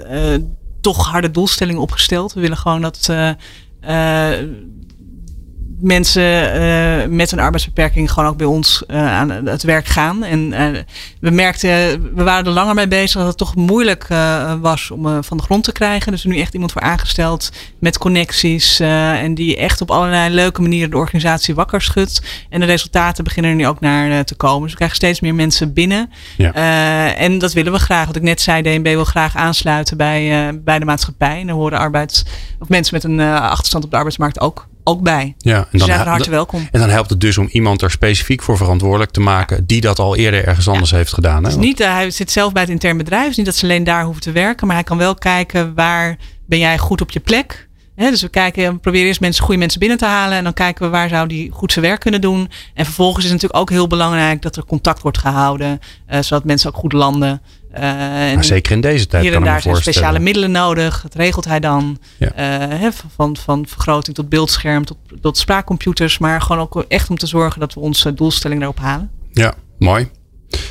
toch 0.81 1.07
harde 1.07 1.31
doelstellingen 1.31 1.83
opgesteld. 1.83 2.33
We 2.33 2.41
willen 2.41 2.57
gewoon 2.57 2.81
dat 2.81 3.13
mensen 5.81 6.23
uh, 6.23 7.17
met 7.17 7.33
een 7.33 7.41
arbeidsbeperking 7.41 8.11
gewoon 8.13 8.29
ook 8.29 8.37
bij 8.37 8.47
ons 8.47 8.83
uh, 8.89 9.13
aan 9.13 9.31
het 9.31 9.63
werk 9.63 9.87
gaan. 9.87 10.25
En 10.25 10.53
uh, 10.53 10.79
we 11.21 11.31
merkten, 11.31 11.69
we 12.15 12.23
waren 12.23 12.45
er 12.45 12.53
langer 12.53 12.75
mee 12.75 12.89
bezig 12.89 13.19
dat 13.19 13.27
het 13.27 13.37
toch 13.37 13.55
moeilijk 13.55 14.07
was 14.61 14.91
om 14.91 15.23
van 15.23 15.37
de 15.37 15.43
grond 15.43 15.65
te 15.65 15.73
krijgen. 15.73 16.13
Dus 16.13 16.23
er 16.23 16.29
nu 16.29 16.39
echt 16.39 16.55
iemand 16.55 16.73
voor 16.73 16.81
aangesteld 16.83 17.53
met 17.79 17.99
connecties 17.99 18.81
en 18.81 19.35
die 19.35 19.57
echt 19.57 19.81
op 19.81 19.91
allerlei 19.91 20.35
leuke 20.35 20.63
manieren 20.63 20.91
de 20.91 20.97
organisatie 20.97 21.55
wakker 21.55 21.83
schudt. 21.83 22.23
En 22.49 22.61
de 22.61 22.67
resultaten 22.67 23.25
beginnen 23.25 23.51
er 23.51 23.57
nu 23.57 23.67
ook 23.67 23.81
naar 23.81 24.25
te 24.25 24.35
komen. 24.35 24.63
Dus 24.63 24.71
we 24.71 24.77
krijgen 24.77 24.97
steeds 24.97 25.21
meer 25.21 25.35
mensen 25.35 25.73
binnen. 25.73 26.11
Ja. 26.37 26.53
en 27.15 27.39
dat 27.39 27.53
willen 27.53 27.73
we 27.73 27.79
graag. 27.79 28.07
Wat 28.07 28.17
ik 28.17 28.23
net 28.23 28.41
zei, 28.41 28.63
DNB 28.63 28.87
wil 28.87 29.05
graag 29.05 29.37
aansluiten 29.37 29.97
bij, 29.97 30.51
bij 30.65 30.79
de 30.79 30.85
maatschappij. 30.85 31.41
En 31.41 31.47
daar 31.47 31.57
horen 31.57 31.79
arbeids, 31.79 32.25
of 32.59 32.69
mensen 32.69 32.95
met 32.95 33.05
een 33.05 33.21
achterstand 33.21 33.85
op 33.85 33.91
de 33.91 33.97
arbeidsmarkt 33.97 34.41
ook 34.41 34.67
ook 34.89 35.03
bij. 35.03 35.35
Ja, 35.39 35.57
en 35.57 35.67
dan, 35.79 35.87
zijn 35.87 35.99
van 35.99 36.09
harte 36.09 36.31
welkom. 36.31 36.69
En 36.71 36.81
dan 36.81 36.89
helpt 36.89 37.11
het 37.11 37.21
dus 37.21 37.39
om 37.39 37.49
iemand 37.51 37.83
er 37.83 37.91
specifiek 37.91 38.43
voor 38.43 38.57
verantwoordelijk 38.57 39.11
te 39.11 39.21
maken 39.21 39.67
die 39.67 39.81
dat 39.81 39.99
al 39.99 40.17
eerder 40.17 40.47
ergens 40.47 40.69
anders 40.69 40.91
heeft 40.91 41.13
gedaan. 41.13 41.45
Hè? 41.45 41.51
Dus 41.51 41.59
niet, 41.59 41.81
uh, 41.81 41.93
hij 41.93 42.11
zit 42.11 42.31
zelf 42.31 42.53
bij 42.53 42.63
het 42.63 42.71
intern 42.71 42.97
bedrijf. 42.97 43.27
Dus 43.27 43.37
niet 43.37 43.47
dat 43.47 43.57
ze 43.57 43.65
alleen 43.65 43.85
daar 43.85 44.05
hoeven 44.05 44.23
te 44.23 44.33
werken. 44.33 44.67
Maar 44.67 44.77
hij 44.77 44.85
kan 44.85 44.99
wel 44.99 45.15
kijken 45.15 45.75
waar 45.75 46.17
ben 46.47 46.59
jij 46.59 46.79
goed 46.79 47.01
op 47.01 47.11
je 47.11 47.21
plek. 47.21 47.69
He, 47.95 48.11
dus 48.11 48.23
we 48.23 48.29
kijken, 48.29 48.73
we 48.73 48.79
proberen 48.79 49.07
eerst 49.07 49.21
mensen, 49.21 49.45
goede 49.45 49.59
mensen 49.59 49.81
binnen 49.81 49.99
te 49.99 50.05
halen. 50.05 50.39
En 50.39 50.45
dan 50.45 50.53
kijken 50.53 50.85
we 50.85 50.91
waar 50.91 51.09
zou 51.09 51.29
die 51.29 51.51
goed 51.51 51.73
zijn 51.73 51.85
werk 51.85 52.01
kunnen 52.01 52.21
doen. 52.21 52.51
En 52.75 52.85
vervolgens 52.85 53.25
is 53.25 53.31
het 53.31 53.41
natuurlijk 53.43 53.61
ook 53.61 53.77
heel 53.77 53.87
belangrijk 53.87 54.43
dat 54.43 54.57
er 54.57 54.65
contact 54.65 55.03
wordt 55.03 55.19
gehouden. 55.19 55.81
Uh, 56.11 56.21
zodat 56.21 56.45
mensen 56.45 56.71
ook 56.71 56.77
goed 56.77 56.93
landen. 56.93 57.41
Uh, 57.75 58.43
zeker 58.43 58.73
in 58.73 58.81
deze 58.81 59.07
tijd. 59.07 59.23
Hier 59.23 59.35
en 59.35 59.45
daar 59.45 59.63
zijn 59.63 59.77
speciale 59.77 60.19
middelen 60.19 60.51
nodig. 60.51 61.03
Dat 61.03 61.15
regelt 61.15 61.45
hij 61.45 61.61
dan. 61.61 61.99
Ja. 62.19 62.29
Uh, 62.29 62.79
he, 62.81 62.89
van, 63.17 63.37
van 63.37 63.67
vergroting 63.67 64.17
tot 64.17 64.29
beeldscherm 64.29 64.85
tot, 64.85 64.97
tot 65.21 65.39
spraakcomputers. 65.39 66.19
Maar 66.19 66.41
gewoon 66.41 66.63
ook 66.63 66.85
echt 66.89 67.11
om 67.11 67.17
te 67.17 67.27
zorgen 67.27 67.61
dat 67.61 67.75
we 67.75 67.81
onze 67.81 68.15
doelstelling 68.15 68.61
daarop 68.61 68.79
halen. 68.79 69.11
Ja, 69.33 69.55
mooi. 69.79 70.09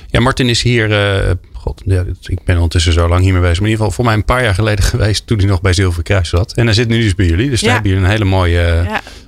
Ja, 0.08 0.20
Martin 0.20 0.50
is 0.50 0.62
hier 0.62 0.90
uh, 0.90 1.32
god, 1.54 1.82
ja, 1.86 2.06
ik 2.22 2.44
ben 2.44 2.56
ondertussen 2.56 2.94
zo 2.94 3.08
lang 3.08 3.24
hiermee 3.24 3.42
bezig. 3.42 3.60
Maar 3.60 3.70
in 3.70 3.72
ieder 3.72 3.86
geval 3.86 3.92
voor 3.92 4.06
mij 4.06 4.14
een 4.14 4.26
paar 4.26 4.44
jaar 4.44 4.54
geleden 4.54 4.86
geweest 4.94 5.28
toen 5.28 5.38
hij 5.38 5.48
nog 5.48 5.62
bij 5.62 5.74
Zilverkruis 5.74 6.30
zat. 6.30 6.54
En 6.54 6.66
hij 6.66 6.74
zit 6.74 6.88
nu 6.88 7.02
dus 7.02 7.16
bij 7.16 7.26
jullie. 7.26 7.50
Dus 7.50 7.62
daar 7.62 7.74
hebben 7.74 7.92
jullie 7.92 8.06
een 8.06 8.12
hele 8.12 8.26
mooie, 8.26 8.62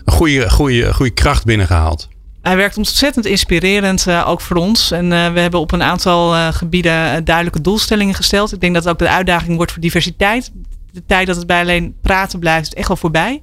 een 0.06 0.14
goede, 0.14 0.50
goede, 0.50 0.94
goede 0.94 1.12
kracht 1.14 1.46
binnengehaald. 1.46 2.08
Hij 2.42 2.56
werkt 2.56 2.78
ontzettend 2.78 3.26
inspirerend, 3.26 4.06
uh, 4.08 4.28
ook 4.28 4.42
voor 4.42 4.58
ons. 4.58 4.92
En 4.92 5.06
uh, 5.06 5.32
we 5.32 5.40
hebben 5.40 5.60
op 5.60 5.72
een 5.72 5.84
aantal 5.84 6.36
uh, 6.36 6.48
gebieden 6.48 7.26
duidelijke 7.26 7.62
doelstellingen 7.62 8.16
gesteld. 8.16 8.54
Ik 8.54 8.62
denk 8.62 8.74
dat 8.74 8.84
het 8.84 8.94
ook 8.94 9.00
de 9.00 9.10
uitdaging 9.10 9.56
wordt 9.56 9.72
voor 9.72 9.82
diversiteit. 9.82 10.52
De 10.92 11.04
tijd 11.06 11.28
dat 11.28 11.36
het 11.36 11.48
bij 11.48 11.62
alleen 11.62 11.96
praten 12.02 12.40
blijft, 12.40 12.68
is 12.68 12.74
echt 12.74 12.88
wel 12.88 12.98
voorbij. 12.98 13.42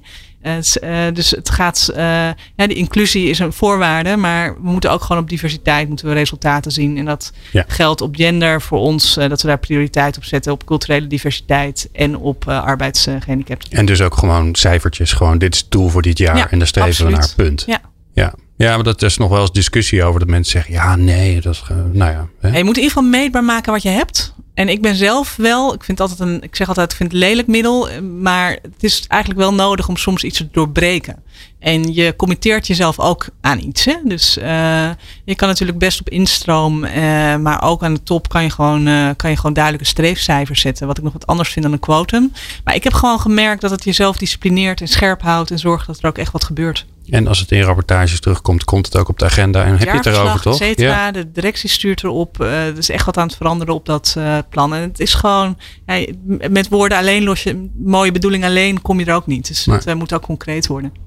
dus 1.13 1.31
het 1.31 1.49
gaat, 1.49 1.91
ja, 1.95 2.35
de 2.55 2.73
inclusie 2.73 3.29
is 3.29 3.39
een 3.39 3.53
voorwaarde, 3.53 4.15
maar 4.15 4.53
we 4.53 4.69
moeten 4.69 4.91
ook 4.91 5.01
gewoon 5.01 5.21
op 5.21 5.29
diversiteit 5.29 5.87
moeten 5.87 6.07
we 6.07 6.13
resultaten 6.13 6.71
zien. 6.71 6.97
En 6.97 7.05
dat 7.05 7.33
ja. 7.51 7.65
geldt 7.67 8.01
op 8.01 8.15
gender 8.15 8.61
voor 8.61 8.79
ons, 8.79 9.13
dat 9.13 9.41
we 9.41 9.47
daar 9.47 9.59
prioriteit 9.59 10.17
op 10.17 10.23
zetten, 10.23 10.51
op 10.51 10.65
culturele 10.65 11.07
diversiteit 11.07 11.89
en 11.93 12.17
op 12.17 12.47
arbeidsgehandicapten. 12.47 13.77
En 13.77 13.85
dus 13.85 14.01
ook 14.01 14.17
gewoon 14.17 14.55
cijfertjes, 14.55 15.13
gewoon 15.13 15.37
dit 15.37 15.53
is 15.53 15.59
het 15.59 15.71
doel 15.71 15.89
voor 15.89 16.01
dit 16.01 16.17
jaar 16.17 16.37
ja, 16.37 16.51
en 16.51 16.57
daar 16.57 16.67
streven 16.67 16.89
absoluut. 16.89 17.33
we 17.35 17.41
naar, 17.41 17.49
punt. 17.49 17.63
Ja. 17.67 17.81
Ja, 18.13 18.33
ja, 18.57 18.75
maar 18.75 18.83
dat 18.83 19.01
is 19.01 19.17
nog 19.17 19.29
wel 19.29 19.41
eens 19.41 19.51
discussie 19.51 20.03
over 20.03 20.19
dat 20.19 20.29
mensen 20.29 20.51
zeggen: 20.51 20.73
ja, 20.73 20.95
nee, 20.95 21.41
dat 21.41 21.53
is. 21.53 21.63
nou 21.91 22.11
ja. 22.11 22.27
Hè? 22.39 22.57
Je 22.57 22.63
moet 22.63 22.77
in 22.77 22.83
ieder 22.83 22.97
geval 22.97 23.09
meetbaar 23.09 23.43
maken 23.43 23.71
wat 23.71 23.81
je 23.81 23.89
hebt. 23.89 24.35
En 24.53 24.69
ik 24.69 24.81
ben 24.81 24.95
zelf 24.95 25.35
wel, 25.35 25.73
ik 25.73 25.83
vind 25.83 25.99
altijd 25.99 26.19
een, 26.19 26.43
ik 26.43 26.55
zeg 26.55 26.67
altijd, 26.67 26.91
ik 26.91 26.97
vind 26.97 27.11
het 27.11 27.21
lelijk 27.21 27.47
middel, 27.47 28.01
maar 28.01 28.49
het 28.51 28.83
is 28.83 29.05
eigenlijk 29.07 29.41
wel 29.41 29.53
nodig 29.53 29.87
om 29.87 29.97
soms 29.97 30.23
iets 30.23 30.37
te 30.37 30.47
doorbreken. 30.51 31.23
En 31.59 31.93
je 31.93 32.15
committeert 32.15 32.67
jezelf 32.67 32.99
ook 32.99 33.27
aan 33.41 33.59
iets. 33.59 33.85
Hè? 33.85 33.95
Dus 34.03 34.37
uh, 34.37 34.89
je 35.25 35.35
kan 35.35 35.47
natuurlijk 35.47 35.77
best 35.77 35.99
op 35.99 36.09
instroom, 36.09 36.83
uh, 36.83 36.91
maar 37.35 37.63
ook 37.63 37.83
aan 37.83 37.93
de 37.93 38.03
top 38.03 38.29
kan 38.29 38.43
je, 38.43 38.49
gewoon, 38.49 38.87
uh, 38.87 39.09
kan 39.15 39.29
je 39.29 39.35
gewoon 39.35 39.53
duidelijke 39.53 39.87
streefcijfers 39.87 40.61
zetten. 40.61 40.87
Wat 40.87 40.97
ik 40.97 41.03
nog 41.03 41.13
wat 41.13 41.27
anders 41.27 41.49
vind 41.49 41.65
dan 41.65 41.73
een 41.73 41.79
quotum. 41.79 42.31
Maar 42.63 42.75
ik 42.75 42.83
heb 42.83 42.93
gewoon 42.93 43.19
gemerkt 43.19 43.61
dat 43.61 43.71
het 43.71 43.83
jezelf 43.83 44.17
disciplineert 44.17 44.81
en 44.81 44.87
scherp 44.87 45.21
houdt 45.21 45.51
en 45.51 45.59
zorgt 45.59 45.87
dat 45.87 45.99
er 46.01 46.07
ook 46.09 46.17
echt 46.17 46.31
wat 46.31 46.43
gebeurt. 46.43 46.85
En 47.09 47.27
als 47.27 47.39
het 47.39 47.51
in 47.51 47.61
rapportages 47.61 48.19
terugkomt, 48.19 48.63
komt 48.63 48.85
het 48.85 48.97
ook 48.97 49.09
op 49.09 49.19
de 49.19 49.25
agenda 49.25 49.63
en 49.63 49.77
heb 49.77 49.87
je 49.87 49.97
het 49.97 50.05
erover 50.05 50.41
toch? 50.41 50.63
Ja. 50.75 51.11
De 51.11 51.31
directie 51.31 51.69
stuurt 51.69 52.03
erop. 52.03 52.39
Er 52.39 52.77
is 52.77 52.89
echt 52.89 53.05
wat 53.05 53.17
aan 53.17 53.27
het 53.27 53.35
veranderen 53.35 53.73
op 53.73 53.85
dat 53.85 54.17
plan. 54.49 54.73
En 54.73 54.81
het 54.81 54.99
is 54.99 55.13
gewoon, 55.13 55.57
ja, 55.85 56.05
met 56.49 56.67
woorden 56.69 56.97
alleen 56.97 57.23
los 57.23 57.43
je, 57.43 57.69
mooie 57.77 58.11
bedoeling 58.11 58.43
alleen 58.43 58.81
kom 58.81 58.99
je 58.99 59.05
er 59.05 59.15
ook 59.15 59.27
niet. 59.27 59.47
Dus 59.47 59.65
het 59.65 59.95
moet 59.95 60.13
ook 60.13 60.21
concreet 60.21 60.67
worden. 60.67 61.06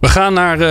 We 0.00 0.08
gaan 0.08 0.32
naar 0.32 0.54
uh, 0.54 0.64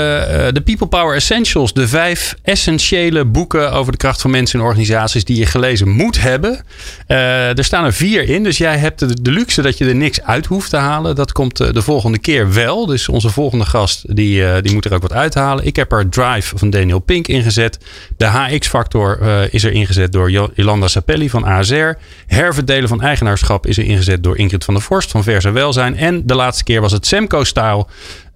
de 0.53 0.61
People 0.63 0.87
Power 0.87 1.15
Essentials. 1.15 1.73
De 1.73 1.87
vijf 1.87 2.35
essentiële 2.43 3.25
boeken 3.25 3.71
over 3.71 3.91
de 3.91 3.97
kracht 3.97 4.21
van 4.21 4.31
mensen 4.31 4.59
en 4.59 4.65
organisaties 4.65 5.23
die 5.23 5.37
je 5.37 5.45
gelezen 5.45 5.89
moet 5.89 6.21
hebben. 6.21 6.63
Uh, 7.07 7.57
er 7.57 7.63
staan 7.63 7.85
er 7.85 7.93
vier 7.93 8.29
in. 8.29 8.43
Dus 8.43 8.57
jij 8.57 8.77
hebt 8.77 9.23
de, 9.23 9.31
luxe 9.31 9.61
dat 9.61 9.77
je 9.77 9.85
er 9.85 9.95
niks 9.95 10.21
uit 10.21 10.45
hoeft 10.45 10.69
te 10.69 10.77
halen. 10.77 11.15
Dat 11.15 11.31
komt 11.31 11.57
de 11.57 11.81
volgende 11.81 12.19
keer 12.19 12.53
wel. 12.53 12.85
Dus 12.85 13.09
onze 13.09 13.29
volgende 13.29 13.65
gast 13.65 14.15
die, 14.15 14.61
die 14.61 14.73
moet 14.73 14.85
er 14.85 14.93
ook 14.93 15.01
wat 15.01 15.13
uithalen. 15.13 15.65
Ik 15.65 15.75
heb 15.75 15.91
er 15.91 16.09
Drive 16.09 16.57
van 16.57 16.69
Daniel 16.69 16.99
Pink 16.99 17.27
ingezet. 17.27 17.79
De 18.17 18.25
HX-factor 18.25 19.19
is 19.51 19.63
er 19.63 19.71
ingezet 19.71 20.11
door 20.11 20.31
Jolanda 20.31 20.87
Sapelli 20.87 21.29
van 21.29 21.43
ASR. 21.43 21.91
Herverdelen 22.27 22.89
van 22.89 23.01
eigenaarschap 23.01 23.65
is 23.65 23.77
er 23.77 23.83
ingezet 23.83 24.23
door 24.23 24.37
Ingrid 24.37 24.63
van 24.63 24.73
der 24.73 24.83
Vorst 24.83 25.11
van 25.11 25.23
Versa 25.23 25.51
Welzijn. 25.51 25.97
En 25.97 26.25
de 26.25 26.35
laatste 26.35 26.63
keer 26.63 26.81
was 26.81 26.91
het 26.91 27.07
Semco-style 27.07 27.85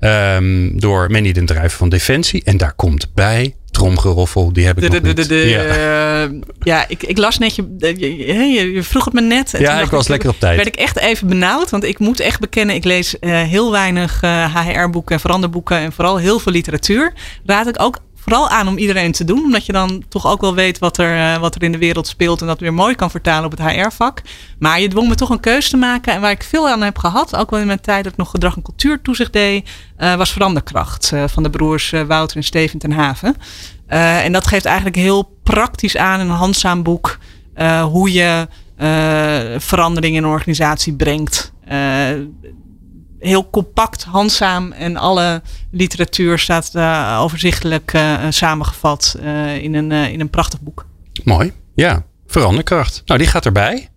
Um, 0.03 0.79
door 0.79 1.11
Manny 1.11 1.31
den 1.31 1.45
Drijver 1.45 1.77
van 1.77 1.89
Defensie. 1.89 2.41
En 2.43 2.57
daar 2.57 2.73
komt 2.73 3.13
bij 3.13 3.55
tromgeroffel, 3.71 4.53
die 4.53 4.65
heb 4.65 4.77
ik 4.77 4.81
de, 4.81 4.89
nog 4.89 5.13
de, 5.13 5.21
niet. 5.21 5.29
De, 5.29 5.35
ja, 5.35 6.25
uh, 6.25 6.39
ja 6.59 6.85
ik, 6.87 7.03
ik, 7.03 7.17
las 7.17 7.37
net, 7.37 7.55
je, 7.55 7.77
je, 7.79 8.71
je, 8.71 8.83
vroeg 8.83 9.05
het 9.05 9.13
me 9.13 9.21
net. 9.21 9.53
En 9.53 9.61
ja, 9.61 9.79
ik 9.79 9.89
was 9.89 10.07
lekker 10.07 10.29
op 10.29 10.39
tijd. 10.39 10.55
werd 10.55 10.67
ik 10.67 10.75
echt 10.75 10.99
even 10.99 11.27
benauwd, 11.27 11.69
want 11.69 11.83
ik 11.83 11.99
moet 11.99 12.19
echt 12.19 12.39
bekennen, 12.39 12.75
ik 12.75 12.83
lees 12.83 13.15
uh, 13.19 13.41
heel 13.41 13.71
weinig 13.71 14.23
uh, 14.23 14.55
HR-boeken 14.55 15.15
en 15.15 15.21
veranderboeken 15.21 15.77
en 15.77 15.91
vooral 15.91 16.17
heel 16.17 16.39
veel 16.39 16.51
literatuur. 16.51 17.13
Raad 17.45 17.67
ik 17.67 17.81
ook 17.81 17.97
vooral 18.22 18.49
aan 18.49 18.67
om 18.67 18.78
iedereen 18.78 19.11
te 19.11 19.24
doen. 19.24 19.43
Omdat 19.43 19.65
je 19.65 19.72
dan 19.72 20.03
toch 20.09 20.28
ook 20.28 20.41
wel 20.41 20.55
weet 20.55 20.80
wat 20.80 20.97
er, 20.97 21.17
uh, 21.17 21.38
wat 21.38 21.55
er 21.55 21.63
in 21.63 21.72
de 21.72 21.78
wereld 21.78 22.07
speelt. 22.07 22.41
En 22.41 22.47
dat 22.47 22.59
weer 22.59 22.74
mooi 22.74 22.95
kan 22.95 23.11
vertalen 23.11 23.45
op 23.45 23.57
het 23.57 23.61
HR-vak. 23.61 24.22
Maar 24.59 24.80
je 24.80 24.88
dwong 24.88 25.07
me 25.07 25.15
toch 25.15 25.30
een 25.30 25.39
keuze 25.39 25.69
te 25.69 25.78
maken. 25.78 26.13
En 26.13 26.22
waar 26.22 26.32
ik 26.32 26.43
veel 26.43 26.69
aan 26.69 26.82
heb 26.82 26.97
gehad, 26.97 27.36
ook 27.36 27.49
wel 27.49 27.59
in 27.59 27.67
mijn 27.67 27.82
tijd 27.82 28.03
dat 28.03 28.11
ik 28.11 28.17
nog 28.17 28.30
gedrag 28.30 28.55
en 28.55 28.61
cultuur 28.61 29.01
toezicht 29.01 29.34
deed, 29.34 29.69
uh, 29.99 30.15
was 30.15 30.32
veranderkracht. 30.32 31.11
Uh, 31.13 31.24
van 31.28 31.43
de 31.43 31.49
broers 31.49 31.93
Wouter 32.07 32.38
en 32.38 32.43
Steven 32.43 32.80
ten 32.80 32.91
Haven. 32.91 33.36
en 33.88 34.32
dat 34.32 34.47
geeft 34.47 34.65
eigenlijk 34.65 34.95
heel 34.95 35.38
praktisch 35.43 35.97
aan 35.97 36.19
in 36.19 36.30
een 36.30 36.36
handzaam 36.36 36.84
boek. 36.84 37.17
hoe 37.84 38.11
je 38.11 38.47
verandering 39.57 40.15
in 40.15 40.24
een 40.24 40.30
organisatie 40.30 40.93
brengt 40.93 41.51
heel 43.22 43.49
compact, 43.49 44.03
handzaam 44.03 44.72
en 44.72 44.97
alle 44.97 45.41
literatuur 45.72 46.39
staat 46.39 46.72
uh, 46.76 47.19
overzichtelijk 47.22 47.93
uh, 47.93 48.26
samengevat 48.30 49.15
uh, 49.24 49.63
in, 49.63 49.74
een, 49.74 49.91
in 49.91 50.19
een 50.19 50.30
prachtig 50.30 50.61
boek. 50.61 50.86
Mooi, 51.24 51.53
ja. 51.76 52.03
Veranderkracht. 52.28 53.01
Nou, 53.05 53.19
die 53.19 53.30
gaat 53.30 53.45
erbij. 53.45 53.89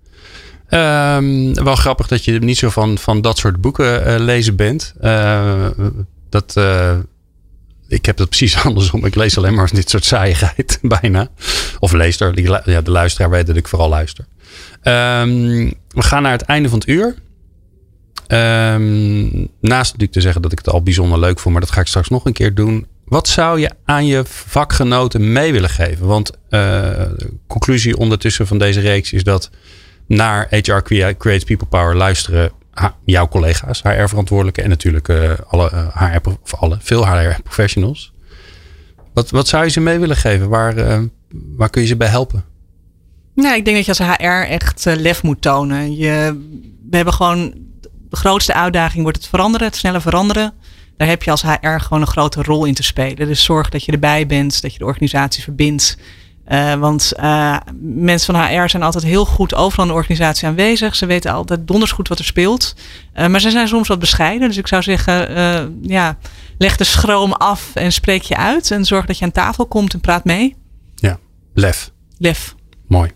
Um, 0.71 1.55
wel 1.55 1.77
grappig 1.77 2.07
dat 2.09 2.25
je 2.25 2.39
niet 2.39 2.59
zo 2.59 2.71
van, 2.71 2.99
van 2.99 3.21
dat 3.21 3.39
soort 3.39 3.61
boeken 3.61 4.21
lezen 4.21 4.57
bent. 4.57 4.95
dat, 6.29 6.57
ik 7.89 8.07
heb 8.07 8.17
dat 8.17 8.29
precies 8.29 8.59
andersom. 8.65 9.05
Ik 9.05 9.15
lees 9.15 9.39
alleen 9.39 9.55
maar 9.55 9.71
dit 9.73 9.91
soort 9.91 10.05
saaiigheid, 10.05 10.79
bijna. 11.01 11.29
Of 11.79 11.93
lees 11.93 12.21
er. 12.21 12.41
Ja, 12.71 12.81
de 12.81 12.91
luisteraar 12.91 13.31
weet 13.31 13.47
dat 13.47 13.57
ik 13.57 13.69
vooral 13.69 13.89
luister. 13.89 14.25
Um, 14.83 15.73
we 15.89 16.03
gaan 16.03 16.23
naar 16.23 16.33
het 16.33 16.43
einde 16.43 16.69
van 16.69 16.79
het 16.79 16.89
uur. 16.89 17.15
Um, 18.29 19.49
naast 19.61 19.85
natuurlijk 19.85 20.13
te 20.13 20.21
zeggen 20.21 20.43
dat 20.43 20.53
ik 20.53 20.59
het 20.59 20.69
al 20.69 20.83
bijzonder 20.83 21.19
leuk 21.19 21.39
vond, 21.39 21.55
maar 21.55 21.65
dat 21.65 21.73
ga 21.73 21.81
ik 21.81 21.87
straks 21.87 22.09
nog 22.09 22.25
een 22.25 22.33
keer 22.33 22.55
doen. 22.55 22.87
Wat 23.05 23.29
zou 23.29 23.61
je 23.61 23.71
aan 23.85 24.07
je 24.07 24.23
vakgenoten 24.25 25.33
mee 25.33 25.53
willen 25.53 25.69
geven? 25.69 26.07
Want 26.07 26.31
uh, 26.31 26.39
de 26.51 27.33
conclusie 27.47 27.97
ondertussen 27.97 28.47
van 28.47 28.59
deze 28.59 28.81
reeks 28.81 29.13
is 29.13 29.25
dat 29.25 29.51
naar 30.07 30.47
HR 30.51 30.79
Creates 30.83 31.45
People 31.45 31.67
Power 31.67 31.97
luisteren 31.97 32.53
jouw 33.05 33.29
collega's, 33.29 33.83
HR-verantwoordelijken 33.83 34.63
en 34.63 34.69
natuurlijk 34.69 35.09
uh, 35.09 35.33
alle, 35.47 35.91
HR, 35.95 36.29
of 36.43 36.55
alle, 36.55 36.79
veel 36.81 37.09
HR-professionals. 37.09 38.13
Wat, 39.13 39.31
wat 39.31 39.49
zou 39.49 39.65
je 39.65 39.71
ze 39.71 39.81
mee 39.81 39.99
willen 39.99 40.17
geven? 40.17 40.49
Waar, 40.49 41.03
waar 41.57 41.71
kun 41.71 41.83
je 41.83 41.89
ze 41.89 41.97
bij 41.97 42.09
helpen? 42.09 42.45
Nou, 43.35 43.57
ik 43.57 43.65
denk 43.65 43.77
dat 43.77 43.97
je 43.97 44.05
als 44.05 44.17
HR 44.17 44.51
echt 44.53 44.85
lef 44.85 45.23
moet 45.23 45.43
tonen. 45.43 45.97
Je, 45.97 46.41
we 46.91 46.97
hebben 46.97 47.15
gewoon 47.15 47.55
de 48.15 48.21
grootste 48.21 48.55
uitdaging 48.55 49.03
wordt 49.03 49.19
het 49.19 49.27
veranderen, 49.27 49.67
het 49.67 49.77
sneller 49.77 50.01
veranderen. 50.01 50.53
Daar 50.97 51.09
heb 51.09 51.23
je 51.23 51.31
als 51.31 51.43
HR 51.43 51.79
gewoon 51.79 52.01
een 52.01 52.07
grote 52.07 52.43
rol 52.43 52.65
in 52.65 52.75
te 52.75 52.83
spelen. 52.83 53.27
Dus 53.27 53.45
zorg 53.45 53.69
dat 53.69 53.85
je 53.85 53.93
erbij 53.93 54.27
bent, 54.27 54.63
dat 54.63 54.73
je 54.73 54.79
de 54.79 54.85
organisatie 54.85 55.43
verbindt. 55.43 55.99
Uh, 56.49 56.75
want 56.75 57.13
uh, 57.21 57.57
mensen 57.81 58.35
van 58.35 58.45
HR 58.45 58.69
zijn 58.69 58.83
altijd 58.83 59.05
heel 59.05 59.25
goed 59.25 59.55
overal 59.55 59.85
in 59.85 59.91
de 59.91 59.97
organisatie 59.97 60.49
aanwezig. 60.49 60.95
Ze 60.97 61.07
weten 61.07 61.33
altijd 61.33 61.67
donders 61.67 61.93
goed 61.93 62.09
wat 62.09 62.19
er 62.19 62.25
speelt. 62.25 62.75
Uh, 63.17 63.27
maar 63.27 63.41
ze 63.41 63.51
zijn 63.51 63.69
soms 63.69 63.89
wat 63.89 63.99
bescheiden. 63.99 64.49
Dus 64.49 64.57
ik 64.57 64.67
zou 64.67 64.83
zeggen, 64.83 65.79
ja, 65.83 66.19
leg 66.59 66.77
de 66.77 66.85
schroom 66.85 67.33
af 67.33 67.71
en 67.75 67.93
spreek 67.93 68.23
je 68.23 68.37
uit. 68.37 68.71
En 68.71 68.85
zorg 68.85 69.07
dat 69.07 69.19
je 69.19 69.25
aan 69.25 69.33
tafel 69.33 69.67
komt 69.67 69.93
en 69.95 70.01
praat 70.01 70.25
mee. 70.25 70.57
Ja, 70.95 71.19
lef. 71.55 71.91
Lef. 72.19 72.55
Mooi. 72.87 73.11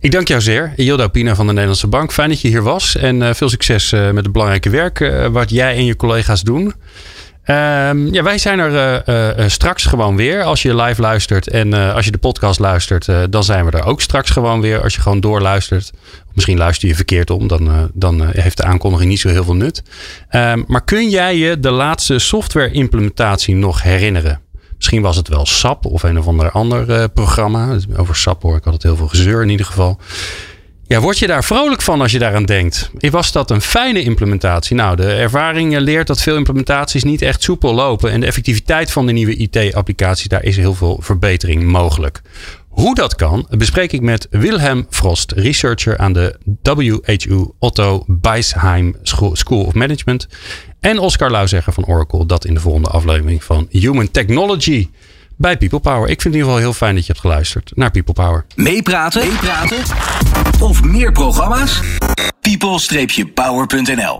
Ik 0.00 0.10
dank 0.10 0.28
jou 0.28 0.40
zeer, 0.40 0.72
Yilda 0.76 1.08
Pina 1.08 1.34
van 1.34 1.46
de 1.46 1.52
Nederlandse 1.52 1.86
Bank. 1.86 2.12
Fijn 2.12 2.28
dat 2.28 2.40
je 2.40 2.48
hier 2.48 2.62
was 2.62 2.96
en 2.96 3.20
uh, 3.20 3.30
veel 3.32 3.48
succes 3.48 3.92
uh, 3.92 4.10
met 4.10 4.24
het 4.24 4.32
belangrijke 4.32 4.70
werk 4.70 5.00
uh, 5.00 5.26
wat 5.26 5.50
jij 5.50 5.76
en 5.76 5.84
je 5.84 5.96
collega's 5.96 6.42
doen. 6.42 6.64
Um, 6.64 8.12
ja, 8.12 8.22
wij 8.22 8.38
zijn 8.38 8.58
er 8.58 9.50
straks 9.50 9.84
gewoon 9.84 10.16
weer. 10.16 10.42
Als 10.42 10.62
je 10.62 10.74
live 10.76 11.00
luistert 11.00 11.48
en 11.48 11.72
als 11.72 12.04
je 12.04 12.10
de 12.10 12.18
podcast 12.18 12.60
luistert, 12.60 13.08
dan 13.30 13.44
zijn 13.44 13.64
we 13.64 13.70
er 13.70 13.84
ook 13.84 14.00
straks 14.00 14.30
gewoon 14.30 14.60
weer. 14.60 14.82
Als 14.82 14.94
je 14.94 15.00
gewoon 15.00 15.20
doorluistert. 15.20 15.90
Misschien 16.32 16.58
luister 16.58 16.88
je 16.88 16.94
verkeerd 16.94 17.30
om, 17.30 17.46
dan, 17.46 17.90
dan 17.94 18.26
heeft 18.30 18.56
de 18.56 18.64
aankondiging 18.64 19.10
niet 19.10 19.20
zo 19.20 19.28
heel 19.28 19.44
veel 19.44 19.54
nut. 19.54 19.82
Um, 20.30 20.64
maar 20.66 20.84
kun 20.84 21.10
jij 21.10 21.36
je 21.36 21.60
de 21.60 21.70
laatste 21.70 22.18
software 22.18 22.70
implementatie 22.70 23.54
nog 23.54 23.82
herinneren? 23.82 24.40
Misschien 24.78 25.02
was 25.02 25.16
het 25.16 25.28
wel 25.28 25.46
SAP 25.46 25.86
of 25.86 26.02
een 26.02 26.18
of 26.18 26.26
ander 26.26 26.50
ander 26.50 26.88
uh, 26.88 27.04
programma. 27.14 27.76
Over 27.96 28.16
SAP 28.16 28.42
hoor 28.42 28.56
ik 28.56 28.64
altijd 28.64 28.82
heel 28.82 28.96
veel 28.96 29.08
gezeur 29.08 29.42
in 29.42 29.48
ieder 29.48 29.66
geval. 29.66 29.98
Ja, 30.88 31.00
word 31.00 31.18
je 31.18 31.26
daar 31.26 31.44
vrolijk 31.44 31.82
van 31.82 32.00
als 32.00 32.12
je 32.12 32.18
daaraan 32.18 32.44
denkt? 32.44 32.90
Was 33.10 33.32
dat 33.32 33.50
een 33.50 33.60
fijne 33.60 34.02
implementatie? 34.02 34.76
Nou, 34.76 34.96
de 34.96 35.12
ervaring 35.12 35.78
leert 35.78 36.06
dat 36.06 36.22
veel 36.22 36.36
implementaties 36.36 37.04
niet 37.04 37.22
echt 37.22 37.42
soepel 37.42 37.74
lopen. 37.74 38.10
En 38.10 38.20
de 38.20 38.26
effectiviteit 38.26 38.90
van 38.90 39.06
de 39.06 39.12
nieuwe 39.12 39.36
IT-applicatie, 39.36 40.28
daar 40.28 40.44
is 40.44 40.56
heel 40.56 40.74
veel 40.74 40.98
verbetering 41.02 41.64
mogelijk. 41.64 42.22
Hoe 42.78 42.94
dat 42.94 43.14
kan, 43.14 43.46
bespreek 43.50 43.92
ik 43.92 44.00
met 44.00 44.26
Wilhelm 44.30 44.86
Frost, 44.90 45.32
researcher 45.32 45.98
aan 45.98 46.12
de 46.12 46.38
WHU 46.62 47.50
Otto 47.58 48.04
Beisheim 48.06 48.96
School 49.02 49.64
of 49.64 49.74
Management. 49.74 50.28
En 50.80 50.98
Oscar 50.98 51.30
Lauzegger 51.30 51.72
van 51.72 51.86
Oracle, 51.86 52.26
dat 52.26 52.44
in 52.44 52.54
de 52.54 52.60
volgende 52.60 52.88
aflevering 52.88 53.44
van 53.44 53.66
Human 53.70 54.10
Technology. 54.10 54.88
bij 55.36 55.56
People 55.56 55.80
Power. 55.80 56.08
Ik 56.08 56.20
vind 56.20 56.22
het 56.22 56.24
in 56.24 56.32
ieder 56.32 56.46
geval 56.46 56.58
heel 56.58 56.72
fijn 56.72 56.94
dat 56.94 57.06
je 57.06 57.12
hebt 57.12 57.24
geluisterd 57.24 57.72
naar 57.74 57.90
People 57.90 58.14
Power. 58.14 58.44
Meepraten? 58.54 59.28
Meepraten? 59.28 59.78
Of 60.60 60.82
meer 60.82 61.12
programma's? 61.12 61.80
people-power.nl 62.40 64.16